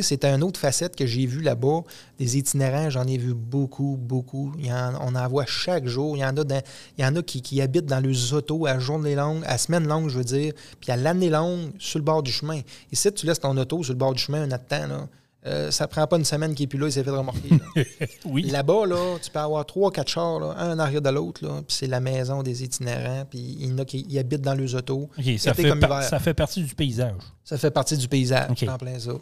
C'est 0.02 0.24
une 0.24 0.42
autre 0.42 0.58
facette 0.60 0.94
que 0.96 1.06
j'ai 1.06 1.26
vue 1.26 1.40
là-bas. 1.42 1.80
Des 2.18 2.38
itinérants, 2.38 2.90
j'en 2.90 3.06
ai 3.06 3.18
vu 3.18 3.34
beaucoup, 3.34 3.96
beaucoup. 4.00 4.52
Il 4.58 4.66
y 4.66 4.72
en- 4.72 4.94
on 5.00 5.14
en 5.14 5.28
voit 5.28 5.46
chaque 5.46 5.86
jour. 5.86 6.16
Il 6.16 6.20
y 6.20 6.24
en 6.24 6.36
a, 6.36 6.44
dans- 6.44 6.62
il 6.98 7.04
y 7.04 7.06
en 7.06 7.16
a 7.16 7.22
qui, 7.22 7.42
qui 7.42 7.60
habitent 7.60 7.86
dans 7.86 8.00
les 8.00 8.32
autos 8.32 8.66
à 8.66 8.78
journée 8.78 9.14
longue, 9.14 9.42
à 9.46 9.58
semaine 9.58 9.86
longue, 9.86 10.08
je 10.08 10.18
veux 10.18 10.24
dire, 10.24 10.52
puis 10.80 10.92
à 10.92 10.96
l'année 10.96 11.30
longue, 11.30 11.70
sur 11.78 11.98
le 11.98 12.04
bord 12.04 12.22
du 12.22 12.30
chemin. 12.32 12.58
Et 12.92 12.96
si 12.96 13.12
tu 13.12 13.26
laisses 13.26 13.40
ton 13.40 13.56
auto 13.56 13.82
sur 13.82 13.92
le 13.92 13.98
bord 13.98 14.14
du 14.14 14.22
chemin 14.22 14.42
un 14.42 14.50
autre 14.52 14.66
temps, 14.66 14.86
là, 14.86 15.08
euh, 15.46 15.70
ça 15.70 15.88
prend 15.88 16.06
pas 16.06 16.18
une 16.18 16.24
semaine 16.26 16.54
qu'il 16.54 16.64
est 16.64 16.66
plus 16.66 16.78
là, 16.78 16.86
il 16.88 16.92
s'est 16.92 17.02
fait 17.02 17.10
remorquer. 17.10 17.48
là. 17.48 17.82
Oui. 18.26 18.42
Là-bas, 18.50 18.84
là, 18.86 19.16
tu 19.22 19.30
peux 19.30 19.38
avoir 19.38 19.64
trois, 19.64 19.90
quatre 19.90 20.08
chars, 20.08 20.38
là, 20.38 20.54
un 20.58 20.74
en 20.74 20.78
arrière 20.78 21.00
de 21.00 21.08
l'autre, 21.08 21.40
puis 21.66 21.76
c'est 21.76 21.86
la 21.86 21.98
maison 22.00 22.42
des 22.42 22.62
itinérants, 22.62 23.24
puis 23.28 23.56
il 23.58 23.70
y 23.70 23.72
en 23.72 23.78
a 23.78 23.84
qui 23.86 24.18
habitent 24.18 24.42
dans 24.42 24.52
les 24.54 24.74
autos. 24.74 25.08
Ça, 25.38 25.54
fait 25.54 25.68
comme 25.70 25.80
par- 25.80 25.90
hiver. 25.98 26.08
ça 26.10 26.18
fait 26.18 26.34
partie 26.34 26.62
du 26.62 26.74
paysage. 26.74 27.14
Ça 27.42 27.56
fait 27.56 27.70
partie 27.70 27.96
du 27.96 28.06
paysage, 28.06 28.50
en 28.68 28.76
plein 28.76 28.98
ça. 28.98 29.12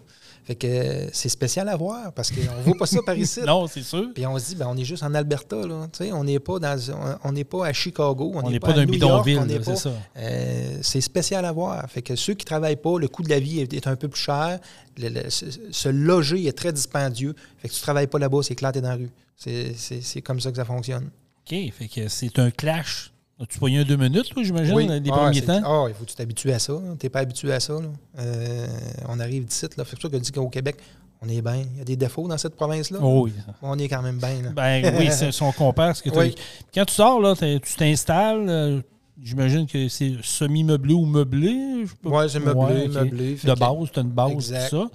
Fait 0.49 0.55
que 0.55 1.11
c'est 1.13 1.29
spécial 1.29 1.69
à 1.69 1.77
voir, 1.77 2.11
parce 2.15 2.31
qu'on 2.31 2.41
ne 2.41 2.63
voit 2.65 2.75
pas 2.79 2.87
ça 2.87 3.01
par 3.05 3.15
ici. 3.19 3.41
non, 3.47 3.67
c'est 3.67 3.83
sûr. 3.83 4.07
Puis 4.15 4.27
on 4.27 4.39
se 4.39 4.47
dit, 4.47 4.55
ben, 4.55 4.67
on 4.67 4.77
est 4.79 4.85
juste 4.85 5.03
en 5.03 5.13
Alberta, 5.15 5.57
là. 5.67 5.87
Tu 5.93 6.05
sais, 6.07 6.13
on 6.13 6.25
n'est 6.25 6.39
pas 6.39 6.59
dans, 6.59 6.77
on- 7.23 7.33
n'est 7.33 7.45
pas 7.45 7.67
à 7.67 7.73
Chicago, 7.75 8.33
on 8.35 8.41
n'est 8.51 8.59
pas, 8.59 8.69
New 8.87 8.95
York, 8.95 9.27
bidonville, 9.27 9.61
c'est 9.63 9.77
ça. 9.77 9.93
euh, 10.17 10.79
c'est 10.81 11.03
spécial 11.03 11.45
à 11.45 11.53
voir. 11.53 11.85
Fait 11.91 12.01
que 12.01 12.17
ceux 12.17 12.33
qui 12.33 12.47
ne 12.47 12.49
travaillent 12.49 12.77
pas, 12.77 12.99
le 12.99 13.09
coût 13.09 13.23
de 13.23 13.29
la 13.29 13.41
vie 13.41 13.61
est, 13.61 13.75
est 13.75 13.87
un 13.87 13.97
peu 13.97 14.09
plus 14.09 14.23
cher. 14.23 14.59
Le- 14.97 15.11
le- 15.11 15.29
se, 15.29 15.45
se 15.71 15.89
loger 15.91 16.47
est 16.47 16.57
très 16.57 16.73
dispendieux. 16.73 17.35
Fait 17.59 17.69
que 17.69 17.75
tu 17.75 17.81
ne 17.81 17.83
travailles 17.83 18.07
pas 18.07 18.19
là-bas, 18.19 18.39
c'est 18.43 18.55
éclaté 18.55 18.81
dans 18.81 18.89
la 18.89 18.97
rue. 18.97 19.11
C'est 19.37 20.23
comme 20.23 20.41
ça 20.41 20.51
que 20.51 20.57
ça 20.57 20.65
fonctionne. 20.65 21.11
OK, 21.47 21.57
fait 21.79 21.89
que 21.95 22.09
c'est 22.09 22.39
un 22.39 22.51
clash. 22.51 23.13
As-tu 23.41 23.59
pogné 23.61 23.79
un 23.79 23.85
deux 23.85 23.97
minutes, 23.97 24.33
j'imagine, 24.43 24.77
les 24.93 25.11
Ah, 25.11 25.17
premiers 25.17 25.43
temps? 25.43 25.61
Ah, 25.65 25.85
il 25.89 25.95
faut 25.95 26.05
que 26.05 26.11
tu 26.11 26.17
t'habitues 26.17 26.51
à 26.51 26.59
ça. 26.59 26.73
Tu 26.99 27.07
n'es 27.07 27.11
pas 27.11 27.21
habitué 27.21 27.53
à 27.53 27.61
ça. 27.61 27.75
là. 27.75 27.87
Euh, 28.19 28.67
on 29.09 29.21
arrive 29.21 29.45
d'ici. 29.45 29.67
là. 29.77 29.85
Fait 29.85 29.85
que 29.85 29.89
c'est 29.91 29.97
pour 29.97 30.03
ça 30.03 30.09
que 30.09 30.17
je 30.17 30.23
dis 30.23 30.33
qu'au 30.33 30.49
Québec, 30.49 30.77
on 31.23 31.29
est 31.29 31.41
bien. 31.41 31.63
Il 31.75 31.79
y 31.79 31.81
a 31.81 31.85
des 31.85 31.95
défauts 31.97 32.27
dans 32.27 32.37
cette 32.39 32.57
province-là? 32.57 32.99
Oh 33.01 33.23
oui. 33.27 33.33
On 33.63 33.79
est 33.79 33.89
quand 33.89 34.03
même 34.03 34.19
bien. 34.19 34.51
Ben 34.53 34.93
oui, 34.99 35.09
c'est- 35.13 35.31
si 35.31 35.43
on 35.45 35.53
compare 35.53 35.95
ce 35.95 36.03
que 36.03 36.11
Oui. 36.11 36.35
Quand 36.75 36.85
tu 36.85 36.95
sors, 36.95 37.21
là, 37.21 37.35
tu 37.37 37.61
t'installes, 37.77 38.47
euh, 38.49 38.81
j'imagine 39.23 39.69
que 39.69 39.89
c'est 39.89 40.15
semi-meublé 40.21 40.95
ou 40.95 41.05
meublé. 41.07 41.85
Ouais, 42.05 42.29
c'est 42.29 42.41
meublé, 42.41 42.61
Ouais, 42.61 42.89
meublé. 42.89 43.35
De 43.37 43.55
base, 43.55 43.91
tu 43.93 43.99
as 44.01 44.03
une 44.03 44.09
base, 44.11 44.33
Exact. 44.33 44.71
tout 44.71 44.83
ça. 44.83 44.91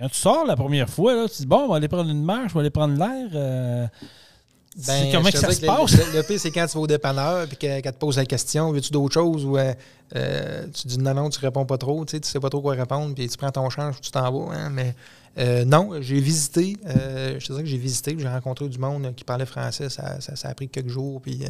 Quand 0.00 0.08
tu 0.08 0.16
sors 0.16 0.46
la 0.46 0.56
première 0.56 0.88
fois, 0.88 1.14
là, 1.14 1.28
tu 1.28 1.42
dis 1.42 1.46
bon, 1.46 1.64
on 1.64 1.68
va 1.68 1.76
aller 1.76 1.88
prendre 1.88 2.08
une 2.08 2.22
marche, 2.24 2.52
on 2.52 2.58
va 2.58 2.60
aller 2.60 2.70
prendre 2.70 2.96
l'air. 2.96 3.28
euh, 3.34 3.86
Ben, 4.76 5.10
comment 5.12 5.30
que 5.30 5.38
ça 5.38 5.52
se 5.52 5.60
que 5.60 5.66
passe? 5.66 5.92
Le, 5.92 6.04
le- 6.12 6.16
le 6.18 6.22
pire, 6.22 6.38
c'est 6.40 6.50
quand 6.52 6.66
tu 6.66 6.74
vas 6.74 6.80
au 6.80 6.86
dépanneur 6.86 7.46
et 7.50 7.56
qu'elle 7.56 7.82
te 7.82 7.90
pose 7.98 8.16
la 8.16 8.26
question 8.26 8.70
veux-tu 8.70 8.92
d'autres 8.92 9.14
choses 9.14 9.44
ou 9.44 9.56
euh, 9.58 9.72
euh, 10.14 10.66
tu 10.72 10.86
dis 10.86 10.98
non, 10.98 11.14
non, 11.14 11.30
tu 11.30 11.40
réponds 11.40 11.66
pas 11.66 11.78
trop, 11.78 12.04
tu 12.04 12.12
sais, 12.12 12.20
tu 12.20 12.28
sais 12.28 12.38
pas 12.38 12.48
trop 12.50 12.60
quoi 12.62 12.74
répondre, 12.74 13.14
puis 13.14 13.28
tu 13.28 13.36
prends 13.36 13.50
ton 13.50 13.68
change, 13.70 14.00
tu 14.00 14.10
t'en 14.10 14.30
vas. 14.30 14.54
hein, 14.54 14.70
mais 14.70 14.94
euh, 15.38 15.64
non, 15.64 15.90
j'ai 16.00 16.20
visité, 16.20 16.76
euh, 16.86 17.40
je 17.40 17.46
te 17.46 17.52
dirais 17.52 17.62
que 17.64 17.68
j'ai 17.68 17.76
visité, 17.78 18.14
j'ai 18.18 18.28
rencontré 18.28 18.68
du 18.68 18.78
monde 18.78 19.12
qui 19.16 19.24
parlait 19.24 19.46
français, 19.46 19.88
ça, 19.88 20.20
ça, 20.20 20.36
ça 20.36 20.48
a 20.48 20.54
pris 20.54 20.68
quelques 20.68 20.88
jours, 20.88 21.20
puis 21.20 21.40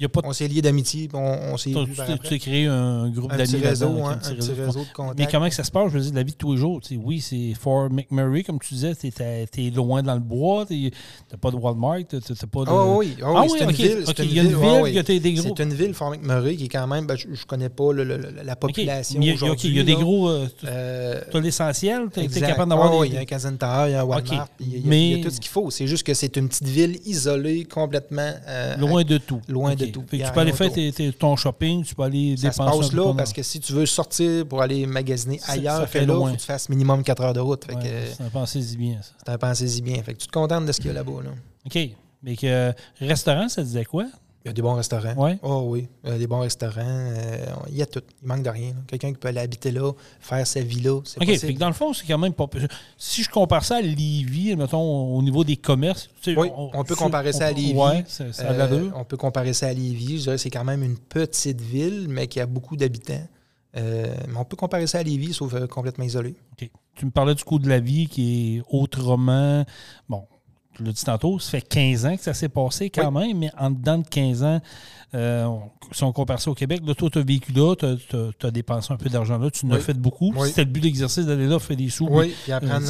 y 0.00 0.04
a 0.04 0.08
pas 0.08 0.20
on 0.24 0.32
s'est 0.32 0.48
liés 0.48 0.62
d'amitié, 0.62 1.08
on, 1.14 1.18
on 1.52 1.56
s'est 1.56 1.70
Tu 1.72 2.28
t'es 2.28 2.38
créé 2.38 2.66
un 2.66 3.08
groupe 3.10 3.32
Un 3.32 3.36
d'amis 3.36 3.48
petit 3.52 3.66
réseau, 3.66 3.86
hein, 4.04 4.12
un 4.24 4.34
petit 4.34 4.52
réseau 4.52 4.80
de 4.84 4.92
contacts. 4.94 5.18
Mais 5.18 5.26
comment 5.30 5.48
que 5.48 5.54
ça 5.54 5.64
se 5.64 5.70
passe, 5.70 5.88
je 5.92 5.98
veux 5.98 6.00
dire, 6.02 6.10
de 6.12 6.16
la 6.16 6.22
vie 6.22 6.32
de 6.32 6.36
tous 6.36 6.52
les 6.52 6.58
jours? 6.58 6.80
tu 6.80 6.96
oui, 6.96 7.20
c'est 7.20 7.54
Fort 7.58 7.90
McMurray, 7.90 8.42
comme 8.42 8.58
tu 8.58 8.74
disais, 8.74 8.94
t'es, 8.94 9.10
t'es 9.50 9.70
loin 9.70 10.02
dans 10.02 10.14
le 10.14 10.20
bois, 10.20 10.66
t'es- 10.66 10.90
t'as 11.28 11.36
pas 11.36 11.50
de 11.50 11.56
Walmart, 11.56 11.98
t'as 12.08 12.18
pas 12.18 12.64
de... 12.64 12.68
Ah 12.70 12.86
oui, 12.96 13.16
ah 13.22 13.26
Ah 13.36 13.42
oui, 13.42 13.48
c'est 13.58 13.64
une 13.64 13.70
ville. 13.70 14.04
une 14.36 15.18
des 15.20 15.32
gros... 15.34 15.54
C'est 15.56 15.62
une 15.62 15.74
ville, 15.74 15.94
Fort 15.94 16.10
McMurray, 16.10 16.56
qui 16.56 16.64
est 16.64 16.68
quand 16.68 16.86
même, 16.86 17.06
ben, 17.06 17.16
je, 17.16 17.26
je 17.32 17.46
connais 17.46 17.68
pas 17.68 17.92
le- 17.92 18.04
le- 18.04 18.16
le- 18.16 18.42
la 18.44 18.56
population 18.56 19.20
il 19.20 19.26
y 19.26 19.30
a- 19.30 19.34
aujourd'hui. 19.34 19.56
OK, 19.56 19.64
il 19.64 19.76
y 19.76 19.80
a 19.80 19.84
des 19.84 19.94
gros... 19.94 20.28
euh, 20.28 20.46
Euh, 20.64 21.20
t'as 21.30 21.40
l'essentiel, 21.40 22.08
t'es 22.12 22.24
Exact. 22.24 22.46
capable 22.46 22.70
d'avoir 22.70 22.88
Ah 22.88 22.92
des... 22.92 22.98
oui, 22.98 23.08
il 23.08 23.14
y 23.14 23.16
a 23.16 23.20
un 23.20 23.56
Tower, 23.56 23.88
il 23.88 23.92
y 23.92 23.94
a 23.94 24.00
un 24.00 24.04
Walmart, 24.04 24.48
y 24.60 24.64
a- 24.76 24.78
il 24.94 25.16
y 25.18 25.20
a 25.20 25.24
tout 25.24 25.30
ce 25.30 25.40
qu'il 25.40 25.50
faut. 25.50 25.70
C'est 25.70 25.86
juste 25.86 26.04
que 26.04 26.14
c'est 26.14 26.36
une 26.36 26.48
petite 26.48 26.66
ville 26.68 26.98
isolée, 27.06 27.64
complètement. 27.64 28.32
euh, 28.46 28.76
Loin 28.76 29.02
de 29.04 29.18
tout. 29.18 29.40
Loin 29.48 29.74
de 29.74 29.86
Tout. 29.92 30.04
Fait 30.08 30.18
que 30.18 30.26
tu 30.26 30.32
peux 30.32 30.40
aller 30.40 30.52
faire 30.52 30.66
autour. 30.66 30.74
tes- 30.76 30.92
tes- 30.92 31.12
ton 31.12 31.36
shopping, 31.36 31.84
tu 31.84 31.94
peux 31.94 32.02
aller 32.02 32.36
Ça 32.36 32.50
se 32.52 32.58
dépenser 32.58 32.78
passe 32.78 32.86
un 32.86 32.90
peu 32.90 32.96
là 32.96 33.14
parce 33.16 33.32
que 33.32 33.42
si 33.42 33.60
tu 33.60 33.72
veux 33.72 33.86
sortir 33.86 34.46
pour 34.46 34.62
aller 34.62 34.86
magasiner 34.86 35.38
Ça- 35.38 35.52
ailleurs 35.52 35.80
ça 35.80 35.86
fait 35.86 36.06
là, 36.06 36.14
il 36.14 36.16
faut 36.16 36.24
que 36.34 36.40
tu 36.40 36.46
fasses 36.46 36.68
minimum 36.68 37.02
4 37.02 37.22
heures 37.22 37.32
de 37.34 37.40
route. 37.40 37.64
Fait 37.64 37.74
Ouais, 37.74 37.82
que 37.82 37.88
ça 38.14 38.24
bien, 38.76 38.98
ça. 39.02 39.12
c'est 39.24 39.32
un 39.32 39.38
pensée-y 39.38 39.82
bien. 39.82 40.02
Fait 40.02 40.14
que 40.14 40.18
tu 40.18 40.26
te 40.26 40.32
contentes 40.32 40.66
de 40.66 40.72
ce 40.72 40.78
qu'il 40.80 40.88
y 40.88 40.90
a 40.90 40.94
là-bas. 40.94 41.22
Là. 41.24 41.30
OK. 41.66 41.78
Mais 42.22 42.36
que 42.36 42.46
euh, 42.46 42.72
restaurant, 43.00 43.48
ça 43.48 43.62
disait 43.62 43.84
quoi? 43.84 44.06
Il 44.44 44.48
y 44.48 44.50
a 44.50 44.52
des 44.54 44.62
bons 44.62 44.74
restaurants. 44.74 45.14
Ouais. 45.14 45.36
Oh 45.42 45.64
oui, 45.66 45.88
il 46.04 46.10
y 46.10 46.12
a 46.14 46.18
des 46.18 46.26
bons 46.28 46.40
restaurants. 46.40 46.80
euh, 46.80 47.46
il 47.68 47.76
y 47.76 47.82
a 47.82 47.86
tout. 47.86 48.00
Il 48.22 48.28
manque 48.28 48.44
de 48.44 48.50
rien. 48.50 48.72
Quelqu'un 48.86 49.12
qui 49.12 49.18
peut 49.18 49.28
aller 49.28 49.40
habiter 49.40 49.72
là, 49.72 49.92
faire 50.20 50.46
sa 50.46 50.60
vie 50.60 50.80
là, 50.80 51.00
c'est 51.04 51.20
OK, 51.20 51.36
fait 51.38 51.54
que 51.54 51.58
dans 51.58 51.66
le 51.68 51.74
fond, 51.74 51.92
c'est 51.92 52.06
quand 52.06 52.18
même 52.18 52.32
pas. 52.32 52.46
Si 52.96 53.22
je 53.24 53.28
compare 53.30 53.64
ça 53.64 53.76
à 53.76 53.80
Lévis, 53.80 54.54
mettons, 54.56 55.16
au 55.16 55.20
niveau 55.22 55.42
des 55.44 55.56
commerces. 55.56 56.08
tu 56.22 56.32
sais, 56.34 56.38
Oui, 56.40 56.48
on 56.54 56.84
peut 56.84 56.94
comparer 56.94 57.32
ça 57.32 57.46
à 57.46 57.52
Lévis. 57.52 57.74
Oui, 57.76 58.04
ça, 58.06 58.32
ça 58.32 58.48
a 58.50 58.52
Euh, 58.52 58.90
on 58.94 59.04
peut 59.04 59.16
comparer 59.16 59.52
ça 59.52 59.66
à 59.66 59.72
Lévis. 59.72 60.18
Je 60.18 60.22
dirais 60.22 60.36
que 60.36 60.42
c'est 60.42 60.50
quand 60.50 60.64
même 60.64 60.82
une 60.84 60.98
petite 60.98 61.60
ville, 61.60 62.06
mais 62.08 62.28
qui 62.28 62.40
a 62.40 62.46
beaucoup 62.46 62.76
d'habitants. 62.76 63.26
Euh, 63.76 64.06
mais 64.28 64.36
on 64.38 64.44
peut 64.44 64.56
comparer 64.56 64.86
ça 64.86 64.98
à 64.98 65.02
Lévis, 65.02 65.34
sauf 65.34 65.54
complètement 65.66 66.04
isolé. 66.04 66.36
OK. 66.52 66.70
Tu 66.94 67.04
me 67.06 67.10
parlais 67.10 67.34
du 67.34 67.44
coût 67.44 67.58
de 67.58 67.68
la 67.68 67.80
vie 67.80 68.06
qui 68.08 68.56
est 68.58 68.62
autrement. 68.70 69.64
Bon, 70.08 70.24
tu 70.78 70.84
l'as 70.84 70.92
dit 70.92 71.04
tantôt, 71.04 71.38
ça 71.38 71.50
fait 71.50 71.60
15 71.60 72.06
ans 72.06 72.16
que 72.16 72.22
ça 72.22 72.32
s'est 72.34 72.48
passé 72.48 72.88
quand 72.88 73.10
même, 73.10 73.36
mais 73.38 73.50
en 73.58 73.70
dedans 73.70 73.98
de 73.98 74.06
15 74.08 74.42
ans, 74.44 74.60
euh, 75.14 75.46
si 75.92 76.04
on 76.04 76.12
compare 76.12 76.40
ça 76.40 76.50
au 76.50 76.54
Québec, 76.54 76.80
là, 76.86 76.94
toi, 76.94 77.10
tu 77.10 77.18
as 77.18 77.22
vécu 77.22 77.52
là, 77.52 77.74
tu 77.76 78.46
as, 78.46 78.50
dépensé 78.50 78.92
un 78.92 78.96
peu 78.96 79.08
d'argent 79.08 79.38
là, 79.38 79.50
tu 79.50 79.66
en 79.66 79.70
as 79.72 79.74
Oui. 79.76 79.80
fait 79.82 79.94
beaucoup. 79.94 80.32
Oui. 80.36 80.48
C'était 80.48 80.64
le 80.64 80.70
but 80.70 80.80
de 80.80 80.86
l'exercice 80.86 81.26
d'aller 81.26 81.46
là, 81.46 81.58
faire 81.58 81.76
des 81.76 81.90
sous. 81.90 82.06
Oui, 82.08 82.32
puis 82.44 82.52
Euh, 82.52 82.56
apprendre 82.56 82.86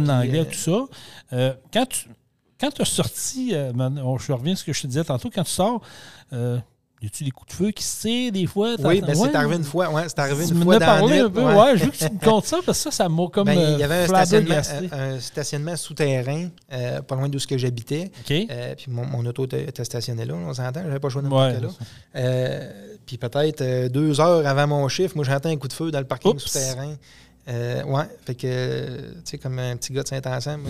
tu- 0.00 0.06
l'anglais. 0.08 0.40
euh, 0.40 0.44
tout 0.44 0.54
ça. 0.54 0.84
Euh, 1.32 1.54
quand 1.72 1.86
tu 1.86 2.06
quand 2.60 2.80
as 2.80 2.84
sorti, 2.84 3.50
euh, 3.54 3.72
je 4.20 4.32
reviens 4.32 4.52
à 4.52 4.56
ce 4.56 4.62
que 4.64 4.72
je 4.72 4.82
te 4.82 4.86
disais 4.86 5.02
tantôt, 5.02 5.30
quand 5.34 5.42
tu 5.42 5.50
sors, 5.50 5.80
euh, 6.32 6.58
y 7.02 7.06
a-tu 7.06 7.24
des 7.24 7.30
coups 7.30 7.50
de 7.50 7.56
feu 7.56 7.70
qui 7.72 7.82
se 7.82 8.30
des 8.30 8.46
fois? 8.46 8.76
Oui, 8.78 9.00
T'as- 9.00 9.06
ben, 9.08 9.18
ouais. 9.18 9.28
c'est 9.30 9.36
arrivé 9.36 9.56
une 9.56 9.64
fois. 9.64 9.90
Ouais, 9.90 10.04
c'est 10.06 10.18
arrivé 10.20 10.46
Tu 10.46 10.52
une 10.54 10.62
fois 10.62 10.78
la 10.78 10.86
parlé 10.86 11.18
un 11.18 11.28
peu, 11.30 11.42
ouais. 11.42 11.54
ouais. 11.54 11.76
Je 11.76 11.84
veux 11.84 11.90
que 11.90 11.96
tu 11.96 12.04
me 12.04 12.18
comptes 12.24 12.46
ça 12.46 12.58
parce 12.64 12.78
que 12.78 12.90
ça, 12.90 13.04
ça 13.04 13.08
m'a 13.08 13.26
comme 13.28 13.46
Ben, 13.46 13.58
euh, 13.58 13.72
il 13.74 13.80
y 13.80 13.82
avait 13.82 13.94
un 14.04 14.06
stationnement, 14.06 14.62
flabbergasté. 14.62 14.88
un, 14.92 15.14
un 15.16 15.20
stationnement 15.20 15.76
souterrain, 15.76 16.48
euh, 16.72 17.02
pas 17.02 17.16
loin 17.16 17.28
d'où 17.28 17.38
ce 17.38 17.46
que 17.46 17.58
j'habitais. 17.58 18.10
OK. 18.24 18.32
Euh, 18.50 18.74
puis 18.76 18.86
mon, 18.90 19.04
mon 19.04 19.26
auto 19.26 19.44
était, 19.46 19.64
était 19.64 19.84
stationné 19.84 20.24
là, 20.24 20.34
on 20.34 20.54
s'entend, 20.54 20.82
j'avais 20.84 21.00
pas 21.00 21.08
de 21.08 21.20
me 21.20 21.28
Ouais, 21.28 21.60
là. 21.60 21.68
Euh, 22.16 22.72
puis 23.06 23.18
peut-être 23.18 23.60
euh, 23.62 23.88
deux 23.88 24.20
heures 24.20 24.46
avant 24.46 24.66
mon 24.66 24.88
chiffre, 24.88 25.16
moi 25.16 25.24
j'entends 25.24 25.48
un 25.50 25.56
coup 25.56 25.68
de 25.68 25.72
feu 25.72 25.90
dans 25.90 25.98
le 25.98 26.04
parking 26.06 26.32
Oups. 26.32 26.44
souterrain. 26.44 26.94
Euh, 27.48 27.82
ouais, 27.82 28.04
fait 28.24 28.36
que, 28.36 28.96
tu 28.98 29.02
sais, 29.24 29.38
comme 29.38 29.58
un 29.58 29.76
petit 29.76 29.92
gars 29.92 30.04
de 30.04 30.08
Saint-Anselme 30.08 30.62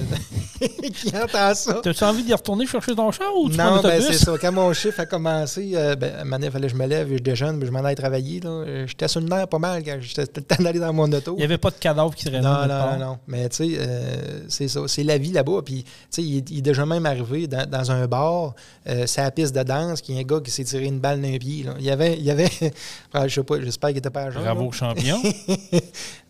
qui 0.94 1.08
entend 1.14 1.54
ça. 1.54 1.80
T'as-tu 1.82 2.02
envie 2.04 2.22
d'y 2.22 2.32
retourner 2.32 2.66
chercher 2.66 2.94
ton 2.94 3.10
char 3.10 3.28
ou 3.36 3.50
tu 3.50 3.58
Non, 3.58 3.82
ben 3.82 4.00
c'est 4.00 4.14
ça. 4.14 4.32
Quand 4.40 4.52
mon 4.52 4.72
chiffre 4.72 5.00
a 5.00 5.04
commencé, 5.06 5.72
euh, 5.74 5.94
ben, 5.96 6.24
il 6.42 6.50
fallait 6.50 6.68
que 6.68 6.72
je 6.72 6.78
me 6.78 6.86
lève, 6.86 7.08
je 7.12 7.18
déjeune, 7.18 7.58
puis 7.58 7.66
je 7.66 7.72
m'en 7.72 7.84
aille 7.84 7.94
travailler. 7.94 8.40
là. 8.40 8.86
J'étais 8.86 9.06
sur 9.06 9.20
le 9.20 9.26
nerf 9.26 9.48
pas 9.48 9.58
mal 9.58 9.82
quand 9.84 9.98
j'étais 10.00 10.22
le 10.22 10.42
temps 10.42 10.62
d'aller 10.62 10.78
dans 10.78 10.94
mon 10.94 11.12
auto. 11.12 11.34
Il 11.36 11.38
n'y 11.40 11.44
avait 11.44 11.58
pas 11.58 11.68
de 11.70 11.76
cadavre 11.76 12.14
qui 12.14 12.24
traînait. 12.24 12.40
Non, 12.40 12.66
non, 12.66 12.92
non, 12.92 12.98
non. 12.98 13.18
Mais 13.26 13.46
tu 13.50 13.56
sais, 13.56 13.76
euh, 13.78 14.40
c'est 14.48 14.68
ça. 14.68 14.80
C'est 14.86 15.04
la 15.04 15.18
vie 15.18 15.32
là-bas. 15.32 15.60
Puis, 15.62 15.82
tu 15.84 15.90
sais, 16.08 16.22
il, 16.22 16.38
est- 16.38 16.50
il 16.50 16.58
est 16.58 16.62
déjà 16.62 16.86
même 16.86 17.04
arrivé 17.04 17.46
dans, 17.48 17.68
dans 17.68 17.90
un 17.90 18.06
bar, 18.06 18.54
euh, 18.88 19.04
la 19.14 19.30
piste 19.30 19.54
de 19.54 19.62
danse, 19.62 20.00
qu'il 20.00 20.14
y 20.14 20.18
a 20.18 20.20
un 20.22 20.24
gars 20.24 20.40
qui 20.42 20.50
s'est 20.50 20.64
tiré 20.64 20.86
une 20.86 21.00
balle 21.00 21.20
d'un 21.20 21.36
pied. 21.36 21.64
Là. 21.64 21.74
Il 21.78 21.84
y 21.84 21.90
avait, 21.90 22.14
il 22.16 22.24
y 22.24 22.30
avait 22.30 22.48
ah, 23.12 23.28
je 23.28 23.34
sais 23.34 23.42
pas, 23.44 23.60
j'espère 23.60 23.90
qu'il 23.90 23.98
était 23.98 24.10
pas 24.10 24.22
à 24.22 24.30
jeun, 24.30 24.42
Bravo, 24.42 24.72
champion. 24.72 25.20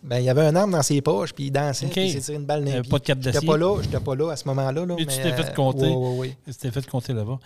Ben, 0.03 0.17
il 0.17 0.25
y 0.25 0.29
avait 0.29 0.32
un 0.41 0.55
arme 0.55 0.71
dans 0.71 0.81
ses 0.81 1.01
poches, 1.01 1.33
puis 1.33 1.45
il 1.45 1.51
dansait, 1.51 1.85
OK. 1.85 1.91
puis 1.91 2.05
il 2.05 2.11
s'est 2.11 2.21
tiré 2.21 2.37
une 2.37 2.45
balle 2.45 2.63
pied. 2.63 2.81
pas 2.89 2.99
de 2.99 3.03
cap 3.03 3.17
J'étais 3.21 3.45
pas 3.45 3.57
là, 3.57 3.81
j'étais 3.81 3.99
pas 3.99 4.15
là 4.15 4.31
à 4.31 4.35
ce 4.35 4.47
moment-là. 4.47 4.85
Là, 4.85 4.95
Mais 4.97 5.05
tu 5.05 5.17
t'es 5.17 5.31
fait 5.33 5.49
euh, 5.49 5.53
compter. 5.53 5.89
ouais. 5.89 6.37
C'était 6.47 6.71
fait 6.71 6.85
compter 6.87 7.13
là-bas. 7.13 7.39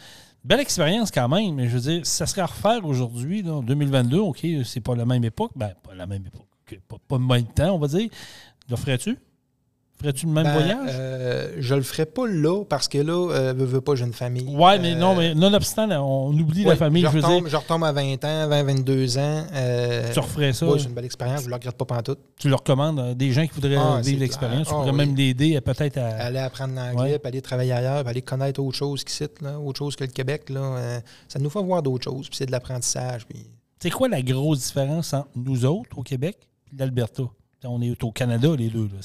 Belle 0.43 0.59
expérience 0.59 1.11
quand 1.11 1.27
même, 1.27 1.55
mais 1.55 1.67
je 1.67 1.77
veux 1.77 1.91
dire, 1.91 2.05
ça 2.05 2.25
serait 2.25 2.41
à 2.41 2.45
refaire 2.45 2.85
aujourd'hui, 2.85 3.47
en 3.49 3.61
2022, 3.61 4.19
OK, 4.19 4.45
c'est 4.63 4.79
pas 4.81 4.95
la 4.95 5.05
même 5.05 5.23
époque. 5.23 5.51
Ben, 5.55 5.73
pas 5.83 5.93
la 5.93 6.07
même 6.07 6.25
époque. 6.25 6.45
Pas, 6.87 6.97
pas 7.07 7.17
le 7.17 7.23
même 7.25 7.45
temps, 7.45 7.75
on 7.75 7.79
va 7.79 7.87
dire. 7.87 8.09
Le 8.69 8.75
ferais-tu? 9.99 10.25
Le 10.25 10.31
même 10.31 10.43
Ben, 10.43 10.53
voyage? 10.53 10.89
euh, 10.91 11.53
je 11.59 11.75
le 11.75 11.81
ferai 11.81 12.05
pas 12.05 12.27
là 12.27 12.63
parce 12.65 12.87
que 12.87 12.97
là, 12.97 13.31
euh, 13.31 13.53
veux, 13.55 13.65
veux 13.65 13.81
pas, 13.81 13.95
j'ai 13.95 14.05
une 14.05 14.13
famille. 14.13 14.45
ouais, 14.55 14.79
mais 14.79 14.93
Euh, 14.93 14.99
non, 14.99 15.15
mais 15.15 15.33
nonobstant, 15.35 15.89
on 15.89 16.29
oublie 16.37 16.63
la 16.63 16.69
ouais, 16.71 16.75
famille, 16.75 17.03
je 17.03 17.07
je 17.07 17.13
veux 17.13 17.21
retombe, 17.23 17.41
dire. 17.43 17.49
je 17.51 17.55
retombe 17.57 17.83
à 17.83 17.91
20 17.91 18.23
ans, 18.25 18.47
20, 18.47 18.63
22 18.63 19.17
ans. 19.17 19.43
euh, 19.53 20.11
Tu 20.13 20.19
referais 20.19 20.53
ça, 20.53 20.67
ouais, 20.67 20.79
c'est 20.79 20.85
une 20.87 20.93
belle 20.93 21.05
expérience, 21.05 21.41
je 21.41 21.45
ne 21.45 21.49
le 21.49 21.55
regrette 21.55 21.75
pas 21.77 21.85
pantoute. 21.85 22.19
tu 22.39 22.47
le 22.49 22.55
recommandes 22.55 22.99
à 22.99 23.13
des 23.13 23.31
gens 23.31 23.45
qui 23.47 23.53
voudraient 23.53 23.75
Ah, 23.77 23.99
vivre 24.03 24.19
l'expérience. 24.19 24.67
Tu. 24.67 24.73
Ah, 24.73 24.77
pourrais 24.77 24.91
oui. 24.91 24.97
même 24.97 25.15
l'aider 25.15 25.59
peut-être 25.61 25.97
à. 25.97 26.07
Aller 26.07 26.39
apprendre 26.39 26.75
l'anglais, 26.75 27.13
Ouais. 27.13 27.21
aller 27.23 27.41
travailler 27.41 27.71
ailleurs, 27.73 28.07
aller 28.07 28.21
connaître 28.21 28.61
autre 28.61 28.77
chose 28.77 29.03
qu'ici, 29.03 29.25
là, 29.41 29.59
autre 29.59 29.77
chose 29.79 29.95
que 29.95 30.03
le 30.03 30.11
Québec. 30.11 30.49
Là, 30.49 30.59
euh, 30.61 30.99
ça 31.27 31.39
nous 31.39 31.49
fait 31.49 31.61
voir 31.63 31.81
d'autres 31.81 32.03
choses, 32.03 32.27
puis 32.29 32.37
c'est 32.37 32.45
de 32.45 32.51
l'apprentissage. 32.51 33.25
Puis... 33.27 33.45
C'est 33.79 33.89
quoi 33.91 34.07
la 34.07 34.21
grosse 34.21 34.59
différence 34.67 35.13
entre 35.13 35.29
nous 35.35 35.65
autres 35.65 35.97
au 35.97 36.01
Québec 36.03 36.37
et 36.73 36.77
l'Alberta? 36.77 37.23
On 37.63 37.81
est 37.81 38.03
au 38.03 38.11
Canada, 38.11 38.49
les 38.55 38.69
deux. 38.69 38.85
Là. 38.85 38.99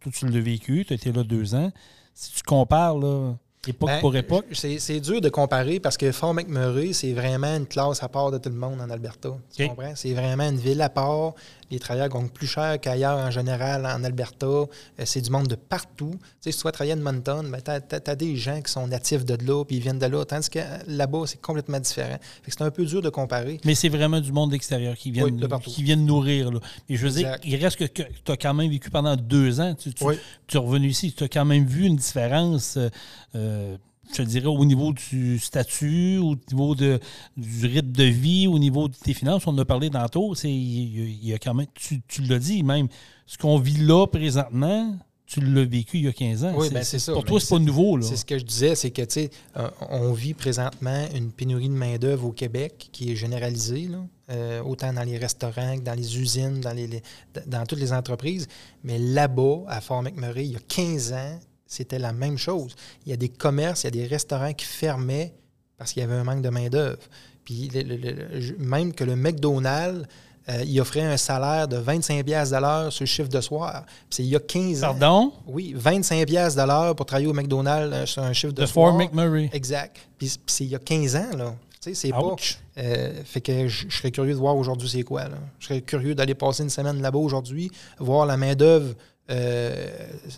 Toi, 0.00 0.12
tu 0.14 0.26
l'as 0.26 0.40
vécu, 0.40 0.84
tu 0.86 0.92
as 0.92 0.96
été 0.96 1.12
là 1.12 1.22
deux 1.22 1.54
ans. 1.54 1.70
Si 2.14 2.32
tu 2.32 2.42
compares, 2.42 2.98
là, 2.98 3.34
époque 3.66 3.88
Ben, 3.88 4.00
pour 4.00 4.16
époque, 4.16 4.46
C'est 4.52 5.00
dur 5.00 5.20
de 5.20 5.28
comparer 5.28 5.80
parce 5.80 5.96
que 5.96 6.10
Fort 6.12 6.34
McMurray, 6.34 6.92
c'est 6.92 7.12
vraiment 7.12 7.54
une 7.56 7.66
classe 7.66 8.02
à 8.02 8.08
part 8.08 8.30
de 8.30 8.38
tout 8.38 8.48
le 8.48 8.56
monde 8.56 8.80
en 8.80 8.90
Alberta. 8.90 9.30
Tu 9.54 9.68
comprends? 9.68 9.92
C'est 9.94 10.14
vraiment 10.14 10.48
une 10.48 10.58
ville 10.58 10.80
à 10.80 10.88
part. 10.88 11.34
Les 11.70 11.78
travailleurs 11.78 12.08
gagnent 12.08 12.28
plus 12.28 12.46
cher 12.46 12.80
qu'ailleurs 12.80 13.18
en 13.18 13.30
général 13.30 13.84
en 13.86 14.02
Alberta. 14.04 14.46
Euh, 14.46 14.66
C'est 15.04 15.20
du 15.20 15.30
monde 15.30 15.48
de 15.48 15.54
partout. 15.54 16.12
Tu 16.12 16.18
sais, 16.40 16.52
si 16.52 16.58
tu 16.58 16.64
vas 16.64 16.72
travailler 16.72 16.92
à 16.92 16.96
Edmonton, 16.96 17.48
ben, 17.50 17.60
tu 17.62 17.70
as, 18.10 18.16
des 18.16 18.36
gens 18.36 18.60
qui 18.62 18.72
sont 18.72 18.86
natifs 18.86 19.24
de 19.24 19.34
là 19.46 19.64
puis 19.64 19.76
ils 19.76 19.82
viennent 19.82 19.98
de 19.98 20.06
là. 20.06 20.24
Tandis 20.24 20.48
que 20.50 20.58
là-bas, 20.86 21.22
c'est 21.26 21.40
complètement 21.40 21.80
différent. 21.80 22.18
C'est 22.46 22.62
un 22.62 22.70
peu 22.70 22.84
dur 22.84 23.02
de 23.02 23.08
comparer. 23.10 23.60
mais 23.64 23.74
c'est 23.74 23.88
vraiment 23.88 24.20
du 24.20 24.32
monde 24.32 24.54
extérieur 24.54 24.96
qui 24.96 25.10
vient, 25.10 25.24
Oui, 25.24 25.32
de 25.32 25.46
partout. 25.46 25.70
qui 25.70 25.82
vient 25.82 25.96
nourrir. 25.96 26.50
Là. 26.50 26.60
Et 26.88 26.96
je 26.96 27.06
veux 27.06 27.18
Exact. 27.18 27.42
dire, 27.42 27.54
il 27.58 27.62
reste 27.62 27.76
que, 27.76 27.84
tu 28.02 28.32
as 28.32 28.36
quand 28.36 28.54
même 28.54 28.70
vécu 28.70 28.90
pendant 28.90 29.16
deux 29.16 29.60
ans. 29.60 29.74
Tu, 29.74 29.92
tu- 29.92 30.04
Oui. 30.04 30.14
tu 30.46 30.56
es 30.56 30.60
revenu 30.60 30.88
ici, 30.88 31.12
tu 31.12 31.24
as 31.24 31.28
quand 31.28 31.44
même 31.44 31.64
vu 31.66 31.84
une 31.84 31.96
différence. 31.96 32.76
euh, 32.76 32.88
euh, 33.34 33.76
je 34.10 34.16
te 34.16 34.22
dirais 34.22 34.46
au 34.46 34.64
niveau 34.64 34.92
du 34.92 35.38
statut, 35.38 36.18
au 36.18 36.34
niveau 36.50 36.74
de, 36.74 36.98
du 37.36 37.66
rythme 37.66 37.92
de 37.92 38.04
vie, 38.04 38.46
au 38.46 38.58
niveau 38.58 38.88
de 38.88 38.94
tes 38.94 39.14
finances, 39.14 39.46
on 39.46 39.50
en 39.50 39.58
a 39.58 39.64
parlé 39.64 39.90
tantôt, 39.90 40.34
c'est, 40.34 40.50
il, 40.50 41.24
y 41.24 41.32
a- 41.32 41.38
quand 41.38 41.54
même, 41.54 41.66
tu, 41.74 42.00
tu 42.08 42.22
l'as 42.22 42.38
dit 42.38 42.62
même, 42.62 42.88
ce 43.26 43.36
qu'on 43.38 43.58
vit 43.58 43.78
là 43.78 44.06
présentement, 44.06 44.96
tu 45.26 45.40
l'as 45.42 45.64
vécu 45.66 45.98
il 45.98 46.04
y 46.04 46.08
a 46.08 46.12
15 46.12 46.44
ans. 46.44 46.54
Oui, 46.56 46.70
ben, 46.72 46.82
c'est 46.82 46.98
ça. 46.98 47.12
Pour 47.12 47.22
Ben, 47.22 47.28
toi, 47.28 47.40
c'est 47.40 47.50
pas 47.50 47.56
c'est- 47.58 47.62
nouveau. 47.64 47.98
Là. 47.98 48.06
C'est 48.06 48.16
ce 48.16 48.24
que 48.24 48.38
je 48.38 48.44
disais, 48.44 48.74
c'est 48.74 48.90
que, 48.90 49.02
tu 49.02 49.06
sais, 49.10 49.30
euh, 49.58 49.68
on 49.90 50.12
vit 50.14 50.32
présentement 50.32 51.04
une 51.14 51.30
pénurie 51.32 51.68
de 51.68 51.74
main-d'œuvre 51.74 52.24
au 52.28 52.32
Québec 52.32 52.88
qui 52.92 53.12
est 53.12 53.16
généralisée, 53.16 53.88
là, 53.88 53.98
euh, 54.30 54.62
autant 54.62 54.90
dans 54.94 55.02
les 55.02 55.18
restaurants 55.18 55.76
que 55.76 55.82
dans 55.82 55.92
les 55.94 56.18
usines, 56.18 56.60
dans, 56.60 56.72
les, 56.72 56.86
les- 56.86 57.02
dans 57.46 57.66
toutes 57.66 57.78
les 57.80 57.92
entreprises. 57.92 58.46
Mais 58.84 58.98
là-bas, 58.98 59.64
à 59.68 59.82
Fort 59.82 60.02
McMurray, 60.02 60.46
il 60.46 60.52
y 60.52 60.56
a 60.56 60.60
15 60.66 61.12
ans, 61.12 61.38
c'était 61.68 61.98
la 62.00 62.12
même 62.12 62.36
chose. 62.38 62.74
Il 63.06 63.10
y 63.10 63.12
a 63.12 63.16
des 63.16 63.28
commerces, 63.28 63.84
il 63.84 63.86
y 63.86 63.88
a 63.88 63.90
des 63.92 64.06
restaurants 64.06 64.52
qui 64.54 64.64
fermaient 64.64 65.32
parce 65.76 65.92
qu'il 65.92 66.00
y 66.00 66.04
avait 66.04 66.14
un 66.16 66.24
manque 66.24 66.42
de 66.42 66.48
main-d'œuvre. 66.48 66.98
Puis 67.44 67.70
le- 67.72 67.82
le- 67.82 67.96
le- 67.96 68.40
je- 68.40 68.54
même 68.58 68.92
que 68.92 69.04
le 69.04 69.14
McDonald's, 69.14 70.06
euh, 70.48 70.62
il 70.66 70.80
offrait 70.80 71.02
un 71.02 71.16
salaire 71.18 71.68
de 71.68 71.76
25$ 71.76 72.24
piastres 72.24 72.56
de 72.56 72.60
l'heure 72.62 72.92
sur 72.92 73.02
le 73.02 73.06
chiffre 73.06 73.28
de 73.28 73.40
soir. 73.40 73.84
C'est 74.10 74.22
il 74.24 74.28
y 74.30 74.36
a 74.36 74.40
15 74.40 74.82
ans. 74.82 74.94
Pardon? 74.94 75.32
Oui, 75.46 75.74
25$ 75.76 76.24
piastres 76.26 76.60
de 76.60 76.66
l'heure 76.66 76.96
pour 76.96 77.06
travailler 77.06 77.28
au 77.28 77.32
McDonald's 77.34 77.94
euh, 77.94 78.06
sur 78.06 78.22
un 78.22 78.32
chiffre 78.32 78.54
de 78.54 78.64
Fort 78.66 78.88
soir. 78.90 78.94
McMurray. 78.96 79.50
Exact. 79.52 79.96
Puis, 80.18 80.32
c'est 80.46 80.64
il 80.64 80.70
y 80.70 80.74
a 80.74 80.78
15 80.78 81.16
ans, 81.16 81.36
là. 81.36 81.54
Tu 81.80 81.90
sais, 81.90 81.94
c'est 81.94 82.10
pas... 82.10 82.34
Euh, 82.78 83.22
fait 83.24 83.40
que 83.40 83.68
je 83.68 83.86
je 83.88 83.96
serais 83.96 84.10
curieux 84.10 84.32
de 84.32 84.38
voir 84.38 84.56
aujourd'hui 84.56 84.88
c'est 84.88 85.02
quoi, 85.04 85.24
là. 85.28 85.36
Je 85.60 85.66
serais 85.66 85.80
curieux 85.82 86.14
d'aller 86.14 86.34
passer 86.34 86.62
une 86.64 86.70
semaine 86.70 87.00
là-bas 87.00 87.18
aujourd'hui, 87.18 87.70
voir 87.98 88.26
la 88.26 88.36
main-d'œuvre. 88.36 88.94
Euh, 89.30 89.86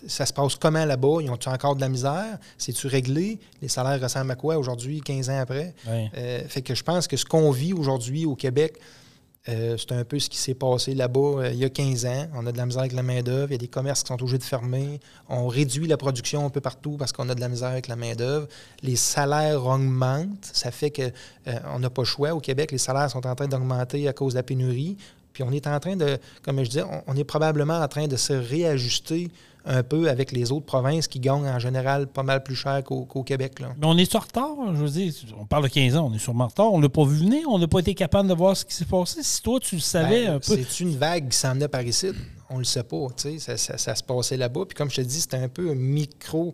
ça 0.07 0.25
se 0.25 0.33
passe 0.33 0.55
comment 0.55 0.85
là-bas? 0.85 1.17
Ils 1.21 1.29
ont-tu 1.29 1.49
encore 1.49 1.75
de 1.75 1.81
la 1.81 1.89
misère? 1.89 2.37
C'est-tu 2.57 2.87
réglé? 2.87 3.39
Les 3.61 3.67
salaires 3.67 4.01
ressemblent 4.01 4.31
à 4.31 4.35
quoi 4.35 4.57
aujourd'hui, 4.57 5.01
15 5.01 5.29
ans 5.29 5.39
après? 5.39 5.73
Euh, 5.87 6.41
fait 6.47 6.61
que 6.61 6.75
je 6.75 6.83
pense 6.83 7.07
que 7.07 7.17
ce 7.17 7.25
qu'on 7.25 7.51
vit 7.51 7.73
aujourd'hui 7.73 8.25
au 8.25 8.35
Québec, 8.35 8.77
euh, 9.49 9.75
c'est 9.75 9.93
un 9.93 10.03
peu 10.03 10.19
ce 10.19 10.29
qui 10.29 10.37
s'est 10.37 10.53
passé 10.53 10.93
là-bas 10.93 11.49
il 11.51 11.57
y 11.57 11.65
a 11.65 11.69
15 11.69 12.05
ans. 12.05 12.27
On 12.35 12.45
a 12.45 12.51
de 12.51 12.57
la 12.57 12.65
misère 12.65 12.81
avec 12.81 12.93
la 12.93 13.01
main-d'œuvre. 13.01 13.47
Il 13.49 13.53
y 13.53 13.55
a 13.55 13.57
des 13.57 13.67
commerces 13.67 14.03
qui 14.03 14.09
sont 14.09 14.21
obligés 14.21 14.37
de 14.37 14.43
fermer. 14.43 14.99
On 15.29 15.47
réduit 15.47 15.87
la 15.87 15.97
production 15.97 16.45
un 16.45 16.49
peu 16.49 16.61
partout 16.61 16.95
parce 16.97 17.11
qu'on 17.11 17.27
a 17.29 17.33
de 17.33 17.39
la 17.39 17.49
misère 17.49 17.69
avec 17.69 17.87
la 17.87 17.95
main-d'œuvre. 17.95 18.47
Les 18.83 18.95
salaires 18.95 19.65
augmentent. 19.65 20.49
Ça 20.53 20.69
fait 20.69 20.91
que 20.91 21.01
euh, 21.47 21.59
on 21.73 21.79
n'a 21.79 21.89
pas 21.89 22.03
le 22.03 22.07
choix. 22.07 22.33
Au 22.33 22.39
Québec, 22.39 22.71
les 22.71 22.77
salaires 22.77 23.09
sont 23.09 23.25
en 23.25 23.33
train 23.33 23.47
d'augmenter 23.47 24.07
à 24.07 24.13
cause 24.13 24.33
de 24.33 24.39
la 24.39 24.43
pénurie. 24.43 24.97
Puis 25.33 25.43
on 25.43 25.51
est 25.51 25.67
en 25.67 25.79
train 25.79 25.95
de, 25.95 26.17
comme 26.43 26.63
je 26.63 26.69
disais, 26.69 26.83
on, 26.83 27.03
on 27.07 27.15
est 27.15 27.23
probablement 27.23 27.79
en 27.79 27.87
train 27.87 28.07
de 28.07 28.15
se 28.17 28.33
réajuster 28.33 29.29
un 29.63 29.83
peu 29.83 30.09
avec 30.09 30.31
les 30.31 30.51
autres 30.51 30.65
provinces 30.65 31.07
qui 31.07 31.19
gagnent 31.19 31.45
en 31.47 31.59
général 31.59 32.07
pas 32.07 32.23
mal 32.23 32.41
plus 32.41 32.55
cher 32.55 32.83
qu'au 32.83 33.05
Québec. 33.23 33.59
Là. 33.59 33.73
Mais 33.79 33.85
on 33.85 33.95
est 33.95 34.15
en 34.15 34.19
retard, 34.19 34.55
je 34.73 34.79
veux 34.83 34.89
dire. 34.89 35.13
On 35.39 35.45
parle 35.45 35.63
de 35.63 35.67
15 35.69 35.95
ans, 35.97 36.09
on 36.11 36.15
est 36.15 36.19
sûrement 36.19 36.45
en 36.45 36.47
retard. 36.47 36.73
On 36.73 36.79
ne 36.79 36.83
l'a 36.83 36.89
pas 36.89 37.05
vu 37.05 37.17
venir, 37.17 37.47
on 37.47 37.59
n'a 37.59 37.67
pas 37.67 37.79
été 37.79 37.93
capable 37.93 38.27
de 38.27 38.33
voir 38.33 38.57
ce 38.57 38.65
qui 38.65 38.73
s'est 38.73 38.85
passé. 38.85 39.21
Si 39.21 39.39
toi, 39.43 39.59
tu 39.59 39.75
le 39.75 39.81
savais 39.81 40.25
Ben, 40.25 40.33
un 40.35 40.39
peu. 40.39 40.57
C'est 40.67 40.79
une 40.79 40.95
vague 40.97 41.29
qui 41.29 41.37
s'en 41.37 41.53
venait 41.53 41.67
par 41.67 41.83
ici. 41.83 42.07
On 42.49 42.57
le 42.57 42.63
sait 42.63 42.83
pas. 42.83 43.07
tu 43.15 43.33
sais, 43.33 43.39
Ça, 43.39 43.55
ça- 43.57 43.77
ça 43.77 43.93
se 43.93 44.01
passait 44.03 44.35
là-bas. 44.35 44.61
Puis 44.67 44.75
comme 44.75 44.89
je 44.89 44.95
te 44.95 45.01
dis, 45.01 45.21
c'était 45.21 45.37
un 45.37 45.47
peu 45.47 45.69
un 45.69 45.75
micro. 45.75 46.53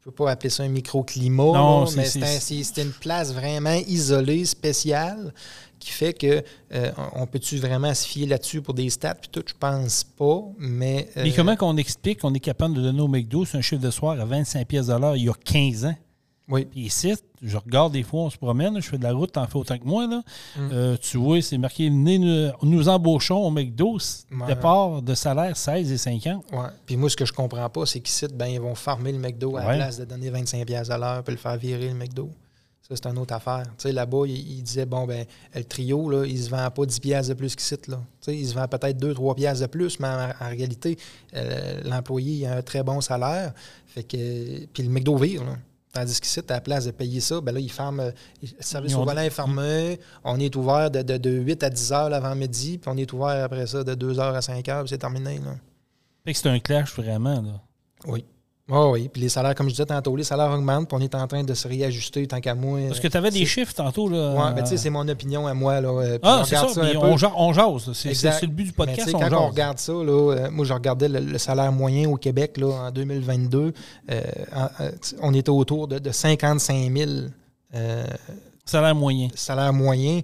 Je 0.00 0.08
ne 0.10 0.14
peux 0.14 0.24
pas 0.24 0.30
appeler 0.30 0.50
ça 0.50 0.62
un 0.62 0.68
microclimat, 0.68 1.84
mais 1.96 2.04
c'était 2.06 2.82
une 2.82 2.92
place 2.92 3.34
vraiment 3.34 3.74
isolée, 3.86 4.44
spéciale, 4.44 5.34
qui 5.86 5.92
fait 5.92 6.12
que 6.12 6.42
euh, 6.74 6.90
on 7.14 7.26
peut-tu 7.26 7.56
vraiment 7.58 7.94
se 7.94 8.06
fier 8.06 8.26
là-dessus 8.26 8.60
pour 8.60 8.74
des 8.74 8.90
stats? 8.90 9.14
Puis 9.14 9.28
tout, 9.30 9.42
je 9.46 9.54
pense 9.58 10.02
pas, 10.02 10.40
mais 10.58 11.08
Mais 11.16 11.30
euh, 11.30 11.32
comment 11.36 11.54
qu'on 11.56 11.76
explique 11.76 12.20
qu'on 12.20 12.34
est 12.34 12.40
capable 12.40 12.74
de 12.74 12.82
donner 12.82 13.00
au 13.00 13.08
McDo 13.08 13.44
un 13.54 13.60
chiffre 13.60 13.82
de 13.82 13.90
soir 13.90 14.20
à 14.20 14.24
25 14.24 14.66
pièces 14.66 14.88
de 14.88 14.94
l'heure 14.94 15.16
il 15.16 15.24
y 15.24 15.28
a 15.28 15.34
15 15.44 15.84
ans? 15.86 15.94
oui, 16.48 16.64
Puis 16.64 16.80
ici, 16.82 17.12
je 17.42 17.56
regarde 17.56 17.92
des 17.92 18.02
fois, 18.04 18.20
on 18.22 18.30
se 18.30 18.36
promène, 18.36 18.80
je 18.80 18.88
fais 18.88 18.98
de 18.98 19.02
la 19.02 19.12
route, 19.12 19.32
t'en 19.32 19.46
fais 19.48 19.56
autant 19.56 19.76
que 19.78 19.84
moi. 19.84 20.06
Là. 20.06 20.22
Mm. 20.56 20.68
Euh, 20.72 20.96
tu 21.00 21.16
vois, 21.18 21.40
c'est 21.42 21.58
marqué 21.58 21.90
nous, 21.90 22.50
nous 22.62 22.88
embauchons 22.88 23.38
au 23.44 23.50
McDo, 23.50 23.98
Ouais. 24.30 24.46
départ 24.46 25.02
de 25.02 25.14
salaire 25.14 25.56
16 25.56 25.90
et 25.92 25.98
50. 25.98 26.44
ouais. 26.52 26.58
Puis 26.86 26.96
moi, 26.96 27.10
ce 27.10 27.16
que 27.16 27.24
je 27.24 27.32
comprends 27.32 27.68
pas, 27.68 27.84
c'est 27.86 28.00
qu'ici, 28.00 28.26
ben, 28.32 28.46
ils 28.46 28.60
vont 28.60 28.74
farmer 28.76 29.10
le 29.12 29.18
McDo 29.18 29.56
à 29.56 29.60
Ouais. 29.60 29.66
la 29.72 29.74
place 29.84 29.98
de 29.98 30.04
donner 30.04 30.30
25$ 30.30 30.64
piastres 30.64 30.92
à 30.94 30.98
l'heure 30.98 31.22
puis 31.24 31.34
le 31.34 31.38
faire 31.40 31.56
virer 31.56 31.88
le 31.88 31.94
McDo. 31.94 32.30
Ça, 32.88 32.94
c'est 32.94 33.06
une 33.06 33.18
autre 33.18 33.34
affaire. 33.34 33.64
Tu 33.64 33.88
sais, 33.88 33.92
là-bas, 33.92 34.26
il, 34.26 34.58
il 34.58 34.62
disait, 34.62 34.86
bon, 34.86 35.06
ben, 35.06 35.26
le 35.54 35.64
trio, 35.64 36.08
là, 36.08 36.24
il 36.24 36.40
se 36.40 36.48
vend 36.48 36.70
pas 36.70 36.86
10 36.86 37.00
piastres 37.00 37.30
de 37.30 37.34
plus 37.34 37.56
qu'ici, 37.56 37.74
là. 37.88 37.96
Tu 38.20 38.30
sais, 38.30 38.36
il 38.36 38.46
se 38.46 38.54
vend 38.54 38.68
peut-être 38.68 38.96
2-3 38.96 39.34
piastres 39.34 39.62
de 39.62 39.66
plus, 39.66 39.98
mais 39.98 40.06
en, 40.06 40.30
en 40.40 40.48
réalité, 40.48 40.96
euh, 41.34 41.80
l'employé, 41.84 42.46
a 42.46 42.58
un 42.58 42.62
très 42.62 42.84
bon 42.84 43.00
salaire. 43.00 43.52
Fait 43.86 44.04
que, 44.04 44.66
puis 44.66 44.84
le 44.84 44.90
McDo 44.90 45.16
vire, 45.16 45.42
là. 45.42 45.56
Tandis 45.92 46.20
qu'ici, 46.20 46.40
à 46.40 46.52
la 46.52 46.60
place 46.60 46.84
de 46.84 46.90
payer 46.92 47.20
ça, 47.20 47.40
ben 47.40 47.52
là, 47.52 47.58
il 47.58 47.72
ferme, 47.72 48.00
euh, 48.00 48.10
le 48.42 48.48
service 48.60 48.92
Ils 48.92 48.96
au 48.96 49.04
volant 49.04 49.22
est 49.22 49.30
fermé, 49.30 49.98
on 50.22 50.38
est 50.38 50.54
ouvert 50.54 50.90
de, 50.90 51.02
de, 51.02 51.16
de 51.16 51.30
8 51.30 51.62
à 51.64 51.70
10 51.70 51.92
heures 51.92 52.08
l'avant-midi, 52.10 52.78
puis 52.78 52.90
on 52.92 52.96
est 52.96 53.12
ouvert 53.12 53.42
après 53.44 53.66
ça 53.66 53.82
de 53.82 53.94
2 53.94 54.20
heures 54.20 54.34
à 54.34 54.42
5 54.42 54.68
heures, 54.68 54.82
puis 54.82 54.90
c'est 54.90 54.98
terminé, 54.98 55.38
là. 55.38 55.56
Fait 56.24 56.32
que 56.32 56.38
c'est 56.38 56.48
un 56.48 56.58
clash 56.60 56.94
vraiment. 56.94 57.40
Là. 57.40 57.60
Oui. 58.06 58.24
Ah 58.68 58.88
oui, 58.88 59.08
puis 59.08 59.22
les 59.22 59.28
salaires, 59.28 59.54
comme 59.54 59.66
je 59.68 59.74
disais 59.74 59.86
tantôt, 59.86 60.16
les 60.16 60.24
salaires 60.24 60.50
augmentent, 60.50 60.88
puis 60.88 60.96
on 60.98 61.00
est 61.00 61.14
en 61.14 61.28
train 61.28 61.44
de 61.44 61.54
se 61.54 61.68
réajuster 61.68 62.26
tant 62.26 62.40
qu'à 62.40 62.56
moi. 62.56 62.80
Parce 62.88 62.98
que 62.98 63.06
tu 63.06 63.16
avais 63.16 63.30
des 63.30 63.46
chiffres 63.46 63.72
tantôt. 63.72 64.08
Là, 64.08 64.32
Ouais, 64.32 64.54
ben 64.54 64.62
tu 64.64 64.70
sais, 64.70 64.76
c'est 64.76 64.90
mon 64.90 65.06
opinion 65.06 65.46
à 65.46 65.54
moi. 65.54 65.80
Là, 65.80 65.88
euh, 65.88 66.18
puis 66.18 66.20
Ah, 66.24 66.42
c'est 66.44 66.56
ça, 66.56 66.66
mais 66.82 66.96
on, 66.96 67.16
jase. 67.16 67.92
C'est 67.92 68.42
le 68.42 68.46
but 68.48 68.64
du 68.64 68.70
Mais 68.76 68.86
podcast. 68.86 69.10
on 69.14 69.18
quand 69.20 69.30
jase. 69.30 69.38
on 69.38 69.48
regarde 69.48 69.78
ça, 69.78 69.92
là, 69.92 70.32
euh, 70.32 70.50
moi 70.50 70.64
je 70.64 70.72
regardais 70.72 71.08
le, 71.08 71.20
le 71.20 71.38
salaire 71.38 71.70
moyen 71.70 72.08
au 72.10 72.16
Québec 72.16 72.56
là, 72.58 72.66
en 72.88 72.90
2022, 72.90 73.72
euh, 74.10 74.22
on 75.22 75.32
était 75.32 75.50
autour 75.50 75.86
de, 75.86 76.00
de 76.00 76.10
55 76.10 76.92
000 76.92 77.10
euh, 77.74 78.04
Salaire 78.64 78.96
moyen. 78.96 79.28
salaire 79.36 79.72
moyen. 79.72 80.22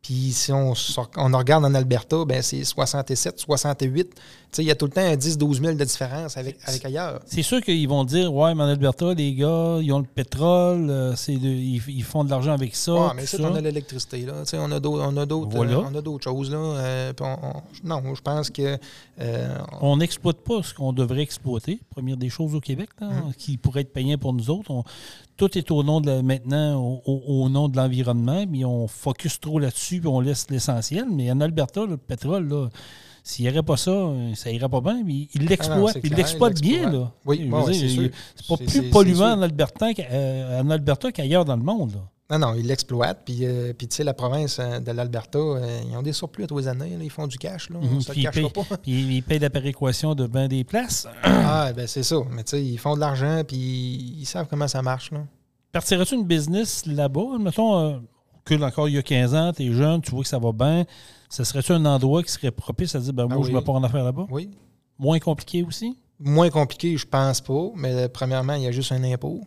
Puis 0.00 0.32
si 0.32 0.52
on, 0.52 0.72
on 1.16 1.36
regarde 1.36 1.66
en 1.66 1.74
Alberta, 1.74 2.24
ben 2.24 2.40
c'est 2.40 2.64
67, 2.64 3.38
68. 3.40 4.08
Il 4.56 4.64
y 4.64 4.70
a 4.70 4.74
tout 4.74 4.86
le 4.86 4.90
temps 4.92 5.02
un 5.02 5.14
10-12 5.14 5.60
000 5.60 5.74
de 5.74 5.84
différence 5.84 6.36
avec, 6.36 6.56
avec 6.64 6.84
ailleurs. 6.84 7.20
C'est 7.26 7.42
sûr 7.42 7.60
qu'ils 7.60 7.86
vont 7.88 8.04
dire 8.04 8.32
Ouais, 8.34 8.54
mais 8.54 8.62
en 8.64 8.68
Alberta, 8.68 9.12
les 9.14 9.34
gars, 9.34 9.78
ils 9.80 9.92
ont 9.92 9.98
le 9.98 10.04
pétrole, 10.06 10.88
euh, 10.90 11.14
c'est 11.16 11.36
de- 11.36 11.46
ils, 11.48 11.82
ils 11.88 12.02
font 12.02 12.24
de 12.24 12.30
l'argent 12.30 12.52
avec 12.52 12.74
ça. 12.74 12.92
Ouais, 12.94 13.00
mais 13.14 13.26
ça, 13.26 13.36
on 13.40 13.54
a 13.54 13.60
l'électricité, 13.60 14.22
là. 14.22 14.32
Tu 14.44 14.50
sais, 14.50 14.58
on 14.58 14.72
a 14.72 14.80
d'autres, 14.80 15.04
on 15.06 15.16
a 15.16 15.26
d'autres, 15.26 15.50
Voilà. 15.50 15.76
euh, 15.94 16.18
choses, 16.20 16.50
là. 16.50 16.56
Euh, 16.58 17.12
puis 17.12 17.26
on- 17.26 17.46
on- 17.46 17.62
non, 18.02 18.14
je 18.14 18.22
pense 18.22 18.50
que 18.50 18.78
On 19.80 19.96
n'exploite 19.98 20.38
pas 20.38 20.62
ce 20.62 20.72
qu'on 20.74 20.92
devrait 20.92 21.22
exploiter. 21.22 21.80
Première 21.90 22.16
des 22.16 22.30
choses 22.30 22.54
au 22.54 22.60
Québec, 22.60 22.88
là, 23.00 23.08
Hum. 23.08 23.32
qui 23.36 23.56
pourrait 23.58 23.82
être 23.82 23.92
payant 23.92 24.16
pour 24.18 24.32
nous 24.32 24.48
autres. 24.50 24.70
On- 24.70 24.84
tout 25.36 25.56
est 25.58 25.70
au 25.70 25.82
nom 25.82 26.00
de 26.00 26.06
la- 26.10 26.22
maintenant 26.22 27.00
au 27.06 27.48
nom 27.48 27.68
de 27.68 27.76
l'environnement, 27.76 28.44
mais 28.48 28.64
on 28.64 28.88
focus 28.88 29.38
trop 29.40 29.58
là-dessus 29.58 30.00
puis 30.00 30.08
on 30.08 30.20
laisse 30.20 30.46
l'essentiel. 30.50 31.04
Mais 31.12 31.30
en 31.30 31.40
Alberta, 31.40 31.84
le 31.86 31.96
pétrole, 31.96 32.48
là, 32.48 32.68
s'il 33.30 33.44
n'y 33.44 33.50
aurait 33.50 33.62
pas 33.62 33.76
ça, 33.76 33.90
euh, 33.90 34.34
ça 34.34 34.50
irait 34.50 34.68
pas 34.70 34.80
bien. 34.80 35.02
Mais 35.04 35.28
il 35.34 35.42
Ah 35.42 35.50
l'exploite. 35.50 35.98
puis 36.00 36.10
il 36.10 36.16
l'exploite 36.16 36.60
bien. 36.60 36.90
Là. 36.90 37.12
Oui, 37.26 37.48
ouais, 37.50 37.64
dire, 37.64 37.74
c'est 37.74 37.80
il- 37.80 37.90
sûr. 37.90 38.10
C'est 38.36 38.46
pas 38.46 38.56
plus 38.56 38.90
polluant 38.90 39.32
en 39.38 39.42
Alberta, 39.42 39.86
euh, 40.10 40.60
en 40.62 40.70
Alberta 40.70 41.12
qu'ailleurs 41.12 41.44
dans 41.44 41.56
le 41.56 41.62
monde. 41.62 41.92
là. 41.92 42.00
Non, 42.38 42.38
non, 42.48 42.54
ils 42.54 42.66
l'exploitent. 42.66 43.22
Puis, 43.24 43.38
euh, 43.42 43.72
puis 43.72 43.86
tu 43.88 43.96
sais, 43.96 44.04
la 44.04 44.12
province 44.14 44.58
de 44.60 44.92
l'Alberta, 44.92 45.38
euh, 45.38 45.80
ils 45.90 45.96
ont 45.96 46.02
des 46.02 46.12
surplus 46.12 46.44
à 46.44 46.46
tous 46.46 46.58
les 46.58 46.68
années. 46.68 46.90
là. 46.96 47.02
Ils 47.04 47.10
font 47.10 47.26
du 47.26 47.38
cash. 47.38 47.68
Là. 47.70 47.78
Mhm, 47.80 48.00
Ça 48.02 48.14
cachera 48.14 48.32
payent- 48.32 48.50
pas. 48.50 48.76
Puis 48.82 49.16
ils 49.16 49.22
payent 49.22 49.38
la 49.38 49.48
péréquation 49.50 50.14
de 50.14 50.26
bien 50.26 50.46
des 50.48 50.64
places. 50.64 51.06
ah, 51.22 51.70
ben 51.74 51.86
c'est 51.86 52.02
ça. 52.02 52.16
Mais 52.30 52.44
tu 52.44 52.50
sais, 52.50 52.62
ils 52.64 52.78
font 52.78 52.94
de 52.96 53.00
l'argent, 53.00 53.42
puis 53.46 53.56
ils 54.18 54.26
savent 54.26 54.46
comment 54.48 54.68
ça 54.68 54.80
marche. 54.82 55.10
Là. 55.10 55.20
Partirais-tu 55.72 56.14
une 56.16 56.24
business 56.24 56.84
là-bas? 56.86 57.38
Mettons, 57.40 57.78
euh, 57.78 57.98
que 58.44 58.54
encore 58.62 58.88
il 58.88 58.94
y 58.94 58.98
a 58.98 59.02
15 59.02 59.34
ans, 59.34 59.52
tu 59.54 59.64
es 59.64 59.72
jeune, 59.72 60.00
tu 60.02 60.10
vois 60.12 60.22
que 60.22 60.28
ça 60.28 60.38
va 60.38 60.52
bien. 60.52 60.84
Ce 61.28 61.44
serait-tu 61.44 61.72
un 61.72 61.84
endroit 61.84 62.22
qui 62.22 62.32
serait 62.32 62.50
propice 62.50 62.94
à 62.94 63.00
dire, 63.00 63.12
ben, 63.12 63.26
Ah 63.30 63.34
moi, 63.34 63.46
je 63.46 63.52
ne 63.52 63.58
vais 63.58 63.64
pas 63.64 63.72
en 63.72 63.82
affaire 63.82 64.04
là-bas? 64.04 64.26
Oui. 64.30 64.50
Moins 64.98 65.18
compliqué 65.18 65.62
aussi? 65.62 65.98
Moins 66.18 66.50
compliqué, 66.50 66.96
je 66.96 67.06
pense 67.06 67.40
pas. 67.40 67.70
Mais 67.76 67.92
euh, 67.94 68.08
premièrement, 68.08 68.54
il 68.54 68.62
y 68.62 68.66
a 68.66 68.72
juste 68.72 68.92
un 68.92 69.02
impôt. 69.04 69.42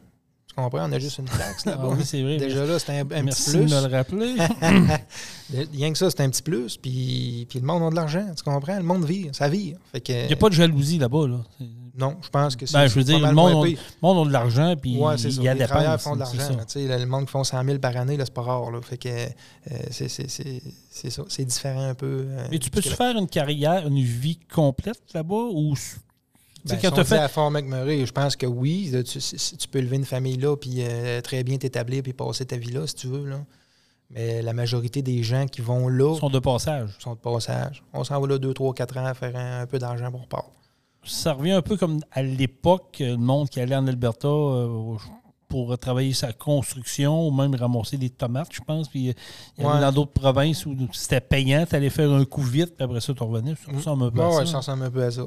Tu 0.53 0.61
comprends? 0.61 0.85
On 0.89 0.91
a 0.91 0.99
juste 0.99 1.17
une 1.17 1.25
taxe 1.25 1.63
Ah 1.65 1.69
là-bas. 1.71 1.89
oui, 1.97 2.03
c'est 2.03 2.21
vrai. 2.21 2.35
Déjà 2.35 2.65
là, 2.65 2.77
c'est 2.77 2.91
un, 2.99 3.01
un 3.09 3.23
Merci 3.23 3.43
petit 3.51 3.57
plus. 3.57 3.65
de 3.69 3.73
me 3.75 3.87
le 3.87 3.95
rappeler. 3.95 4.35
Rien 5.73 5.91
que 5.93 5.97
ça, 5.97 6.09
c'est 6.09 6.21
un 6.21 6.29
petit 6.29 6.41
plus. 6.41 6.75
Puis, 6.77 7.45
puis 7.49 7.59
le 7.59 7.65
monde 7.65 7.83
a 7.83 7.89
de 7.89 7.95
l'argent. 7.95 8.25
Tu 8.35 8.43
comprends? 8.43 8.75
Le 8.77 8.83
monde 8.83 9.05
vit. 9.05 9.29
Ça 9.31 9.47
vit. 9.47 9.75
Fait 9.93 10.01
que, 10.01 10.11
Il 10.11 10.27
n'y 10.27 10.33
a 10.33 10.35
pas 10.35 10.49
de 10.49 10.53
jalousie 10.53 10.97
là-bas. 10.97 11.27
Là. 11.27 11.37
Non, 11.97 12.17
je 12.21 12.29
pense 12.29 12.55
que 12.57 12.65
c'est. 12.65 12.73
Ben, 12.77 12.87
je 12.87 12.95
veux 12.95 13.03
dire, 13.03 13.19
le 13.19 13.31
monde, 13.33 13.67
monde 14.01 14.25
a 14.25 14.27
de 14.27 14.33
l'argent, 14.33 14.75
puis 14.81 14.97
Ouais, 14.97 15.17
c'est 15.17 15.31
ça. 15.31 15.41
il 15.41 15.43
y 15.45 15.47
a 15.49 15.53
Les 15.53 15.59
des 15.61 15.65
travailleurs 15.67 16.01
font 16.01 16.15
de 16.15 16.19
l'argent. 16.19 16.49
Le 16.75 17.05
monde 17.05 17.25
qui 17.25 17.31
font 17.31 17.43
100 17.43 17.63
000 17.65 17.79
par 17.79 17.95
année, 17.97 18.17
c'est 18.19 18.33
pas 18.33 18.41
rare. 18.41 18.71
Là. 18.71 18.81
Fait 18.81 18.97
que 18.97 19.07
euh, 19.09 19.27
c'est- 19.89 20.07
c'est 20.09 20.29
c'est- 20.29 20.61
c'est 20.89 21.09
ça. 21.09 21.23
C'est 21.29 21.45
différent 21.45 21.89
un 21.89 21.93
peu. 21.93 22.25
euh, 22.27 22.47
Mais 22.51 22.59
tu 22.59 22.69
peux-tu 22.69 22.89
faire 22.89 23.17
une 23.17 23.27
carrière, 23.27 23.87
une 23.87 24.01
vie 24.03 24.39
complète 24.53 25.01
là-bas? 25.13 25.47
Ou 25.53 25.75
Ben, 26.65 26.77
quand 26.81 26.93
si 26.93 26.99
as 26.99 27.03
fait. 27.03 27.17
à 27.17 27.27
Fort 27.27 27.51
McMurray, 27.51 28.05
je 28.05 28.11
pense 28.11 28.35
que 28.35 28.45
oui. 28.45 28.91
Tu, 29.05 29.67
peux 29.67 29.79
élever 29.79 29.95
une 29.97 30.05
famille 30.05 30.37
là, 30.37 30.55
puis 30.55 30.77
euh, 30.79 31.21
très 31.21 31.43
bien 31.43 31.57
t'établir, 31.57 32.03
puis 32.03 32.13
passer 32.13 32.45
ta 32.45 32.57
vie 32.57 32.71
là, 32.71 32.85
si 32.87 32.95
tu 32.95 33.07
veux. 33.07 33.27
Là. 33.27 33.39
Mais 34.09 34.41
la 34.41 34.53
majorité 34.53 35.01
des 35.01 35.23
gens 35.23 35.45
qui 35.47 35.61
vont 35.61 35.87
là 35.87 36.15
sont 36.19 36.29
de 36.29 36.39
passage. 36.39 36.89
sont 36.99 37.13
de 37.13 37.19
passage. 37.19 37.83
On 37.93 38.03
s'en 38.03 38.19
va 38.19 38.27
là 38.27 38.37
2, 38.37 38.53
3, 38.53 38.73
4 38.73 38.97
ans 38.97 39.05
à 39.05 39.13
faire 39.13 39.35
un, 39.35 39.61
un 39.61 39.65
peu 39.65 39.79
d'argent 39.79 40.11
pour 40.11 40.27
part. 40.27 40.51
ça 41.03 41.33
revient 41.33 41.51
un 41.51 41.61
peu 41.61 41.77
comme 41.77 42.01
à 42.11 42.21
l'époque, 42.21 42.97
euh, 43.01 43.11
le 43.11 43.17
monde 43.17 43.49
qui 43.49 43.59
allait 43.59 43.75
en 43.75 43.87
Alberta 43.87 44.27
euh, 44.27 44.95
pour 45.47 45.77
travailler 45.77 46.13
sa 46.13 46.31
construction 46.31 47.27
ou 47.27 47.31
même 47.31 47.55
ramasser 47.55 47.97
des 47.97 48.09
tomates, 48.09 48.49
je 48.53 48.61
pense. 48.61 48.87
Puis 48.87 48.99
il 48.99 49.05
y 49.63 49.65
avait 49.65 49.75
Ouais. 49.75 49.81
dans 49.81 49.91
d'autres 49.91 50.13
provinces 50.13 50.65
où 50.65 50.75
c'était 50.93 51.19
payant, 51.21 51.65
tu 51.67 51.75
allais 51.75 51.89
faire 51.89 52.11
un 52.11 52.23
coup 52.25 52.41
vite, 52.41 52.75
puis 52.75 52.83
après 52.83 53.01
ça, 53.01 53.13
tu 53.13 53.23
revenais. 53.23 53.55
Ça 53.65 53.71
ressemble 53.71 54.03
un 54.05 54.11
peu 54.11 54.21
à 54.21 54.31
ça. 54.31 54.45
ça 54.45 54.57
ressemble 54.57 54.83
un 54.83 54.91
peu 54.91 55.03
à 55.03 55.11
ça. 55.11 55.23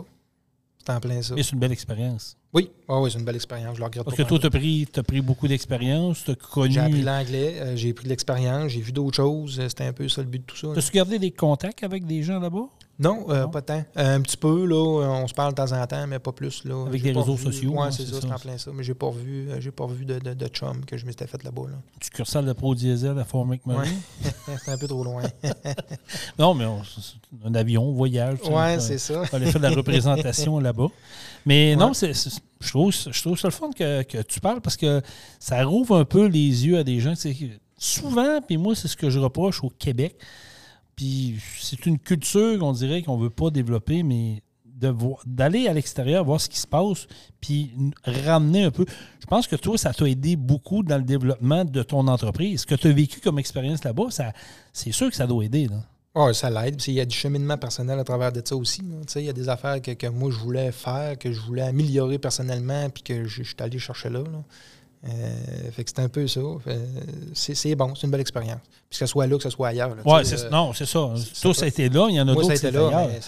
C'est 0.86 0.92
en 0.92 1.00
plein 1.00 1.22
ça. 1.22 1.34
Mais 1.34 1.42
c'est 1.42 1.52
une 1.52 1.58
belle 1.60 1.72
expérience. 1.72 2.36
Oui, 2.52 2.70
ouais, 2.88 2.98
ouais, 3.00 3.10
c'est 3.10 3.18
une 3.18 3.24
belle 3.24 3.36
expérience. 3.36 3.74
Je 3.74 3.80
le 3.80 3.84
regrette 3.86 4.04
Parce 4.04 4.16
pas 4.16 4.22
que 4.22 4.28
toi, 4.28 4.38
tu 4.38 4.46
as 4.46 4.50
pris, 4.50 4.86
pris 5.06 5.20
beaucoup 5.20 5.48
d'expérience, 5.48 6.24
tu 6.24 6.30
as 6.32 6.34
connu. 6.34 6.74
J'ai 6.74 6.80
appris 6.80 7.02
l'anglais, 7.02 7.54
euh, 7.60 7.76
j'ai 7.76 7.92
pris 7.94 8.04
de 8.04 8.10
l'expérience, 8.10 8.70
j'ai 8.72 8.80
vu 8.80 8.92
d'autres 8.92 9.16
choses. 9.16 9.58
euh, 9.58 9.68
C'était 9.68 9.84
un 9.84 9.92
peu 9.92 10.08
ça 10.08 10.20
le 10.22 10.28
but 10.28 10.40
de 10.40 10.44
tout 10.44 10.56
ça. 10.56 10.68
As-tu 10.78 10.92
gardé 10.92 11.18
des 11.18 11.30
contacts 11.30 11.82
avec 11.82 12.06
des 12.06 12.22
gens 12.22 12.38
là-bas? 12.38 12.68
Non, 12.98 13.26
euh, 13.28 13.42
Non? 13.42 13.50
pas 13.50 13.60
tant. 13.62 13.84
Euh, 13.96 14.16
un 14.16 14.20
petit 14.20 14.36
peu, 14.36 14.66
là, 14.66 14.76
on 14.76 15.26
se 15.26 15.34
parle 15.34 15.50
de 15.52 15.56
temps 15.56 15.72
en 15.72 15.84
temps, 15.86 16.06
mais 16.06 16.20
pas 16.20 16.30
plus. 16.30 16.64
Là. 16.64 16.84
Avec 16.86 17.02
des 17.02 17.10
réseaux 17.12 17.36
sociaux, 17.36 17.72
Ouais, 17.72 17.88
hein, 17.88 17.90
c'est 17.90 18.06
ça, 18.06 18.20
c'est 18.20 18.30
en 18.32 18.38
plein 18.38 18.56
ça. 18.56 18.70
Mais 18.72 18.84
j'ai 18.84 18.94
pas 18.94 19.06
revu, 19.06 19.50
euh, 19.50 19.60
j'ai 19.60 19.72
pas 19.72 19.84
revu 19.84 20.04
de, 20.04 20.18
de, 20.20 20.32
de 20.34 20.46
chum 20.46 20.84
que 20.84 20.96
je 20.96 21.04
m'étais 21.04 21.26
fait 21.26 21.42
là-bas. 21.42 21.62
Là. 21.70 21.76
Du 22.00 22.08
cursal 22.10 22.44
de 22.46 22.52
Pro 22.52 22.74
Diesel 22.74 23.18
à 23.18 23.24
Fort 23.24 23.46
McMurray? 23.46 23.88
Ouais. 23.88 24.30
c'est 24.64 24.70
un 24.70 24.78
peu 24.78 24.86
trop 24.86 25.02
loin. 25.02 25.22
Non, 26.38 26.54
mais 26.54 26.64
on- 26.66 26.82
c'est 26.84 27.14
un 27.44 27.54
avion, 27.54 27.90
voyage. 27.92 28.38
tu 28.42 28.50
on- 28.50 28.80
c'est 28.80 28.98
ça. 28.98 29.22
On 29.32 29.36
a 29.42 29.46
fait 29.46 29.58
de 29.58 29.62
la 29.64 29.70
représentation 29.70 30.58
là-bas. 30.60 30.86
Mais 31.46 31.70
Ouais. 31.70 31.76
non, 31.76 31.94
c'est, 31.94 32.12
je, 32.60 32.68
trouve, 32.70 32.92
je 32.92 33.20
trouve 33.22 33.38
ça 33.38 33.48
le 33.48 33.52
fun 33.52 33.70
que, 33.76 34.02
que 34.02 34.22
tu 34.22 34.40
parles 34.40 34.60
parce 34.60 34.76
que 34.76 35.02
ça 35.38 35.62
rouvre 35.64 35.96
un 35.96 36.04
peu 36.04 36.26
les 36.26 36.66
yeux 36.66 36.78
à 36.78 36.84
des 36.84 37.00
gens. 37.00 37.14
Souvent, 37.76 38.40
puis 38.40 38.56
moi, 38.56 38.74
c'est 38.74 38.88
ce 38.88 38.96
que 38.96 39.10
je 39.10 39.18
reproche 39.18 39.62
au 39.64 39.70
Québec. 39.70 40.16
Puis 40.96 41.36
c'est 41.60 41.86
une 41.86 41.98
culture 41.98 42.58
qu'on 42.58 42.72
dirait 42.72 43.02
qu'on 43.02 43.16
ne 43.16 43.22
veut 43.22 43.30
pas 43.30 43.50
développer, 43.50 44.02
mais 44.02 44.42
d'aller 45.26 45.68
à 45.68 45.72
l'extérieur, 45.72 46.24
voir 46.24 46.40
ce 46.40 46.48
qui 46.48 46.58
se 46.58 46.66
passe, 46.66 47.06
puis 47.40 47.72
ramener 48.04 48.64
un 48.64 48.70
peu. 48.70 48.84
Je 49.20 49.26
pense 49.26 49.46
que 49.46 49.56
toi, 49.56 49.78
ça 49.78 49.92
t'a 49.92 50.06
aidé 50.06 50.36
beaucoup 50.36 50.82
dans 50.82 50.98
le 50.98 51.04
développement 51.04 51.64
de 51.64 51.82
ton 51.82 52.06
entreprise. 52.06 52.62
Ce 52.62 52.66
que 52.66 52.74
tu 52.74 52.88
as 52.88 52.92
vécu 52.92 53.20
comme 53.20 53.38
expérience 53.38 53.84
là-bas, 53.84 54.08
c'est 54.72 54.92
sûr 54.92 55.08
que 55.10 55.16
ça 55.16 55.26
doit 55.26 55.44
aider. 55.44 55.68
Là. 55.68 55.76
Ouais, 56.14 56.32
ça 56.32 56.48
l'aide. 56.48 56.80
Il 56.86 56.94
y 56.94 57.00
a 57.00 57.04
du 57.04 57.16
cheminement 57.16 57.58
personnel 57.58 57.98
à 57.98 58.04
travers 58.04 58.30
de 58.30 58.40
ça 58.44 58.54
aussi. 58.54 58.82
Il 59.16 59.22
y 59.22 59.28
a 59.28 59.32
des 59.32 59.48
affaires 59.48 59.82
que, 59.82 59.90
que 59.92 60.06
moi, 60.06 60.30
je 60.30 60.38
voulais 60.38 60.70
faire, 60.70 61.18
que 61.18 61.32
je 61.32 61.40
voulais 61.40 61.62
améliorer 61.62 62.18
personnellement, 62.18 62.88
puis 62.90 63.02
que 63.02 63.24
je, 63.24 63.42
suis 63.42 63.56
allé 63.58 63.78
chercher 63.78 64.10
là. 64.10 64.22
Euh, 65.06 65.70
fait 65.72 65.84
que 65.84 65.90
c'est 65.94 66.00
un 66.02 66.08
peu 66.08 66.26
ça. 66.26 66.40
C'est 67.34 67.74
bon, 67.74 67.94
c'est 67.94 68.06
une 68.06 68.10
belle 68.10 68.20
expérience. 68.20 68.60
Puis 68.88 68.90
que 68.90 68.96
ce 68.96 69.06
soit 69.06 69.26
là, 69.26 69.36
que 69.36 69.42
ce 69.42 69.50
soit 69.50 69.68
ailleurs. 69.68 69.94
euh, 70.44 70.50
non, 70.50 70.72
c'est 70.72 70.86
ça. 70.86 71.10
peut- 71.48 71.54
ça 71.54 71.64
a 71.66 71.68
été 71.68 71.88
là, 71.88 72.06
il 72.08 72.14
y 72.16 72.20
en 72.20 72.28
a 72.28 72.34
d'autres 72.34 72.46
ça 72.56 72.66
a 72.66 72.70
été 72.70 72.78
là, 72.90 73.06
mais 73.08 73.20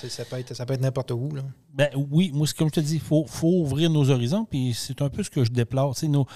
ça 0.55 0.67
peut 0.67 0.73
être, 0.75 0.81
n'importe 0.81 1.11
où. 1.11 1.31
Là. 1.35 1.43
Ben 1.75 1.89
oui, 2.11 2.31
moi, 2.33 2.47
comme 2.57 2.69
je 2.69 2.75
te 2.75 2.81
dis, 2.81 2.95
il 2.95 3.01
faut, 3.01 3.25
faut 3.27 3.61
ouvrir 3.61 3.91
nos 3.91 4.09
horizons, 4.11 4.47
puis 4.49 4.73
c'est 4.75 5.03
un 5.03 5.09
peu 5.11 5.23
ce 5.23 5.31
que 5.31 5.45
je 5.45 5.51
déplore. 5.51 5.95
Nos- 6.05 6.27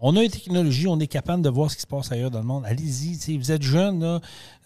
on 0.00 0.16
a 0.16 0.22
une 0.22 0.30
technologie, 0.30 0.86
on 0.86 0.98
est 1.00 1.06
capable 1.06 1.42
de 1.42 1.48
voir 1.48 1.70
ce 1.70 1.76
qui 1.76 1.82
se 1.82 1.86
passe 1.86 2.12
ailleurs 2.12 2.30
dans 2.30 2.40
le 2.40 2.44
monde. 2.44 2.64
Allez-y, 2.66 3.38
vous 3.38 3.52
êtes 3.52 3.62
là, 3.64 3.88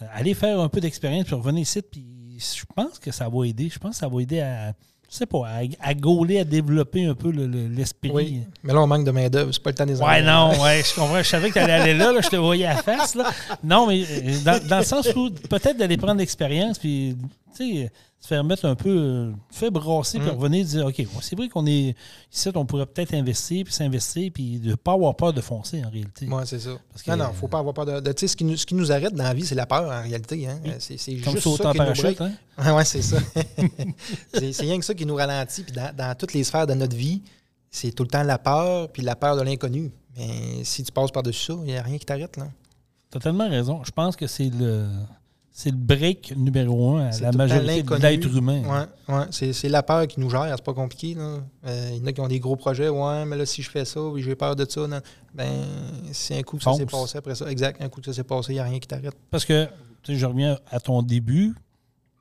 euh, 0.02 0.06
allez 0.12 0.34
faire 0.34 0.58
un 0.58 0.68
peu 0.68 0.80
d'expérience, 0.80 1.26
puis 1.26 1.34
revenez 1.36 1.60
ici, 1.60 1.80
puis 1.82 2.04
je 2.38 2.64
pense 2.74 2.98
que 2.98 3.12
ça 3.12 3.28
va 3.28 3.46
aider. 3.46 3.68
Je 3.68 3.78
pense 3.78 3.92
que 3.92 3.96
ça 3.98 4.08
va 4.08 4.20
aider 4.20 4.40
à, 4.40 4.72
je 5.10 5.16
sais 5.16 5.26
pas, 5.26 5.38
à, 5.46 5.60
à 5.88 5.94
gauler, 5.94 6.38
à 6.40 6.44
développer 6.44 7.06
un 7.06 7.14
peu 7.14 7.30
le- 7.30 7.46
le- 7.46 7.68
l'esprit. 7.68 8.10
Oui. 8.12 8.40
Mais 8.62 8.72
là, 8.74 8.80
on 8.82 8.86
manque 8.86 9.04
de 9.06 9.10
main-d'œuvre. 9.10 9.52
C'est 9.52 9.62
pas 9.62 9.70
le 9.70 9.76
temps 9.76 9.86
des 9.86 10.00
Ouais, 10.00 10.22
non, 10.22 10.50
ouais, 10.62 10.82
je 10.84 10.94
comprends. 10.94 11.18
Je 11.18 11.28
savais 11.28 11.48
que 11.48 11.54
tu 11.54 11.58
allais 11.60 11.72
aller 11.72 11.94
là, 11.94 12.12
là, 12.12 12.20
je 12.22 12.28
te 12.28 12.36
voyais 12.36 12.66
à 12.66 12.74
la 12.74 12.82
face. 12.82 13.14
Là. 13.14 13.30
Non, 13.64 13.86
mais 13.86 14.02
euh, 14.02 14.38
dans, 14.44 14.66
dans 14.68 14.78
le 14.78 14.84
sens 14.84 15.08
où 15.16 15.30
peut-être 15.30 15.78
d'aller 15.78 15.96
prendre 15.96 16.18
l'expérience, 16.18 16.78
puis, 16.78 17.16
tu 17.56 17.82
sais, 17.84 17.90
se 18.20 18.26
faire 18.26 18.42
mettre 18.42 18.64
un 18.64 18.74
peu, 18.74 18.88
euh, 18.90 19.32
faire 19.50 19.70
brasser, 19.70 20.18
puis 20.18 20.28
Mm. 20.28 20.32
revenir 20.34 20.64
dire, 20.66 20.86
OK, 20.86 20.98
ouais, 20.98 21.06
c'est 21.20 21.36
vrai 21.36 21.48
qu'on 21.48 21.64
est 21.66 21.94
ici, 22.32 22.50
on 22.54 22.66
pourrait 22.66 22.86
peut-être 22.86 23.14
investir, 23.14 23.64
puis 23.64 23.72
s'investir, 23.72 24.30
puis 24.34 24.58
de 24.58 24.70
ne 24.70 24.74
pas 24.74 24.92
avoir 24.94 25.14
peur 25.14 25.32
de 25.32 25.40
foncer, 25.40 25.84
en 25.84 25.88
réalité. 25.88 26.26
Ouais, 26.26 26.44
c'est 26.44 26.58
ça. 26.58 26.70
Parce 26.90 27.02
que- 27.04 27.10
non, 27.12 27.16
non, 27.16 27.32
faut 27.32 27.46
pas 27.46 27.60
avoir 27.60 27.74
peur 27.74 27.86
de. 27.86 28.00
de- 28.00 28.12
tu 28.12 28.20
sais, 28.20 28.28
ce, 28.28 28.36
qui 28.36 28.44
nous, 28.44 28.56
ce 28.56 28.66
qui 28.66 28.74
nous 28.74 28.90
arrête 28.90 29.14
dans 29.14 29.22
la 29.22 29.34
vie, 29.34 29.46
c'est 29.46 29.54
la 29.54 29.66
peur, 29.66 29.84
en 29.84 30.02
réalité. 30.02 30.48
Hein? 30.48 30.58
Oui. 30.64 30.72
C'est 30.80 30.98
juste 31.16 31.38
sauter 31.38 31.62
ça 31.62 31.68
en 31.68 31.72
qui 31.72 31.78
parachute, 31.78 32.20
hein? 32.20 32.32
Ouais, 32.74 32.84
c'est 32.84 33.02
ça. 33.02 33.18
c'est 34.34 34.52
c'est 34.52 34.62
rien 34.62 34.78
que 34.78 34.84
ça 34.84 34.94
qui 34.94 35.06
nous 35.06 35.14
ralentit. 35.14 35.62
Puis 35.62 35.72
dans, 35.72 35.94
dans 35.94 36.14
toutes 36.16 36.32
les 36.34 36.42
sphères 36.44 36.66
de 36.66 36.74
notre 36.74 36.96
vie, 36.96 37.22
c'est 37.70 37.92
tout 37.92 38.02
le 38.02 38.08
temps 38.08 38.22
la 38.24 38.38
peur, 38.38 38.88
puis 38.90 39.02
la 39.02 39.14
peur 39.16 39.36
de 39.36 39.42
l'inconnu. 39.42 39.92
Mais 40.16 40.64
si 40.64 40.82
tu 40.82 40.90
passes 40.90 41.12
par-dessus 41.12 41.52
ça, 41.52 41.54
il 41.58 41.72
n'y 41.72 41.76
a 41.76 41.82
rien 41.82 41.98
qui 41.98 42.04
t'arrête. 42.04 42.36
là. 42.36 42.48
Tu 43.12 43.18
as 43.18 43.20
tellement 43.20 43.48
raison. 43.48 43.82
Je 43.84 43.90
pense 43.92 44.16
que 44.16 44.26
c'est 44.26 44.50
le, 44.50 44.88
c'est 45.58 45.72
le 45.72 45.76
break 45.76 46.34
numéro 46.36 46.98
un 46.98 47.06
à 47.08 47.20
la 47.20 47.32
majorité 47.32 47.82
de 47.82 47.94
l'être 47.96 48.32
humain. 48.36 48.62
Ouais, 49.08 49.14
ouais. 49.16 49.24
C'est 49.30 49.68
la 49.68 49.82
peur 49.82 50.06
qui 50.06 50.20
nous 50.20 50.30
gère, 50.30 50.54
c'est 50.54 50.64
pas 50.64 50.72
compliqué. 50.72 51.14
là. 51.14 51.40
Euh, 51.66 51.90
Il 51.94 51.96
y 51.98 52.00
en 52.00 52.06
a 52.06 52.12
qui 52.12 52.20
ont 52.20 52.28
des 52.28 52.38
gros 52.38 52.54
projets. 52.54 52.88
Ouais, 52.88 53.24
mais 53.24 53.36
là, 53.36 53.44
si 53.44 53.62
je 53.62 53.68
fais 53.68 53.84
ça, 53.84 53.98
j'ai 54.18 54.36
peur 54.36 54.54
de 54.54 54.64
ça, 54.70 54.86
non. 54.86 55.00
ben, 55.34 55.48
c'est 56.12 56.38
un 56.38 56.42
coup 56.44 56.58
que 56.58 56.62
ça 56.62 56.74
s'est 56.74 56.86
passé 56.86 57.18
après 57.18 57.34
ça. 57.34 57.50
Exact, 57.50 57.82
un 57.82 57.88
coup 57.88 58.00
que 58.00 58.06
ça 58.06 58.12
s'est 58.12 58.22
passé, 58.22 58.52
il 58.52 58.54
n'y 58.54 58.60
a 58.60 58.64
rien 58.66 58.78
qui 58.78 58.86
t'arrête. 58.86 59.16
Parce 59.32 59.44
que, 59.44 59.64
tu 60.04 60.12
sais, 60.12 60.18
je 60.20 60.26
reviens 60.26 60.60
à 60.70 60.78
ton 60.78 61.02
début. 61.02 61.56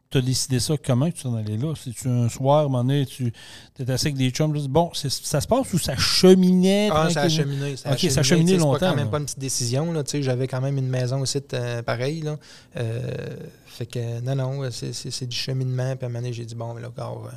Tu 0.09 0.19
as 0.19 0.21
décidé 0.21 0.61
ça 0.61 0.75
comment 0.77 1.11
que 1.11 1.17
tu 1.17 1.27
en 1.27 1.35
allais 1.35 1.57
là? 1.57 1.73
Si 1.75 1.91
tu 1.91 2.07
un 2.07 2.29
soir, 2.29 2.59
à 2.59 2.61
un 2.61 2.63
moment 2.63 2.83
donné, 2.83 3.05
tu 3.05 3.33
étais 3.77 3.91
assis 3.91 4.07
avec 4.07 4.15
des 4.15 4.29
chums, 4.29 4.53
tu 4.53 4.59
dis, 4.61 4.69
bon, 4.69 4.89
c'est- 4.93 5.09
ça 5.09 5.41
se 5.41 5.47
passe 5.47 5.73
ou 5.73 5.77
ça 5.77 5.97
cheminait? 5.97 6.89
Ah, 6.93 7.09
ça 7.09 7.23
a 7.23 7.29
cheminé. 7.29 7.75
Ça 7.75 7.89
a 7.89 7.93
Ok, 7.93 7.99
ça 8.09 8.21
a 8.21 8.23
cheminé, 8.23 8.53
C'est 8.53 8.57
longtemps, 8.59 8.79
pas 8.79 8.89
quand 8.91 8.95
même 8.95 9.05
là. 9.05 9.11
pas 9.11 9.17
une 9.17 9.25
petite 9.25 9.39
décision. 9.39 9.91
Là, 9.91 10.03
tu 10.05 10.11
sais, 10.11 10.23
J'avais 10.23 10.47
quand 10.47 10.61
même 10.61 10.77
une 10.77 10.87
maison 10.87 11.19
aussi 11.19 11.39
euh, 11.53 11.81
pareil. 11.83 12.21
Là. 12.21 12.37
Euh, 12.77 13.35
fait 13.65 13.85
que 13.85 14.21
non, 14.21 14.35
non, 14.35 14.71
c'est- 14.71 14.93
c'est 14.93 15.11
c'est 15.11 15.25
du 15.27 15.35
cheminement. 15.35 15.95
Puis 15.97 16.03
à 16.03 16.07
un 16.07 16.09
moment 16.09 16.19
donné, 16.21 16.31
j'ai 16.31 16.45
dit, 16.45 16.55
bon, 16.55 16.73
mais 16.73 16.81
là, 16.81 16.89
gars, 16.95 17.09
euh, 17.11 17.29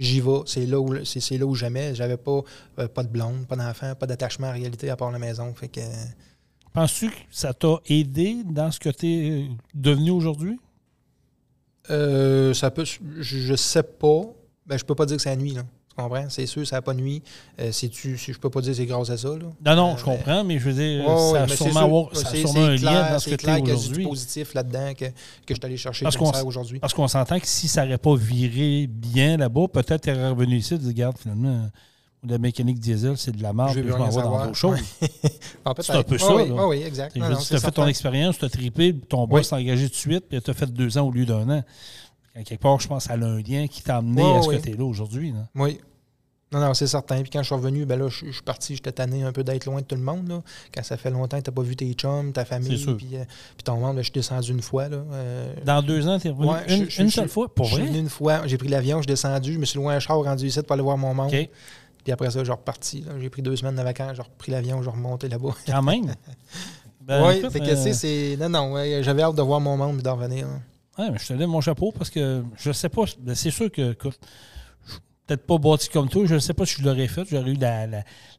j'y 0.00 0.20
vais. 0.20 0.40
C'est 0.46 0.66
là 0.66 0.80
où 0.80 1.04
c'est 1.04 1.20
c'est 1.20 1.38
là 1.38 1.46
où 1.46 1.54
jamais. 1.54 1.94
J'avais 1.94 2.16
pas, 2.16 2.40
euh, 2.80 2.88
pas 2.88 3.04
de 3.04 3.08
blonde, 3.08 3.46
pas 3.46 3.54
d'enfant, 3.54 3.94
pas 3.94 4.06
d'attachement 4.08 4.48
en 4.48 4.52
réalité 4.52 4.90
à 4.90 4.96
part 4.96 5.12
la 5.12 5.20
maison. 5.20 5.54
Fait 5.54 5.68
que. 5.68 5.80
Penses-tu 6.72 7.10
que 7.10 7.16
ça 7.30 7.54
t'a 7.54 7.76
aidé 7.86 8.38
dans 8.44 8.72
ce 8.72 8.80
que 8.80 8.88
tu 8.90 9.06
es 9.06 9.46
devenu 9.74 10.10
aujourd'hui? 10.10 10.58
Euh, 11.90 12.54
ça 12.54 12.70
peut. 12.70 12.84
Je, 12.84 13.52
ne 13.52 13.56
sais 13.56 13.82
pas. 13.82 14.22
Ben, 14.66 14.78
je 14.78 14.84
peux 14.84 14.94
pas 14.94 15.06
dire 15.06 15.16
que 15.16 15.22
c'est 15.22 15.30
la 15.30 15.36
nuit, 15.36 15.52
là. 15.52 15.62
Tu 15.88 16.02
comprends? 16.02 16.26
C'est 16.28 16.46
sûr, 16.46 16.66
ça 16.66 16.76
n'a 16.76 16.82
pas 16.82 16.94
nuit. 16.94 17.22
Euh, 17.60 17.72
tu, 17.72 18.16
je 18.16 18.38
peux 18.38 18.50
pas 18.50 18.60
dire 18.60 18.72
que 18.72 18.76
c'est 18.76 18.86
grâce 18.86 19.10
à 19.10 19.16
ça. 19.16 19.28
Là. 19.28 19.46
Non, 19.64 19.76
non, 19.76 19.96
je 19.96 20.02
euh, 20.02 20.04
comprends, 20.04 20.44
mais 20.44 20.58
je 20.58 20.68
veux 20.68 20.74
dire, 20.74 21.04
ça 21.06 21.42
a 21.42 21.48
sûrement, 21.48 22.10
ça 22.12 22.28
a 22.28 22.34
sûrement 22.34 22.64
un 22.64 22.76
lien 22.76 23.10
dans 23.12 23.18
ce 23.18 23.30
que 23.30 23.34
tu 23.34 23.50
aujourd'hui. 23.50 24.04
C'est 24.04 24.08
positif 24.08 24.54
là-dedans 24.54 24.92
que, 24.94 25.06
que 25.06 25.10
je 25.48 25.54
suis 25.54 25.64
allé 25.64 25.76
chercher 25.76 26.06
aujourd'hui. 26.44 26.78
Parce 26.78 26.94
qu'on 26.94 27.08
s'entend 27.08 27.40
que 27.40 27.46
si 27.46 27.66
ça 27.66 27.84
n'aurait 27.84 27.98
pas 27.98 28.14
viré 28.14 28.86
bien 28.86 29.36
là-bas, 29.36 29.66
peut-être 29.72 30.02
tu 30.02 30.10
aurais 30.10 30.28
revenu 30.28 30.56
ici 30.58 30.74
et 30.74 30.78
dit, 30.78 30.88
regarde, 30.88 31.18
finalement 31.18 31.68
la 32.26 32.38
mécanique 32.38 32.80
diesel, 32.80 33.16
c'est 33.16 33.32
de 33.32 33.42
la 33.42 33.52
merde, 33.52 33.74
je, 33.74 33.82
je 33.82 33.96
m'en 33.96 34.08
vais 34.08 34.22
dans 34.22 34.44
d'autres 34.44 34.56
choses. 34.56 34.78
c'est 35.00 35.92
un 35.92 36.02
peu 36.02 36.18
ça. 36.18 36.34
Oui, 36.34 36.50
oui, 36.50 36.82
exact. 36.82 37.14
tu 37.14 37.22
as 37.54 37.60
fait 37.60 37.70
ton 37.70 37.86
expérience, 37.86 38.38
tu 38.38 38.44
as 38.44 38.48
trippé, 38.48 38.94
ton 38.94 39.26
boss 39.26 39.50
t'a 39.50 39.56
engagé 39.56 39.86
tout 39.86 39.92
de 39.92 39.96
suite, 39.96 40.24
puis 40.28 40.40
tu 40.40 40.50
as 40.50 40.54
fait 40.54 40.72
deux 40.72 40.98
ans 40.98 41.06
au 41.06 41.10
lieu 41.10 41.26
d'un 41.26 41.48
an. 41.48 41.62
quelque 42.44 42.60
part, 42.60 42.80
je 42.80 42.88
pense 42.88 43.08
a 43.08 43.14
un 43.14 43.40
lien 43.40 43.66
qui 43.68 43.82
t'a 43.82 43.98
amené 43.98 44.22
à 44.22 44.42
ce 44.42 44.48
que 44.48 44.56
tu 44.56 44.70
es 44.70 44.76
là 44.76 44.84
aujourd'hui. 44.84 45.32
Oui. 45.54 45.78
Non, 46.50 46.60
non, 46.60 46.72
c'est 46.72 46.86
certain. 46.86 47.20
Puis 47.20 47.30
quand 47.30 47.40
je 47.40 47.46
suis 47.46 47.54
revenu, 47.54 47.84
ben 47.84 47.98
là, 47.98 48.08
je, 48.08 48.30
suis 48.30 48.42
parti, 48.42 48.74
j'étais 48.74 48.92
tanné 48.92 49.22
un 49.22 49.32
peu 49.32 49.44
d'être 49.44 49.66
loin 49.66 49.80
de 49.80 49.84
tout 49.84 49.96
le 49.96 50.00
monde. 50.00 50.28
Là. 50.28 50.42
Quand 50.74 50.82
ça 50.82 50.96
fait 50.96 51.10
longtemps 51.10 51.36
que 51.36 51.42
tu 51.42 51.50
n'as 51.50 51.54
pas 51.54 51.62
vu 51.62 51.76
tes 51.76 51.92
chums, 51.92 52.32
ta 52.32 52.46
famille, 52.46 52.82
puis, 52.96 53.16
euh, 53.16 53.24
puis 53.54 53.64
ton 53.64 53.76
monde, 53.76 53.98
je 53.98 54.04
suis 54.04 54.12
descendu 54.12 54.52
une 54.52 54.62
fois. 54.62 54.88
Là, 54.88 54.96
euh, 55.12 55.54
Dans 55.64 55.82
deux 55.82 56.08
ans, 56.08 56.18
tu 56.18 56.28
es 56.28 56.30
revenu 56.30 56.88
une, 56.98 57.10
seule 57.10 57.28
fois? 57.28 57.54
Pour 57.54 57.66
vrai? 57.66 57.86
une 57.86 58.08
fois. 58.08 58.46
J'ai 58.46 58.56
pris 58.56 58.68
l'avion, 58.68 58.98
je 58.98 59.02
suis 59.02 59.08
descendu, 59.08 59.52
je 59.52 59.58
me 59.58 59.66
suis 59.66 59.78
loué 59.78 59.92
un 59.92 60.00
char 60.00 60.16
rendu 60.16 60.46
ici 60.46 60.62
pour 60.62 60.72
aller 60.72 60.82
voir 60.82 60.96
mon 60.96 61.12
monde. 61.12 61.32
Puis 62.08 62.12
après 62.14 62.30
ça, 62.30 62.42
j'ai 62.42 62.52
reparti. 62.52 63.04
J'ai 63.20 63.28
pris 63.28 63.42
deux 63.42 63.54
semaines 63.54 63.76
de 63.76 63.82
vacances, 63.82 64.16
j'ai 64.16 64.22
repris 64.22 64.50
l'avion, 64.50 64.82
j'ai 64.82 64.88
remonté 64.88 65.28
là-bas. 65.28 65.50
Quand 65.66 65.82
même? 65.82 66.14
Ben, 67.02 67.26
oui, 67.26 67.40
fait 67.50 67.60
que, 67.60 67.70
euh... 67.70 67.92
c'est. 67.94 68.36
Non, 68.38 68.50
non, 68.50 69.02
j'avais 69.02 69.22
hâte 69.22 69.34
de 69.34 69.40
voir 69.40 69.60
mon 69.60 69.78
monde 69.78 69.98
et 69.98 70.02
d'en 70.02 70.16
revenir. 70.16 70.46
Oui, 70.98 71.06
mais 71.10 71.18
je 71.18 71.26
te 71.26 71.32
lève 71.32 71.48
mon 71.48 71.62
chapeau 71.62 71.90
parce 71.90 72.10
que 72.10 72.42
je 72.56 72.70
sais 72.70 72.90
pas. 72.90 73.04
Ben, 73.18 73.34
c'est 73.34 73.50
sûr 73.50 73.70
que, 73.72 73.92
écoute, 73.92 74.18
peut-être 75.26 75.46
pas 75.46 75.56
bâti 75.56 75.88
comme 75.88 76.08
toi. 76.10 76.24
Je 76.26 76.34
ne 76.34 76.38
sais 76.38 76.52
pas 76.52 76.66
si 76.66 76.82
je 76.82 76.84
l'aurais 76.86 77.08
fait. 77.08 77.24
J'aurais 77.30 77.50
eu 77.50 77.54
la, 77.54 77.86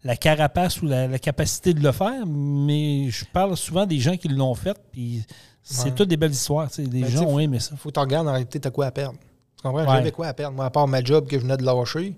la, 0.03 0.15
carapace 0.17 0.83
ou 0.83 0.87
la, 0.87 1.17
capacité 1.17 1.73
de 1.73 1.81
le 1.81 1.91
faire, 1.91 2.25
mais 2.27 3.09
je 3.09 3.25
parle 3.25 3.57
souvent 3.57 3.87
des 3.87 3.97
gens 3.97 4.17
qui 4.17 4.27
l'ont 4.27 4.55
fait. 4.55 4.77
Puis 4.91 5.23
c'est 5.63 5.95
toutes 5.95 6.09
des 6.09 6.17
belles 6.17 6.31
histoires. 6.31 6.69
Des 6.75 7.01
ben, 7.01 7.07
gens 7.07 7.25
ont 7.25 7.39
aimé 7.39 7.59
ça. 7.59 7.75
faut 7.75 7.89
que 7.89 7.93
tu 7.95 7.99
regardes 7.99 8.27
en 8.27 8.31
réalité, 8.31 8.59
tu 8.59 8.67
as 8.67 8.71
quoi 8.71 8.87
à 8.87 8.91
perdre. 8.91 9.17
Tu 9.57 9.63
comprends? 9.63 9.85
J'avais 9.85 10.11
quoi 10.11 10.27
à 10.27 10.33
perdre? 10.33 10.55
Moi, 10.55 10.65
à 10.65 10.69
part 10.69 10.87
ma 10.87 11.03
job 11.03 11.27
que 11.27 11.37
je 11.37 11.41
venais 11.41 11.57
de 11.57 11.63
lâcher, 11.63 12.15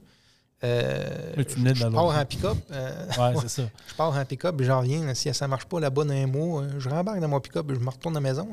euh, 0.64 1.34
je, 1.38 1.88
pars 1.88 2.05
en 2.05 2.26
pick-up. 2.26 2.57
Euh, 2.72 3.07
ouais, 3.18 3.34
c'est 3.41 3.49
ça. 3.49 3.64
Je 3.88 3.95
pars 3.95 4.16
en 4.16 4.26
pick-up 4.26 4.59
et 4.62 4.64
j'en 4.64 4.80
reviens. 4.80 5.14
Si 5.16 5.34
ça 5.34 5.45
ne 5.45 5.49
marche 5.49 5.66
pas 5.66 5.80
là-bas 5.80 6.03
dans 6.03 6.14
un 6.14 6.28
mois, 6.28 6.62
euh, 6.62 6.80
je 6.80 6.88
rembarque 6.88 7.20
dans 7.20 7.28
mon 7.28 7.39
pick-up 7.39 7.70
et 7.72 7.76
je 7.76 7.80
me 7.80 7.89
retourne 7.89 8.16
à 8.16 8.20
la 8.20 8.30
maison. 8.30 8.47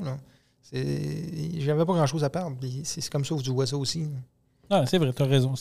J'avais 0.73 1.85
pas 1.85 1.93
grand-chose 1.93 2.25
à 2.25 2.31
perdre. 2.31 2.57
C'est 2.85 3.07
comme 3.11 3.25
ça 3.25 3.35
que 3.35 3.43
tu 3.43 3.51
vois 3.51 3.67
ça 3.67 3.77
aussi. 3.77 4.09
Ah, 4.71 4.85
c'est 4.87 4.99
vrai, 4.99 5.13
tu 5.13 5.23
as 5.23 5.27
raison. 5.27 5.55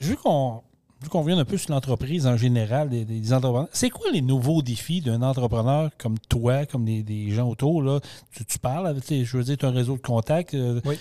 Vu 0.00 0.16
qu'on 0.16 0.62
vu 1.02 1.08
qu'on 1.08 1.22
vient 1.22 1.38
un 1.38 1.44
peu 1.44 1.56
sur 1.56 1.72
l'entreprise 1.72 2.26
en 2.26 2.36
général, 2.36 2.90
des, 2.90 3.32
entrepreneurs, 3.32 3.68
c'est 3.72 3.88
quoi 3.88 4.10
les 4.12 4.20
nouveaux 4.20 4.60
défis 4.60 5.00
d'un 5.00 5.22
entrepreneur 5.22 5.90
comme 5.96 6.18
toi, 6.28 6.66
comme 6.66 6.84
des, 6.84 7.30
gens 7.30 7.48
autour? 7.48 7.82
Là? 7.82 8.00
Tu, 8.46 8.58
parles 8.58 8.86
avec, 8.86 9.04
je 9.08 9.36
veux 9.36 9.44
dire, 9.44 9.56
tu 9.56 9.64
as 9.64 9.68
un 9.68 9.72
réseau 9.72 9.96
de 9.96 10.02
contacts. 10.02 10.54
Euh, 10.54 10.80
oui. 10.84 10.98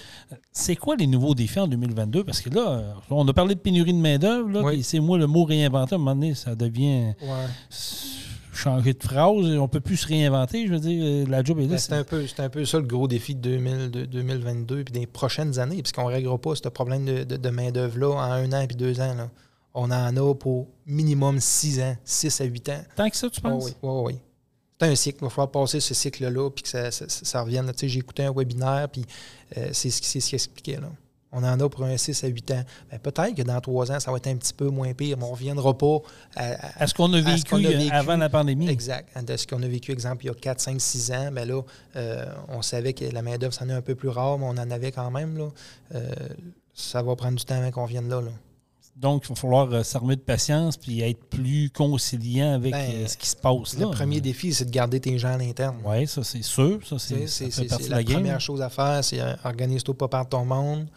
C'est 0.54 0.78
quoi 0.78 0.96
les 0.96 1.08
nouveaux 1.08 1.36
défis 1.36 1.60
en 1.60 1.68
2022? 1.68 2.24
Parce 2.24 2.40
que 2.42 2.50
là, 2.50 2.96
on 3.10 3.28
a 3.28 3.34
parlé 3.34 3.56
de 3.56 3.60
pénurie 3.60 3.94
de 3.94 3.98
main-d'œuvre, 3.98 4.64
oui. 4.64 4.84
c'est 4.84 5.00
moi 5.00 5.18
le 5.18 5.28
mot 5.28 5.44
réinventé, 5.44 5.96
à 5.96 5.98
un 5.98 6.00
moment 6.00 6.16
donné, 6.16 6.34
ça 6.34 6.56
devient. 6.56 7.14
changer 8.54 8.94
de 8.94 9.04
phrase, 9.04 9.28
on 9.28 9.44
ne 9.44 9.68
peut 9.68 9.80
plus 9.80 9.98
se 9.98 10.08
réinventer. 10.08 10.68
Je 10.68 10.74
veux 10.74 10.80
dire, 10.80 11.28
la 11.30 11.44
job 11.44 11.60
est 11.60 11.68
là. 11.68 11.78
C'est 11.78 11.94
un, 11.94 12.04
peu, 12.04 12.26
un 12.38 12.50
peu 12.50 12.66
ça 12.66 12.78
le 12.78 12.86
gros 12.86 13.08
défi 13.08 13.36
de, 13.36 13.58
2022 14.06 14.80
et 14.80 14.84
des 14.84 15.08
prochaines 15.08 15.60
années, 15.60 15.82
puisqu'on 15.82 16.08
ne 16.08 16.14
réglera 16.14 16.38
pas 16.38 16.56
ce 16.56 16.68
problème 16.68 17.06
de, 17.06 17.24
de 17.24 17.50
main-d'œuvre-là 17.50 18.10
en 18.10 18.20
un 18.20 18.52
an 18.54 18.62
et 18.62 18.68
deux 18.68 19.00
ans. 19.02 19.14
Là 19.14 19.30
on 19.74 19.92
en 19.92 20.16
a 20.18 20.36
pour 20.36 20.68
minimum 20.86 21.40
6 21.40 21.80
ans, 21.82 21.96
6 22.04 22.42
à 22.42 22.44
8 22.46 22.70
ans. 22.70 22.82
Tant 22.96 23.10
que 23.10 23.18
ça, 23.18 23.30
tu 23.30 23.42
penses? 23.42 23.66
oui, 23.66 23.74
oui, 23.82 24.02
oui. 24.06 24.20
C'est 24.80 24.88
un 24.88 24.96
cycle. 24.96 25.18
Il 25.22 25.24
va 25.26 25.30
falloir 25.30 25.52
passer 25.52 25.80
ce 25.80 25.94
cycle-là 25.94 26.50
puis 26.52 26.64
que 26.64 26.70
ça, 26.70 26.90
ça, 26.92 27.42
revienne. 27.42 27.72
J'ai 27.76 28.00
écouté 28.00 28.24
un 28.24 28.32
webinaire, 28.34 28.88
puis 28.90 29.06
euh, 29.58 29.70
c'est 29.74 29.90
ce 29.90 30.02
qu'il 30.02 30.36
expliquait. 30.36 30.80
Là. 30.80 30.90
On 31.32 31.44
en 31.44 31.60
a 31.60 31.70
pour 31.70 31.84
un 31.84 31.96
6 31.96 32.24
à 32.24 32.28
8 32.28 32.52
ans. 32.52 32.64
Ben, 32.90 33.00
peut-être 33.00 33.36
que 33.36 33.44
dans 33.44 33.60
3 33.60 33.92
ans, 33.92 34.00
ça 34.00 34.12
va 34.12 34.18
être 34.18 34.28
un 34.28 34.36
petit 34.36 34.54
peu 34.54 34.70
moins 34.70 34.94
pire, 34.94 35.18
mais 35.18 35.26
on 35.26 35.28
ne 35.28 35.34
reviendra 35.34 35.78
pas 35.78 36.00
à, 36.36 36.88
ce 36.88 36.94
qu'on 36.94 37.12
a, 37.14 37.22
vécu 37.22 37.90
avant 37.92 38.18
la 38.18 38.30
pandémie. 38.30 38.70
Exact. 38.70 39.10
À 39.16 39.38
ce 39.38 39.46
qu'on 39.46 39.62
a 39.62 39.68
vécu, 39.68 39.92
exemple, 39.92 40.24
il 40.24 40.28
y 40.28 40.32
a 40.32 40.34
4, 40.34 40.60
5, 40.60 40.82
6 40.82 41.12
ans, 41.12 41.32
ben 41.32 41.48
là, 41.48 41.62
euh, 41.96 42.26
on 42.48 42.62
savait 42.62 42.94
que 42.94 43.06
la 43.06 43.22
main-d'œuvre, 43.22 43.54
c'en 43.54 43.70
est 43.70 43.74
un 43.74 43.82
peu 43.82 43.96
plus 43.96 44.10
rare, 44.10 44.40
mais 44.40 44.46
on 44.46 44.58
en 44.58 44.72
avait 44.72 44.92
quand 44.92 45.12
même. 45.12 45.38
Là. 45.38 45.50
Euh, 45.96 46.10
ça 46.74 47.04
va 47.04 47.16
prendre 47.16 47.38
du 47.38 47.46
temps 47.46 47.56
avant 47.56 47.72
qu'on 47.72 47.86
vienne 47.86 48.10
là. 48.10 48.22
là. 48.22 48.32
Donc, 49.00 49.24
il 49.24 49.30
va 49.30 49.36
falloir 49.36 49.72
euh, 49.72 49.82
s'armer 49.84 50.18
de 50.18 50.22
patience 50.22 50.76
puis 50.76 51.00
être 51.00 51.24
plus 51.30 51.70
conciliant 51.70 52.52
avec 52.54 52.74
ben, 52.74 52.92
euh, 52.96 53.08
ce 53.08 53.16
qui 53.16 53.30
se 53.30 53.36
passe 53.36 53.78
là. 53.78 53.86
Le 53.86 53.92
premier 53.92 54.20
défi, 54.20 54.54
c'est 54.54 54.66
de 54.66 54.72
garder 54.72 55.00
tes 55.00 55.18
gens 55.18 55.36
à 55.36 55.38
l'interne. 55.38 55.78
Oui, 55.86 56.06
ça, 56.06 56.22
c'est 56.22 56.42
sûr. 56.44 56.86
Ça, 56.86 57.00
c'est 57.00 57.88
la, 57.90 58.02
la 58.02 58.04
première 58.04 58.42
chose 58.42 58.62
à 58.62 58.70
faire, 58.70 59.02
c'est 59.02 59.22
euh, 59.22 59.36
organise-toi 59.46 59.98
pas 59.98 60.10
par 60.10 60.28
ton 60.28 60.44
monde, 60.44 60.90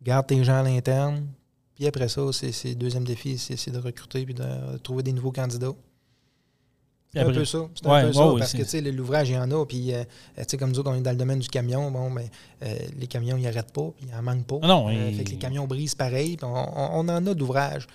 garde 0.00 0.28
tes 0.28 0.44
gens 0.44 0.60
à 0.60 0.62
l'interne. 0.62 1.26
Puis 1.74 1.86
après 1.88 2.08
ça, 2.08 2.22
c'est 2.32 2.52
le 2.64 2.74
deuxième 2.76 3.04
défi, 3.04 3.36
c'est 3.38 3.70
de 3.70 3.78
recruter 3.78 4.24
puis 4.24 4.34
de 4.34 4.78
trouver 4.78 5.02
des 5.02 5.12
nouveaux 5.12 5.32
candidats. 5.32 5.74
C'est 7.18 7.28
un 7.28 7.32
peu 7.32 7.44
ça. 7.44 7.58
C'est 7.74 7.86
un 7.86 8.06
peu 8.06 8.12
ça. 8.12 8.34
parce 8.38 8.52
que 8.52 8.90
l'ouvrage, 8.90 9.30
il 9.30 9.34
y 9.34 9.38
en 9.38 9.50
a. 9.50 9.66
Puis, 9.66 9.92
euh, 9.92 10.04
comme 10.58 10.70
nous 10.70 10.78
autres, 10.78 10.90
on 10.90 10.94
est 10.94 11.00
dans 11.00 11.10
le 11.10 11.16
domaine 11.16 11.38
du 11.38 11.48
camion. 11.48 11.90
Bon, 11.90 12.10
ben, 12.10 12.28
euh, 12.62 12.74
les 12.98 13.06
camions, 13.06 13.36
ils 13.36 13.44
n'arrêtent 13.44 13.72
pas. 13.72 13.90
Puis, 13.96 14.06
ils 14.08 14.14
n'en 14.14 14.22
manquent 14.22 14.46
pas. 14.46 14.58
Ah 14.62 14.68
non, 14.68 14.88
euh, 14.88 15.12
fait 15.12 15.24
que 15.24 15.30
les 15.30 15.38
camions 15.38 15.66
brisent 15.66 15.94
pareil. 15.94 16.36
on, 16.42 16.46
on, 16.46 17.08
en 17.08 17.26
a 17.26 17.34
d'ouvrages. 17.34 17.86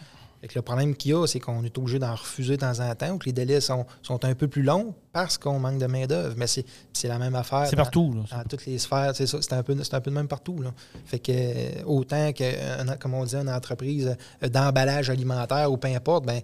Le 0.55 0.61
problème 0.61 0.93
qu'il 0.93 1.11
y 1.11 1.13
a, 1.13 1.25
c'est 1.25 1.39
qu'on 1.39 1.63
est 1.63 1.77
obligé 1.77 1.99
d'en 1.99 2.15
refuser 2.15 2.57
de 2.57 2.61
temps 2.61 2.81
en 2.81 2.93
temps 2.95 3.11
ou 3.11 3.17
que 3.17 3.27
les 3.27 3.31
délais 3.31 3.61
sont, 3.61 3.85
sont 4.01 4.25
un 4.25 4.35
peu 4.35 4.49
plus 4.49 4.61
longs 4.61 4.93
parce 5.13 5.37
qu'on 5.37 5.57
manque 5.57 5.77
de 5.77 5.85
main-d'œuvre. 5.85 6.35
Mais 6.37 6.47
c'est 6.47 7.07
la 7.07 7.17
même 7.17 7.35
affaire. 7.35 7.65
C'est 7.69 7.77
partout. 7.77 8.13
Là, 8.13 8.37
dans 8.37 8.43
toutes 8.43 8.65
les 8.65 8.77
sphères. 8.77 9.13
C'est 9.15 9.25
ça. 9.25 9.37
C'est 9.41 9.53
un, 9.53 9.63
peu, 9.63 9.73
un 9.73 10.01
peu 10.01 10.11
de 10.11 10.15
même 10.15 10.27
partout. 10.27 10.61
Là. 10.61 10.73
Fait 11.05 11.19
que 11.19 11.83
autant 11.85 12.33
que, 12.33 12.95
comme 12.97 13.13
on 13.13 13.23
dit, 13.23 13.35
une 13.35 13.49
entreprise 13.49 14.17
d'emballage 14.41 15.09
alimentaire 15.09 15.71
ou 15.71 15.77
peu 15.77 15.87
importe, 15.87 16.25
ben 16.25 16.41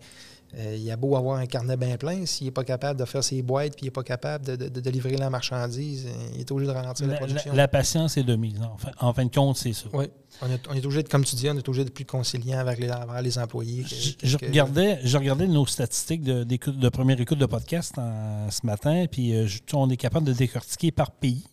euh, 0.58 0.76
il 0.80 0.90
a 0.92 0.98
beau 0.98 1.16
avoir 1.16 1.38
un 1.38 1.46
carnet 1.46 1.78
bien 1.78 1.96
plein, 1.98 2.26
s'il 2.26 2.46
n'est 2.46 2.52
pas 2.52 2.64
capable 2.64 3.00
de 3.00 3.06
faire 3.06 3.24
ses 3.24 3.42
boîtes 3.44 3.76
puis 3.76 3.84
il 3.84 3.86
n'est 3.86 3.92
pas 3.92 4.04
capable 4.04 4.58
de, 4.58 4.90
livrer 4.90 5.16
la 5.16 5.30
marchandise, 5.30 6.08
euh, 6.08 6.32
il 6.34 6.42
est 6.42 6.52
obligé 6.52 6.72
de 6.72 6.76
ralentir 6.76 7.06
la, 7.06 7.18
production. 7.18 7.54
La, 7.54 7.68
patience 7.68 8.18
est 8.18 8.24
de 8.24 8.36
mise. 8.36 8.60
En 9.00 9.14
fin, 9.14 9.26
de 9.26 9.32
compte, 9.32 9.58
c'est 9.58 9.74
ça. 9.74 9.88
Oui. 9.94 10.06
On 10.42 10.50
est, 10.50 10.68
on 10.68 10.74
est, 10.74 10.84
obligé, 10.84 11.04
de, 11.04 11.08
comme 11.08 11.24
tu 11.24 11.36
dis, 11.36 11.48
on 11.50 11.58
est 11.58 11.68
obligé 11.68 11.84
d'être 11.84 11.94
plus 11.94 12.06
conciliant 12.06 12.58
avec 12.58 12.80
les, 12.80 12.92
les 13.22 13.38
employés. 13.38 13.86
je, 14.24 14.38
regardais, 14.38 15.00
je 15.04 15.18
regardais 15.18 15.48
nos 15.48 15.68
statistiques 15.68 16.24
de, 16.24 16.44
de 16.44 16.90
première 16.90 17.20
écoute 17.22 17.38
de 17.38 17.46
podcast 17.46 17.94
ce 17.96 18.66
matin, 18.66 19.06
puis 19.12 19.36
euh, 19.36 19.48
on 19.74 19.90
est 19.90 19.98
capable 19.98 20.26
de 20.26 20.34
décortiquer 20.34 20.92
par 20.92 21.12
pays 21.12 21.46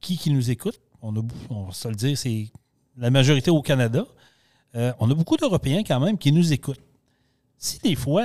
qui, 0.00 0.16
qui 0.16 0.30
nous 0.30 0.50
écoute. 0.50 0.80
On, 1.02 1.14
a, 1.16 1.22
on 1.50 1.64
va 1.64 1.72
se 1.72 1.86
le 1.86 1.94
dire, 1.94 2.18
c'est 2.18 2.48
la 2.96 3.10
majorité 3.10 3.52
au 3.52 3.62
Canada. 3.62 4.04
on 4.74 5.10
a 5.10 5.14
beaucoup 5.14 5.36
d'Européens 5.36 5.84
quand 5.86 6.00
même 6.00 6.18
qui 6.18 6.32
nous 6.32 6.52
écoutent 6.52 6.80
si 7.58 7.78
des 7.80 7.94
fois, 7.94 8.24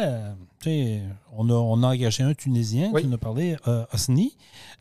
on 0.65 1.49
a, 1.49 1.53
on 1.53 1.84
a 1.84 1.88
engagé 1.88 2.23
un 2.23 2.34
Tunisien, 2.34 2.91
qui 2.93 3.07
nous 3.07 3.15
a 3.15 3.17
parlé, 3.17 3.55
euh, 3.67 3.86
Osni. 3.93 4.36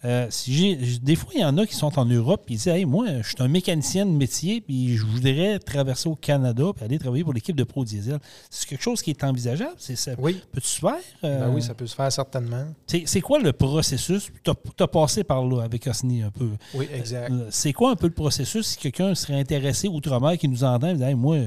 Euh, 0.05 0.26
si 0.30 0.76
des 1.03 1.14
fois, 1.16 1.30
il 1.34 1.40
y 1.40 1.44
en 1.44 1.57
a 1.59 1.66
qui 1.66 1.74
sont 1.74 1.99
en 1.99 2.05
Europe 2.05 2.44
et 2.49 2.53
ils 2.53 2.57
disent 2.57 2.68
Hey, 2.68 2.84
moi, 2.84 3.07
je 3.22 3.28
suis 3.28 3.36
un 3.38 3.49
mécanicien 3.49 4.07
de 4.07 4.11
métier, 4.11 4.61
puis 4.61 4.96
je 4.96 5.05
voudrais 5.05 5.59
traverser 5.59 6.09
au 6.09 6.16
Canada 6.16 6.64
et 6.80 6.84
aller 6.84 6.99
travailler 6.99 7.24
pour 7.24 7.32
l'équipe 7.32 7.57
de 7.57 7.64
Pro 7.64 7.84
Diesel. 7.84 8.18
C'est 8.51 8.68
quelque 8.68 8.82
chose 8.82 9.03
qui 9.03 9.11
est 9.11 9.24
envisageable? 9.24 9.74
C'est, 9.78 9.96
ça, 9.96 10.12
oui. 10.18 10.40
Peux-tu 10.53 10.68
se 10.68 10.80
faire? 10.80 10.96
Euh, 11.24 11.46
ben 11.46 11.55
oui, 11.55 11.62
ça 11.62 11.74
peut 11.74 11.86
se 11.86 11.94
faire 11.94 12.11
certainement. 12.12 12.66
C'est, 12.86 13.20
quoi 13.20 13.38
le 13.38 13.53
processus? 13.53 14.30
Tu 14.42 14.51
as, 14.82 14.88
passé 14.88 15.22
par 15.24 15.44
là 15.44 15.62
avec 15.62 15.86
Osni 15.86 16.22
un 16.22 16.30
peu. 16.30 16.51
Oui, 16.74 16.88
exact. 16.92 17.32
c'est 17.51 17.72
quoi 17.72 17.90
un 17.90 17.96
peu 17.96 18.07
le 18.07 18.14
processus? 18.14 18.66
Si 18.66 18.78
quelqu'un 18.78 19.14
serait 19.14 19.38
intéressé 19.38 19.88
outre-mer 19.88 20.38
qui 20.38 20.49
nous 20.49 20.64
entend 20.64 20.88
et 20.88 20.94
dit 20.94 21.03
hey, 21.03 21.14
moi, 21.14 21.38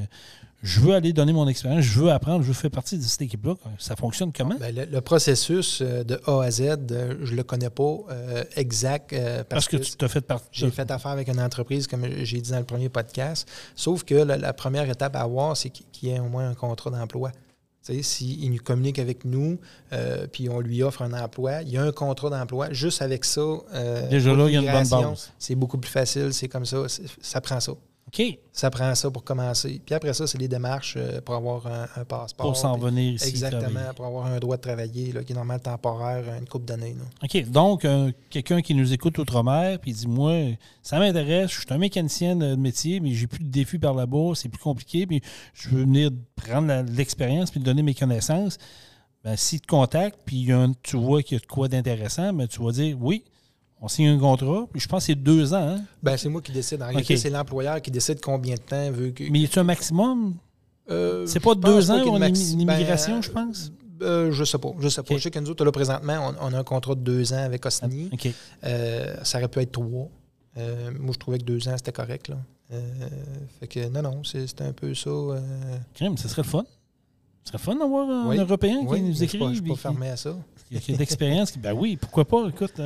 je 0.63 0.79
veux 0.79 0.93
aller 0.93 1.11
donner 1.11 1.33
mon 1.33 1.47
expérience, 1.47 1.83
je 1.83 1.99
veux 1.99 2.11
apprendre, 2.11 2.43
je 2.43 2.47
veux 2.47 2.53
faire 2.53 2.69
partie 2.69 2.97
de 2.97 3.03
cette 3.03 3.21
équipe-là. 3.21 3.55
Ça 3.79 3.95
fonctionne 3.95 4.31
comment? 4.31 4.55
Ben, 4.59 4.87
le, 4.91 5.01
processus 5.01 5.81
euh, 5.81 6.03
de 6.03 6.19
A 6.27 6.43
à 6.43 6.51
Z, 6.51 6.61
euh, 6.61 7.15
je 7.23 7.31
ne 7.31 7.37
le 7.37 7.43
connais 7.43 7.69
pas 7.71 7.97
euh, 8.11 8.43
exact. 8.55 9.15
parce, 9.49 9.67
que, 9.67 9.77
tu 9.77 9.93
t'as 9.97 10.07
fait 10.07 10.21
partie. 10.21 10.47
J'ai 10.51 10.69
fait 10.69 10.89
affaire 10.91 11.11
avec 11.11 11.29
une 11.29 11.41
entreprise, 11.41 11.87
comme 11.87 12.05
j'ai 12.23 12.41
dit 12.41 12.51
dans 12.51 12.59
le 12.59 12.65
premier 12.65 12.89
podcast. 12.89 13.49
Sauf 13.75 14.03
que 14.03 14.13
la, 14.13 14.53
première 14.53 14.87
étape 14.87 15.15
à 15.15 15.21
avoir, 15.21 15.57
c'est 15.57 15.69
qu'il 15.69 16.09
y 16.09 16.11
ait 16.11 16.19
au 16.19 16.29
moins 16.29 16.49
un 16.49 16.53
contrat 16.53 16.91
d'emploi. 16.91 17.31
S'il 17.81 18.51
nous 18.51 18.61
communique 18.61 18.99
avec 18.99 19.25
nous, 19.25 19.57
puis 20.31 20.47
on 20.49 20.59
lui 20.59 20.83
offre 20.83 21.01
un 21.01 21.13
emploi, 21.13 21.63
il 21.63 21.69
y 21.69 21.77
a 21.77 21.83
un 21.83 21.91
contrat 21.91 22.29
d'emploi. 22.29 22.71
Juste 22.71 23.01
avec 23.01 23.25
ça, 23.25 23.41
déjà 24.11 24.35
là, 24.35 24.47
il 24.47 24.53
y 24.53 24.57
a 24.57 24.59
une 24.59 24.71
bonne 24.71 24.87
base. 24.87 25.31
C'est 25.39 25.55
beaucoup 25.55 25.79
plus 25.79 25.89
facile, 25.89 26.31
c'est 26.31 26.47
comme 26.47 26.65
ça, 26.65 26.85
ça 27.21 27.41
prend 27.41 27.59
ça. 27.59 27.73
OK. 28.13 28.37
Ça 28.51 28.69
prend 28.69 28.93
ça 28.93 29.09
pour 29.09 29.23
commencer. 29.23 29.81
Puis 29.85 29.95
après 29.95 30.13
ça, 30.13 30.27
c'est 30.27 30.37
les 30.37 30.49
démarches 30.49 30.95
euh, 30.97 31.21
pour 31.21 31.35
avoir 31.35 31.65
un, 31.67 31.87
un 31.95 32.03
passeport. 32.03 32.45
Pour 32.47 32.57
s'en 32.57 32.77
venir 32.77 33.13
ici. 33.13 33.29
Exactement, 33.29 33.69
travailler. 33.69 33.93
pour 33.95 34.05
avoir 34.05 34.25
un 34.25 34.37
droit 34.39 34.57
de 34.57 34.61
travailler, 34.61 35.13
là, 35.13 35.23
qui 35.23 35.31
est 35.31 35.35
normal 35.35 35.61
temporaire, 35.61 36.25
une 36.37 36.45
couple 36.47 36.65
d'années. 36.65 36.95
OK. 37.23 37.49
Donc, 37.49 37.85
euh, 37.85 38.11
quelqu'un 38.29 38.61
qui 38.61 38.75
nous 38.75 38.91
écoute 38.91 39.17
outre-mer, 39.17 39.79
puis 39.79 39.93
dit 39.93 40.07
Moi, 40.07 40.57
ça 40.83 40.99
m'intéresse, 40.99 41.51
je 41.51 41.59
suis 41.61 41.67
un 41.69 41.77
mécanicien 41.77 42.35
de 42.35 42.55
métier, 42.55 42.99
mais 42.99 43.13
j'ai 43.13 43.27
plus 43.27 43.43
de 43.45 43.49
défis 43.49 43.79
par 43.79 43.93
là-bas, 43.93 44.33
c'est 44.35 44.49
plus 44.49 44.61
compliqué, 44.61 45.07
puis 45.07 45.21
je 45.53 45.69
veux 45.69 45.83
venir 45.83 46.09
prendre 46.35 46.67
la- 46.67 46.83
l'expérience 46.83 47.49
puis 47.49 47.61
donner 47.61 47.81
mes 47.83 47.93
connaissances. 47.95 48.57
Ben, 49.23 49.37
s'il 49.37 49.61
te 49.61 49.67
contacte, 49.67 50.19
puis 50.25 50.51
un- 50.51 50.73
tu 50.83 50.97
vois 50.97 51.23
qu'il 51.23 51.37
y 51.37 51.39
a 51.39 51.41
de 51.41 51.45
quoi 51.47 51.69
d'intéressant, 51.69 52.33
ben, 52.33 52.47
tu 52.47 52.61
vas 52.61 52.71
dire 52.73 52.97
Oui, 52.99 53.23
on 53.81 53.87
signe 53.87 54.07
un 54.09 54.19
contrat, 54.19 54.67
puis 54.71 54.79
je 54.79 54.87
pense 54.87 54.99
que 55.03 55.07
c'est 55.07 55.15
deux 55.15 55.53
ans. 55.53 55.69
hein? 55.77 55.81
Ben, 56.03 56.15
c'est 56.17 56.29
moi 56.29 56.41
qui 56.41 56.51
décide. 56.51 56.81
En 56.81 56.87
réalité, 56.87 57.17
c'est 57.17 57.29
l'employeur 57.31 57.81
qui 57.81 57.89
décide 57.91 58.21
combien 58.21 58.55
de 58.55 58.59
temps 58.61 58.91
veut 58.91 59.09
que. 59.09 59.23
Mais 59.29 59.39
y 59.39 59.45
a-tu 59.45 59.59
un 59.59 59.63
maximum? 59.63 60.35
Euh, 60.89 61.25
C'est 61.25 61.39
pas 61.39 61.55
deux 61.55 61.89
ans 61.91 61.95
a 61.95 62.03
en 62.03 62.17
une 62.17 62.23
maxi- 62.23 62.53
immi- 62.55 62.61
immigration, 62.63 63.15
ben, 63.15 63.21
je 63.21 63.29
pense? 63.31 63.71
euh, 64.01 64.31
je 64.31 64.43
sais 64.43 64.57
pas. 64.57 64.71
Je 64.79 64.89
sais 64.89 65.01
pas. 65.03 65.13
OK. 65.13 65.17
Je 65.17 65.23
sais 65.23 65.31
que 65.31 65.39
nous 65.39 65.49
autres, 65.49 65.63
là, 65.65 65.71
présentement, 65.71 66.33
on, 66.41 66.47
on 66.49 66.53
a 66.53 66.59
un 66.59 66.63
contrat 66.63 66.95
de 66.95 67.01
deux 67.01 67.33
ans 67.33 67.43
avec 67.43 67.65
Osni. 67.65 68.09
Euh, 68.63 69.15
ça 69.23 69.37
aurait 69.37 69.47
pu 69.47 69.59
être 69.59 69.71
trois. 69.71 70.07
Euh, 70.57 70.91
moi, 70.99 71.13
je 71.13 71.19
trouvais 71.19 71.37
que 71.37 71.43
deux 71.45 71.67
ans, 71.69 71.73
c'était 71.77 71.91
correct. 71.91 72.27
Là. 72.27 72.37
Euh, 72.73 72.79
fait 73.59 73.67
que 73.67 73.87
non, 73.89 74.01
non, 74.01 74.23
c'est 74.23 74.47
c'est 74.47 74.61
un 74.61 74.73
peu 74.73 74.93
ça. 74.93 75.09
euh, 75.09 75.39
Crème, 75.93 76.17
ce 76.17 76.27
serait 76.27 76.41
le 76.43 76.47
fun. 76.47 76.63
Ce 77.43 77.51
serait 77.51 77.57
fun 77.63 77.75
d'avoir 77.75 78.09
un 78.09 78.27
Oui. 78.27 78.37
Européen 78.37 78.79
oui, 78.85 78.97
qui 78.99 79.03
nous 79.05 79.23
écrit. 79.23 79.39
je 79.49 79.53
suis 79.55 79.61
pas 79.61 79.75
fermé 79.75 80.09
à 80.09 80.17
ça. 80.17 80.35
Il 80.69 80.75
y 80.75 80.77
a, 80.77 80.81
qui 80.81 80.91
a 80.91 80.93
de 80.95 80.99
l'expérience. 80.99 81.51
qui- 81.51 81.59
Ben 81.59 81.73
oui, 81.73 81.97
pourquoi 81.97 82.25
pas? 82.25 82.47
Écoute, 82.49 82.79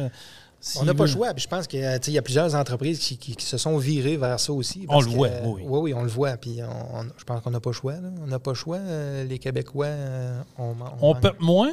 On 0.79 0.83
n'a 0.85 0.93
pas 0.93 1.05
le 1.05 1.09
choix. 1.11 1.33
Puis 1.33 1.43
je 1.43 1.47
pense 1.47 1.67
qu'il 1.67 1.79
y, 1.79 2.17
a- 2.17 2.21
plusieurs 2.21 2.55
entreprises 2.55 2.99
qui, 2.99 3.17
qui- 3.17 3.35
qui 3.35 3.45
se 3.45 3.57
sont 3.57 3.77
virées 3.77 4.17
vers 4.17 4.39
ça 4.39 4.51
aussi. 4.53 4.85
On 4.89 4.99
le 5.01 5.07
voit, 5.07 5.29
oui, 5.43 5.61
oui. 5.63 5.79
oui, 5.81 5.93
on 5.93 6.01
le 6.03 6.09
voit. 6.09 6.37
Puis 6.37 6.59
on- 6.63 6.97
on- 6.99 7.03
je 7.17 7.23
pense 7.23 7.41
qu'on 7.41 7.51
n'a 7.51 7.59
pas 7.59 7.69
le 7.69 7.75
choix. 7.75 7.93
là. 7.93 8.09
On 8.23 8.27
n'a 8.27 8.39
pas 8.39 8.51
le 8.51 8.55
choix. 8.55 8.77
euh, 8.77 9.23
les 9.25 9.37
Québécois, 9.39 9.85
euh, 9.87 10.41
on, 10.57 10.75
On 11.01 11.13
manque- 11.13 11.21
peut 11.21 11.33
moins? 11.39 11.71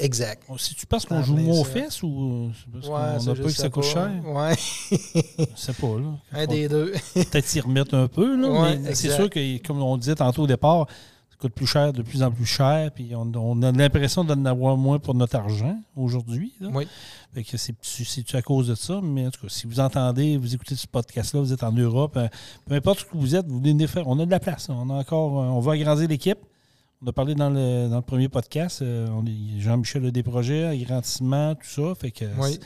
Exact. 0.00 0.44
Si 0.58 0.76
tu 0.76 0.86
penses 0.86 1.04
qu'on 1.06 1.22
joue 1.24 1.36
moins 1.36 1.58
aux 1.58 1.64
fesses 1.64 2.04
ou 2.04 2.48
euh, 2.48 2.52
c'est 2.54 2.72
parce 2.88 3.26
Ouais, 3.26 3.34
qu'on 3.34 3.42
que 3.42 3.48
ça 3.50 3.68
coûte 3.68 3.82
cher? 3.84 4.10
Ouais, 4.26 4.54
sais 5.56 5.72
pas, 5.72 5.86
là. 5.98 6.12
un 6.40 6.46
des 6.46 6.68
deux. 6.68 6.92
Peut-être 7.14 7.44
s'y 7.46 7.60
remettre 7.60 7.96
un 7.96 8.06
peu, 8.06 8.36
là. 8.40 8.48
Ouais, 8.48 8.76
mais 8.78 8.94
c'est 8.94 9.10
sûr 9.10 9.28
que, 9.28 9.58
comme 9.66 9.82
on 9.82 9.96
disait 9.96 10.14
tantôt 10.14 10.42
au 10.42 10.46
départ, 10.46 10.86
coûte 11.38 11.52
plus 11.52 11.66
cher, 11.66 11.92
de 11.92 12.02
plus 12.02 12.22
en 12.22 12.30
plus 12.30 12.44
cher, 12.46 12.90
puis 12.92 13.14
on, 13.14 13.30
on 13.36 13.62
a 13.62 13.70
l'impression 13.72 14.24
d'en 14.24 14.44
avoir 14.44 14.76
moins 14.76 14.98
pour 14.98 15.14
notre 15.14 15.36
argent 15.36 15.78
aujourd'hui. 15.96 16.52
Oui. 16.60 16.86
Fait 17.34 17.44
que 17.44 17.56
c'est 17.56 17.74
c'est 17.82 18.34
à 18.34 18.42
cause 18.42 18.68
de 18.68 18.74
ça, 18.74 19.00
mais 19.02 19.26
en 19.26 19.30
tout 19.30 19.42
cas, 19.42 19.48
si 19.48 19.66
vous 19.66 19.78
entendez, 19.80 20.36
vous 20.36 20.54
écoutez 20.54 20.74
ce 20.74 20.86
podcast-là, 20.86 21.40
vous 21.40 21.52
êtes 21.52 21.62
en 21.62 21.72
Europe, 21.72 22.16
euh, 22.16 22.28
peu 22.66 22.74
importe 22.74 23.06
où 23.14 23.20
vous 23.20 23.36
êtes, 23.36 23.46
vous 23.46 23.60
venez 23.60 23.86
faire. 23.86 24.08
On 24.08 24.18
a 24.18 24.26
de 24.26 24.30
la 24.30 24.40
place. 24.40 24.68
On 24.68 24.90
a 24.90 24.94
encore, 24.94 25.40
euh, 25.40 25.46
on 25.46 25.60
va 25.60 25.72
agrandir 25.72 26.08
l'équipe. 26.08 26.38
On 27.02 27.06
a 27.06 27.12
parlé 27.12 27.36
dans 27.36 27.50
le, 27.50 27.88
dans 27.88 27.96
le 27.96 28.02
premier 28.02 28.28
podcast. 28.28 28.82
euh, 28.82 29.06
Jean-Michel 29.58 30.06
a 30.06 30.10
des 30.10 30.24
projets, 30.24 30.64
agrandissement, 30.64 31.54
tout 31.54 31.68
ça. 31.68 31.94
Fait 31.94 32.10
que 32.10 32.24
Oui. 32.40 32.58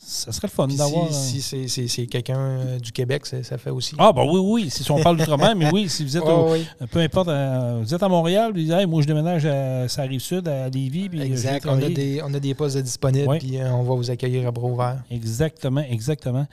Ça 0.00 0.32
serait 0.32 0.46
le 0.48 0.52
fun 0.52 0.68
d'avoir. 0.68 1.12
si, 1.12 1.38
un- 1.38 1.66
si 1.68 1.88
c'est- 1.88 2.06
quelqu'un 2.06 2.38
euh, 2.38 2.78
du 2.78 2.92
Québec, 2.92 3.26
ça, 3.26 3.58
fait 3.58 3.70
aussi. 3.70 3.94
Ah, 3.98 4.12
ben 4.12 4.22
oui, 4.24 4.40
oui, 4.42 4.70
si 4.70 4.88
on 4.90 5.00
parle 5.02 5.16
d'outre-mer, 5.18 5.54
mais 5.56 5.70
oui, 5.72 5.88
si 5.88 6.04
vous 6.04 6.16
êtes, 6.16 6.22
au- 6.28 6.52
oui. 6.52 6.64
peu 6.90 7.00
importe, 7.00 7.28
euh, 7.28 7.80
vous 7.82 7.94
êtes 7.94 8.02
à 8.02 8.08
Montréal, 8.08 8.52
vous 8.52 8.58
dites, 8.60 8.70
Hey, 8.70 8.86
moi 8.86 9.02
je 9.02 9.06
déménage 9.06 9.44
à 9.44 9.88
ça 9.88 10.02
rive 10.02 10.20
sud, 10.20 10.46
à 10.48 10.68
Lévis, 10.68 11.08
puis 11.08 11.20
euh, 11.20 11.24
Exact. 11.24 11.66
On 11.66 11.82
a, 11.82 11.88
des, 11.88 12.20
on 12.24 12.32
a 12.32 12.40
des 12.40 12.54
postes 12.54 12.78
disponibles, 12.78 13.38
puis 13.38 13.58
euh, 13.58 13.72
on 13.74 13.82
va 13.82 13.94
vous 13.96 14.10
accueillir 14.10 14.46
à 14.46 14.50
bras 14.50 14.68
ouverts. 14.68 15.02
Exactement, 15.10 15.80
exactement. 15.82 16.46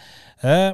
Euh, 0.43 0.73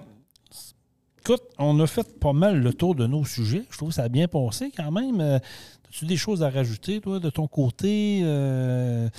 écoute, 1.19 1.43
on 1.59 1.79
a 1.79 1.87
fait 1.87 2.07
pas 2.19 2.33
mal 2.33 2.57
le 2.61 2.73
tour 2.73 2.95
de 2.95 3.05
nos 3.05 3.25
sujets. 3.25 3.63
Je 3.69 3.77
trouve 3.77 3.89
que 3.89 3.95
ça 3.95 4.03
a 4.03 4.09
bien 4.09 4.27
passé 4.27 4.71
quand 4.75 4.91
même. 4.91 5.19
Euh, 5.21 5.37
As-tu 5.93 6.05
des 6.05 6.15
choses 6.15 6.41
à 6.41 6.49
rajouter, 6.49 7.01
toi, 7.01 7.19
de 7.19 7.29
ton 7.29 7.47
côté? 7.47 8.21
euh, 8.23 9.09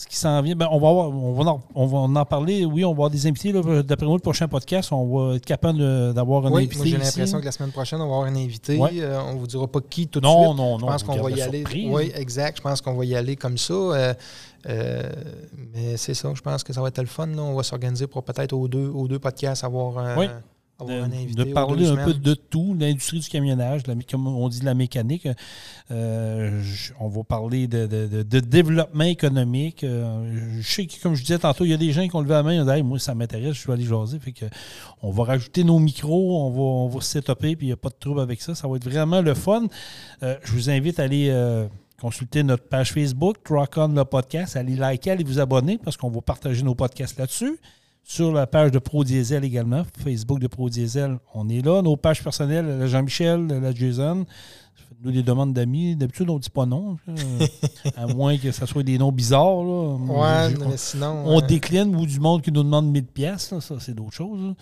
ce 0.00 0.06
qui 0.06 0.16
s'en 0.16 0.40
vient, 0.42 0.54
ben, 0.54 0.68
on, 0.70 0.78
va 0.78 0.88
avoir- 0.88 1.08
on, 1.10 1.32
va 1.32 1.50
en, 1.50 1.60
on 1.74 1.86
va 1.86 2.20
en 2.20 2.24
parler. 2.24 2.64
Oui, 2.64 2.84
on 2.84 2.88
va 2.90 2.92
avoir 2.92 3.10
des 3.10 3.26
invités. 3.26 3.52
D'après 3.52 4.06
moi, 4.06 4.14
le 4.16 4.20
prochain 4.20 4.46
podcast, 4.46 4.92
on 4.92 5.06
va 5.28 5.34
être 5.36 5.44
capable 5.44 5.78
de- 5.78 6.12
d'avoir 6.12 6.46
un 6.46 6.50
Oui, 6.52 6.62
invité. 6.62 6.76
moi 6.76 6.86
j'ai 6.86 6.96
l'impression 6.98 7.40
que 7.40 7.44
la 7.44 7.52
semaine 7.52 7.72
prochaine, 7.72 8.00
on 8.00 8.08
va 8.08 8.14
avoir 8.16 8.28
un 8.28 8.36
invité. 8.36 8.76
Ouais. 8.78 8.90
Euh, 8.94 9.20
on 9.26 9.34
ne 9.34 9.38
vous 9.40 9.46
dira 9.48 9.66
pas 9.66 9.80
qui 9.80 10.06
tout 10.06 10.20
de 10.20 10.24
Non, 10.26 10.44
suite. 10.46 10.56
non, 10.56 10.78
non. 10.78 10.86
Je 10.86 10.92
pense 10.92 11.02
on 11.02 11.06
qu'on 11.16 11.22
va 11.22 11.30
y 11.32 11.42
aller. 11.42 11.58
surprise. 11.58 11.90
Oui, 11.92 12.12
exact. 12.14 12.58
Je 12.58 12.62
pense 12.62 12.80
qu'on 12.80 12.94
va 12.94 13.04
y 13.04 13.16
aller 13.16 13.34
comme 13.36 13.58
ça. 13.58 13.74
Euh, 13.74 14.14
euh, 14.68 15.02
mais 15.74 15.96
c'est 15.96 16.14
ça. 16.14 16.30
Je 16.34 16.40
pense 16.42 16.62
que 16.62 16.72
ça 16.72 16.80
va 16.80 16.88
être 16.88 17.00
le 17.00 17.06
fun. 17.06 17.26
là. 17.26 17.42
On 17.42 17.54
va 17.54 17.62
s'organiser 17.62 18.06
pour 18.06 18.22
peut-être 18.22 18.52
aux 18.52 18.68
deux, 18.68 18.88
aux 18.88 19.08
deux 19.08 19.18
podcasts 19.18 19.64
avoir, 19.64 19.98
un- 19.98 20.16
Oui. 20.16 20.26
De, 21.06 21.08
de 21.34 21.42
parler 21.54 21.86
un 21.88 21.96
peu 22.04 22.14
de 22.14 22.34
tout, 22.34 22.76
l'industrie 22.78 23.18
du 23.18 23.28
camionnage, 23.28 23.86
la- 23.86 23.94
comme 24.08 24.26
on 24.28 24.48
dit, 24.48 24.60
la 24.62 24.74
mécanique. 24.74 25.26
Euh, 25.90 26.60
je- 26.62 26.92
on 27.00 27.08
va 27.08 27.24
parler 27.24 27.66
de, 27.66 27.86
de- 27.86 28.06
de- 28.06 28.22
de 28.22 28.40
développement 28.40 29.04
économique. 29.04 29.82
Euh, 29.82 30.56
je 30.60 30.66
sais 30.72 30.86
que, 30.86 31.00
comme 31.02 31.14
je 31.14 31.22
disais 31.22 31.38
tantôt, 31.38 31.64
il 31.64 31.70
y 31.70 31.74
a 31.74 31.78
des 31.78 31.90
gens 31.92 32.06
qui 32.06 32.14
ont 32.14 32.20
levé 32.20 32.34
la 32.34 32.42
main 32.42 32.52
et 32.52 32.60
ont 32.60 32.64
dit 32.64 32.70
Hey, 32.70 32.82
Moi, 32.82 32.98
ça 32.98 33.14
m'intéresse, 33.14 33.54
je 33.54 33.66
vais 33.66 33.72
aller 33.72 33.84
jaser. 33.84 34.18
Fait 34.18 34.32
que, 34.32 34.44
on 35.02 35.10
va 35.10 35.24
rajouter 35.24 35.64
nos 35.64 35.78
micros, 35.78 36.40
on 36.46 36.50
va, 36.50 36.60
on 36.60 36.88
va 36.88 37.00
se 37.00 37.08
setuper, 37.12 37.56
puis 37.56 37.66
il 37.66 37.70
n'y 37.70 37.72
a 37.72 37.76
pas 37.76 37.88
de 37.88 37.96
trouble 37.98 38.20
avec 38.20 38.40
ça. 38.40 38.54
Ça 38.54 38.68
va 38.68 38.76
être 38.76 38.84
vraiment 38.88 39.20
le 39.20 39.34
fun. 39.34 39.66
Euh, 40.22 40.36
je 40.44 40.52
vous 40.52 40.70
invite 40.70 41.00
à 41.00 41.04
aller. 41.04 41.66
Consulter 42.00 42.44
notre 42.44 42.62
page 42.68 42.92
Facebook, 42.92 43.38
Rock 43.48 43.72
On 43.76 43.88
le 43.88 44.04
podcast, 44.04 44.54
allez 44.56 44.76
liker, 44.76 45.10
allez 45.10 45.24
vous 45.24 45.40
abonner 45.40 45.78
parce 45.78 45.96
qu'on 45.96 46.10
va 46.10 46.20
partager 46.20 46.62
nos 46.62 46.76
podcasts 46.76 47.18
là-dessus 47.18 47.58
sur 48.08 48.32
la 48.32 48.46
page 48.46 48.70
de 48.70 48.78
Pro 48.78 49.04
Diesel 49.04 49.44
également, 49.44 49.84
Facebook 50.02 50.40
de 50.40 50.46
Pro 50.46 50.70
Diesel, 50.70 51.18
on 51.34 51.46
est 51.50 51.60
là. 51.60 51.82
Nos 51.82 51.98
pages 51.98 52.22
personnelles, 52.24 52.66
la 52.66 52.86
Jean-Michel, 52.86 53.46
la 53.46 53.74
Jason, 53.74 54.24
nous 55.04 55.12
des 55.12 55.22
demandes 55.22 55.52
d'amis. 55.52 55.94
D'habitude, 55.96 56.28
on 56.30 56.34
ne 56.34 56.38
dit 56.40 56.50
pas 56.50 56.66
non, 56.66 56.96
à 57.96 58.06
moins 58.06 58.36
que 58.36 58.50
ce 58.52 58.66
soit 58.66 58.82
des 58.82 58.98
noms 58.98 59.12
bizarres. 59.12 59.62
là. 59.62 59.96
Ouais, 59.96 60.50
Je- 60.54 60.64
mais 60.64 60.76
sinon. 60.76 61.22
on 61.26 61.40
décline 61.40 61.94
ou 61.94 62.04
du 62.06 62.18
monde 62.20 62.42
qui 62.42 62.50
nous 62.52 62.62
demande 62.62 62.86
1000 62.90 63.04
pièces, 63.06 63.54
ça 63.60 63.76
c'est 63.80 63.94
d'autres 63.94 64.12
choses. 64.12 64.40
là. 64.42 64.54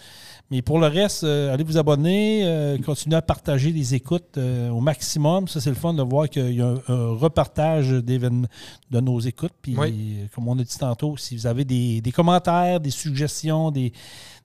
Mais 0.51 0.63
pour 0.63 0.79
le 0.79 0.87
reste, 0.87 1.25
euh, 1.25 1.53
allez 1.53 1.65
vous 1.65 1.77
abonner, 1.77 2.43
euh, 2.45 2.79
continuez 2.79 3.17
à 3.17 3.23
partager 3.23 3.73
les 3.73 3.95
écoutes 3.95 4.37
euh, 4.39 4.71
au 4.71 4.81
maximum. 4.81 5.49
Ça 5.49 5.61
c'est 5.61 5.71
le 5.71 5.77
fun 5.77 5.93
de 5.95 6.03
voir 6.03 6.29
qu'il 6.29 6.55
y 6.55 6.61
a 6.61 6.69
un, 6.69 6.77
un 6.89 7.17
repartage 7.17 7.89
de 7.91 9.01
nos 9.01 9.19
écoutes. 9.21 9.53
Puis 9.61 9.77
Oui. 9.77 10.19
comme 10.35 10.47
on 10.49 10.59
a 10.59 10.63
dit 10.63 10.79
tantôt, 10.79 11.17
si 11.17 11.35
vous 11.37 11.47
avez 11.47 11.65
des, 11.65 12.01
des 12.01 12.13
commentaires, 12.13 12.79
des 12.79 12.91
suggestions, 12.91 13.71
des, 13.73 13.93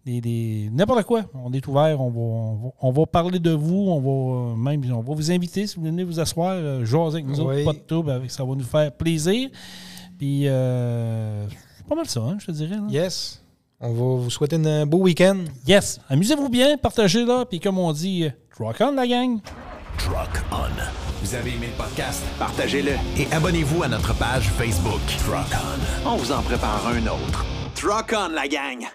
des- 0.06 0.22
des- 0.22 0.70
n'importe 0.72 1.04
quoi, 1.04 1.22
on 1.34 1.52
est 1.54 1.66
ouvert, 1.68 2.02
on 2.02 2.10
va, 2.10 2.20
on 2.20 2.56
va, 2.56 2.70
on 2.82 2.92
va 2.92 3.06
parler 3.06 3.40
de 3.40 3.52
vous, 3.52 3.86
on 3.90 4.00
va 4.00 4.52
euh, 4.52 4.56
même 4.56 4.82
on 4.94 5.02
va 5.02 5.14
vous 5.14 5.32
inviter 5.32 5.68
si 5.68 5.76
vous 5.78 5.84
venez 5.84 6.04
vous 6.04 6.20
asseoir, 6.20 6.54
euh, 6.54 6.84
jaser 6.86 7.18
avec 7.18 7.28
nous 7.28 7.40
autres, 7.40 7.64
pas 7.64 7.74
de 7.74 7.80
trouble, 7.86 8.12
avec- 8.12 8.32
ça 8.32 8.44
va 8.44 8.56
nous 8.56 8.64
faire 8.64 8.92
plaisir. 8.92 9.50
Puis, 10.18 10.48
euh, 10.48 11.48
c'est 11.78 11.86
pas 11.88 11.96
mal 11.96 12.08
ça, 12.08 12.20
hein, 12.22 12.38
je 12.40 12.46
te 12.48 12.52
dirais. 12.52 12.76
là. 12.76 12.84
Yes. 12.90 13.44
On 13.80 13.90
va 13.94 14.22
vous 14.24 14.30
souhaiter 14.30 14.58
un 14.58 14.86
beau 14.86 15.00
week-end. 15.00 15.38
Yes. 15.68 16.00
Amusez-vous 16.10 16.50
bien, 16.50 16.78
partagez 16.78 17.26
là, 17.26 17.46
puis 17.46 17.60
comme 17.60 17.80
on 17.80 17.92
dit, 17.94 18.26
euh, 18.26 18.30
rock 18.60 18.78
on 18.82 18.92
la 18.92 19.08
gang. 19.08 19.40
Truck 19.98 20.44
On. 20.52 21.24
Vous 21.24 21.36
avez 21.36 21.52
aimé 21.52 21.68
le 21.72 21.78
podcast? 21.84 22.24
Partagez-le 22.40 22.92
et 23.20 23.32
abonnez-vous 23.32 23.84
à 23.84 23.88
notre 23.88 24.16
page 24.18 24.50
Facebook. 24.50 25.02
Truck 25.26 25.60
On. 26.06 26.10
On 26.12 26.16
vous 26.18 26.32
en 26.32 26.42
prépare 26.42 26.88
un 26.88 27.06
autre. 27.08 27.46
Truck 27.76 28.16
on, 28.16 28.30
la 28.30 28.48
gang! 28.48 28.88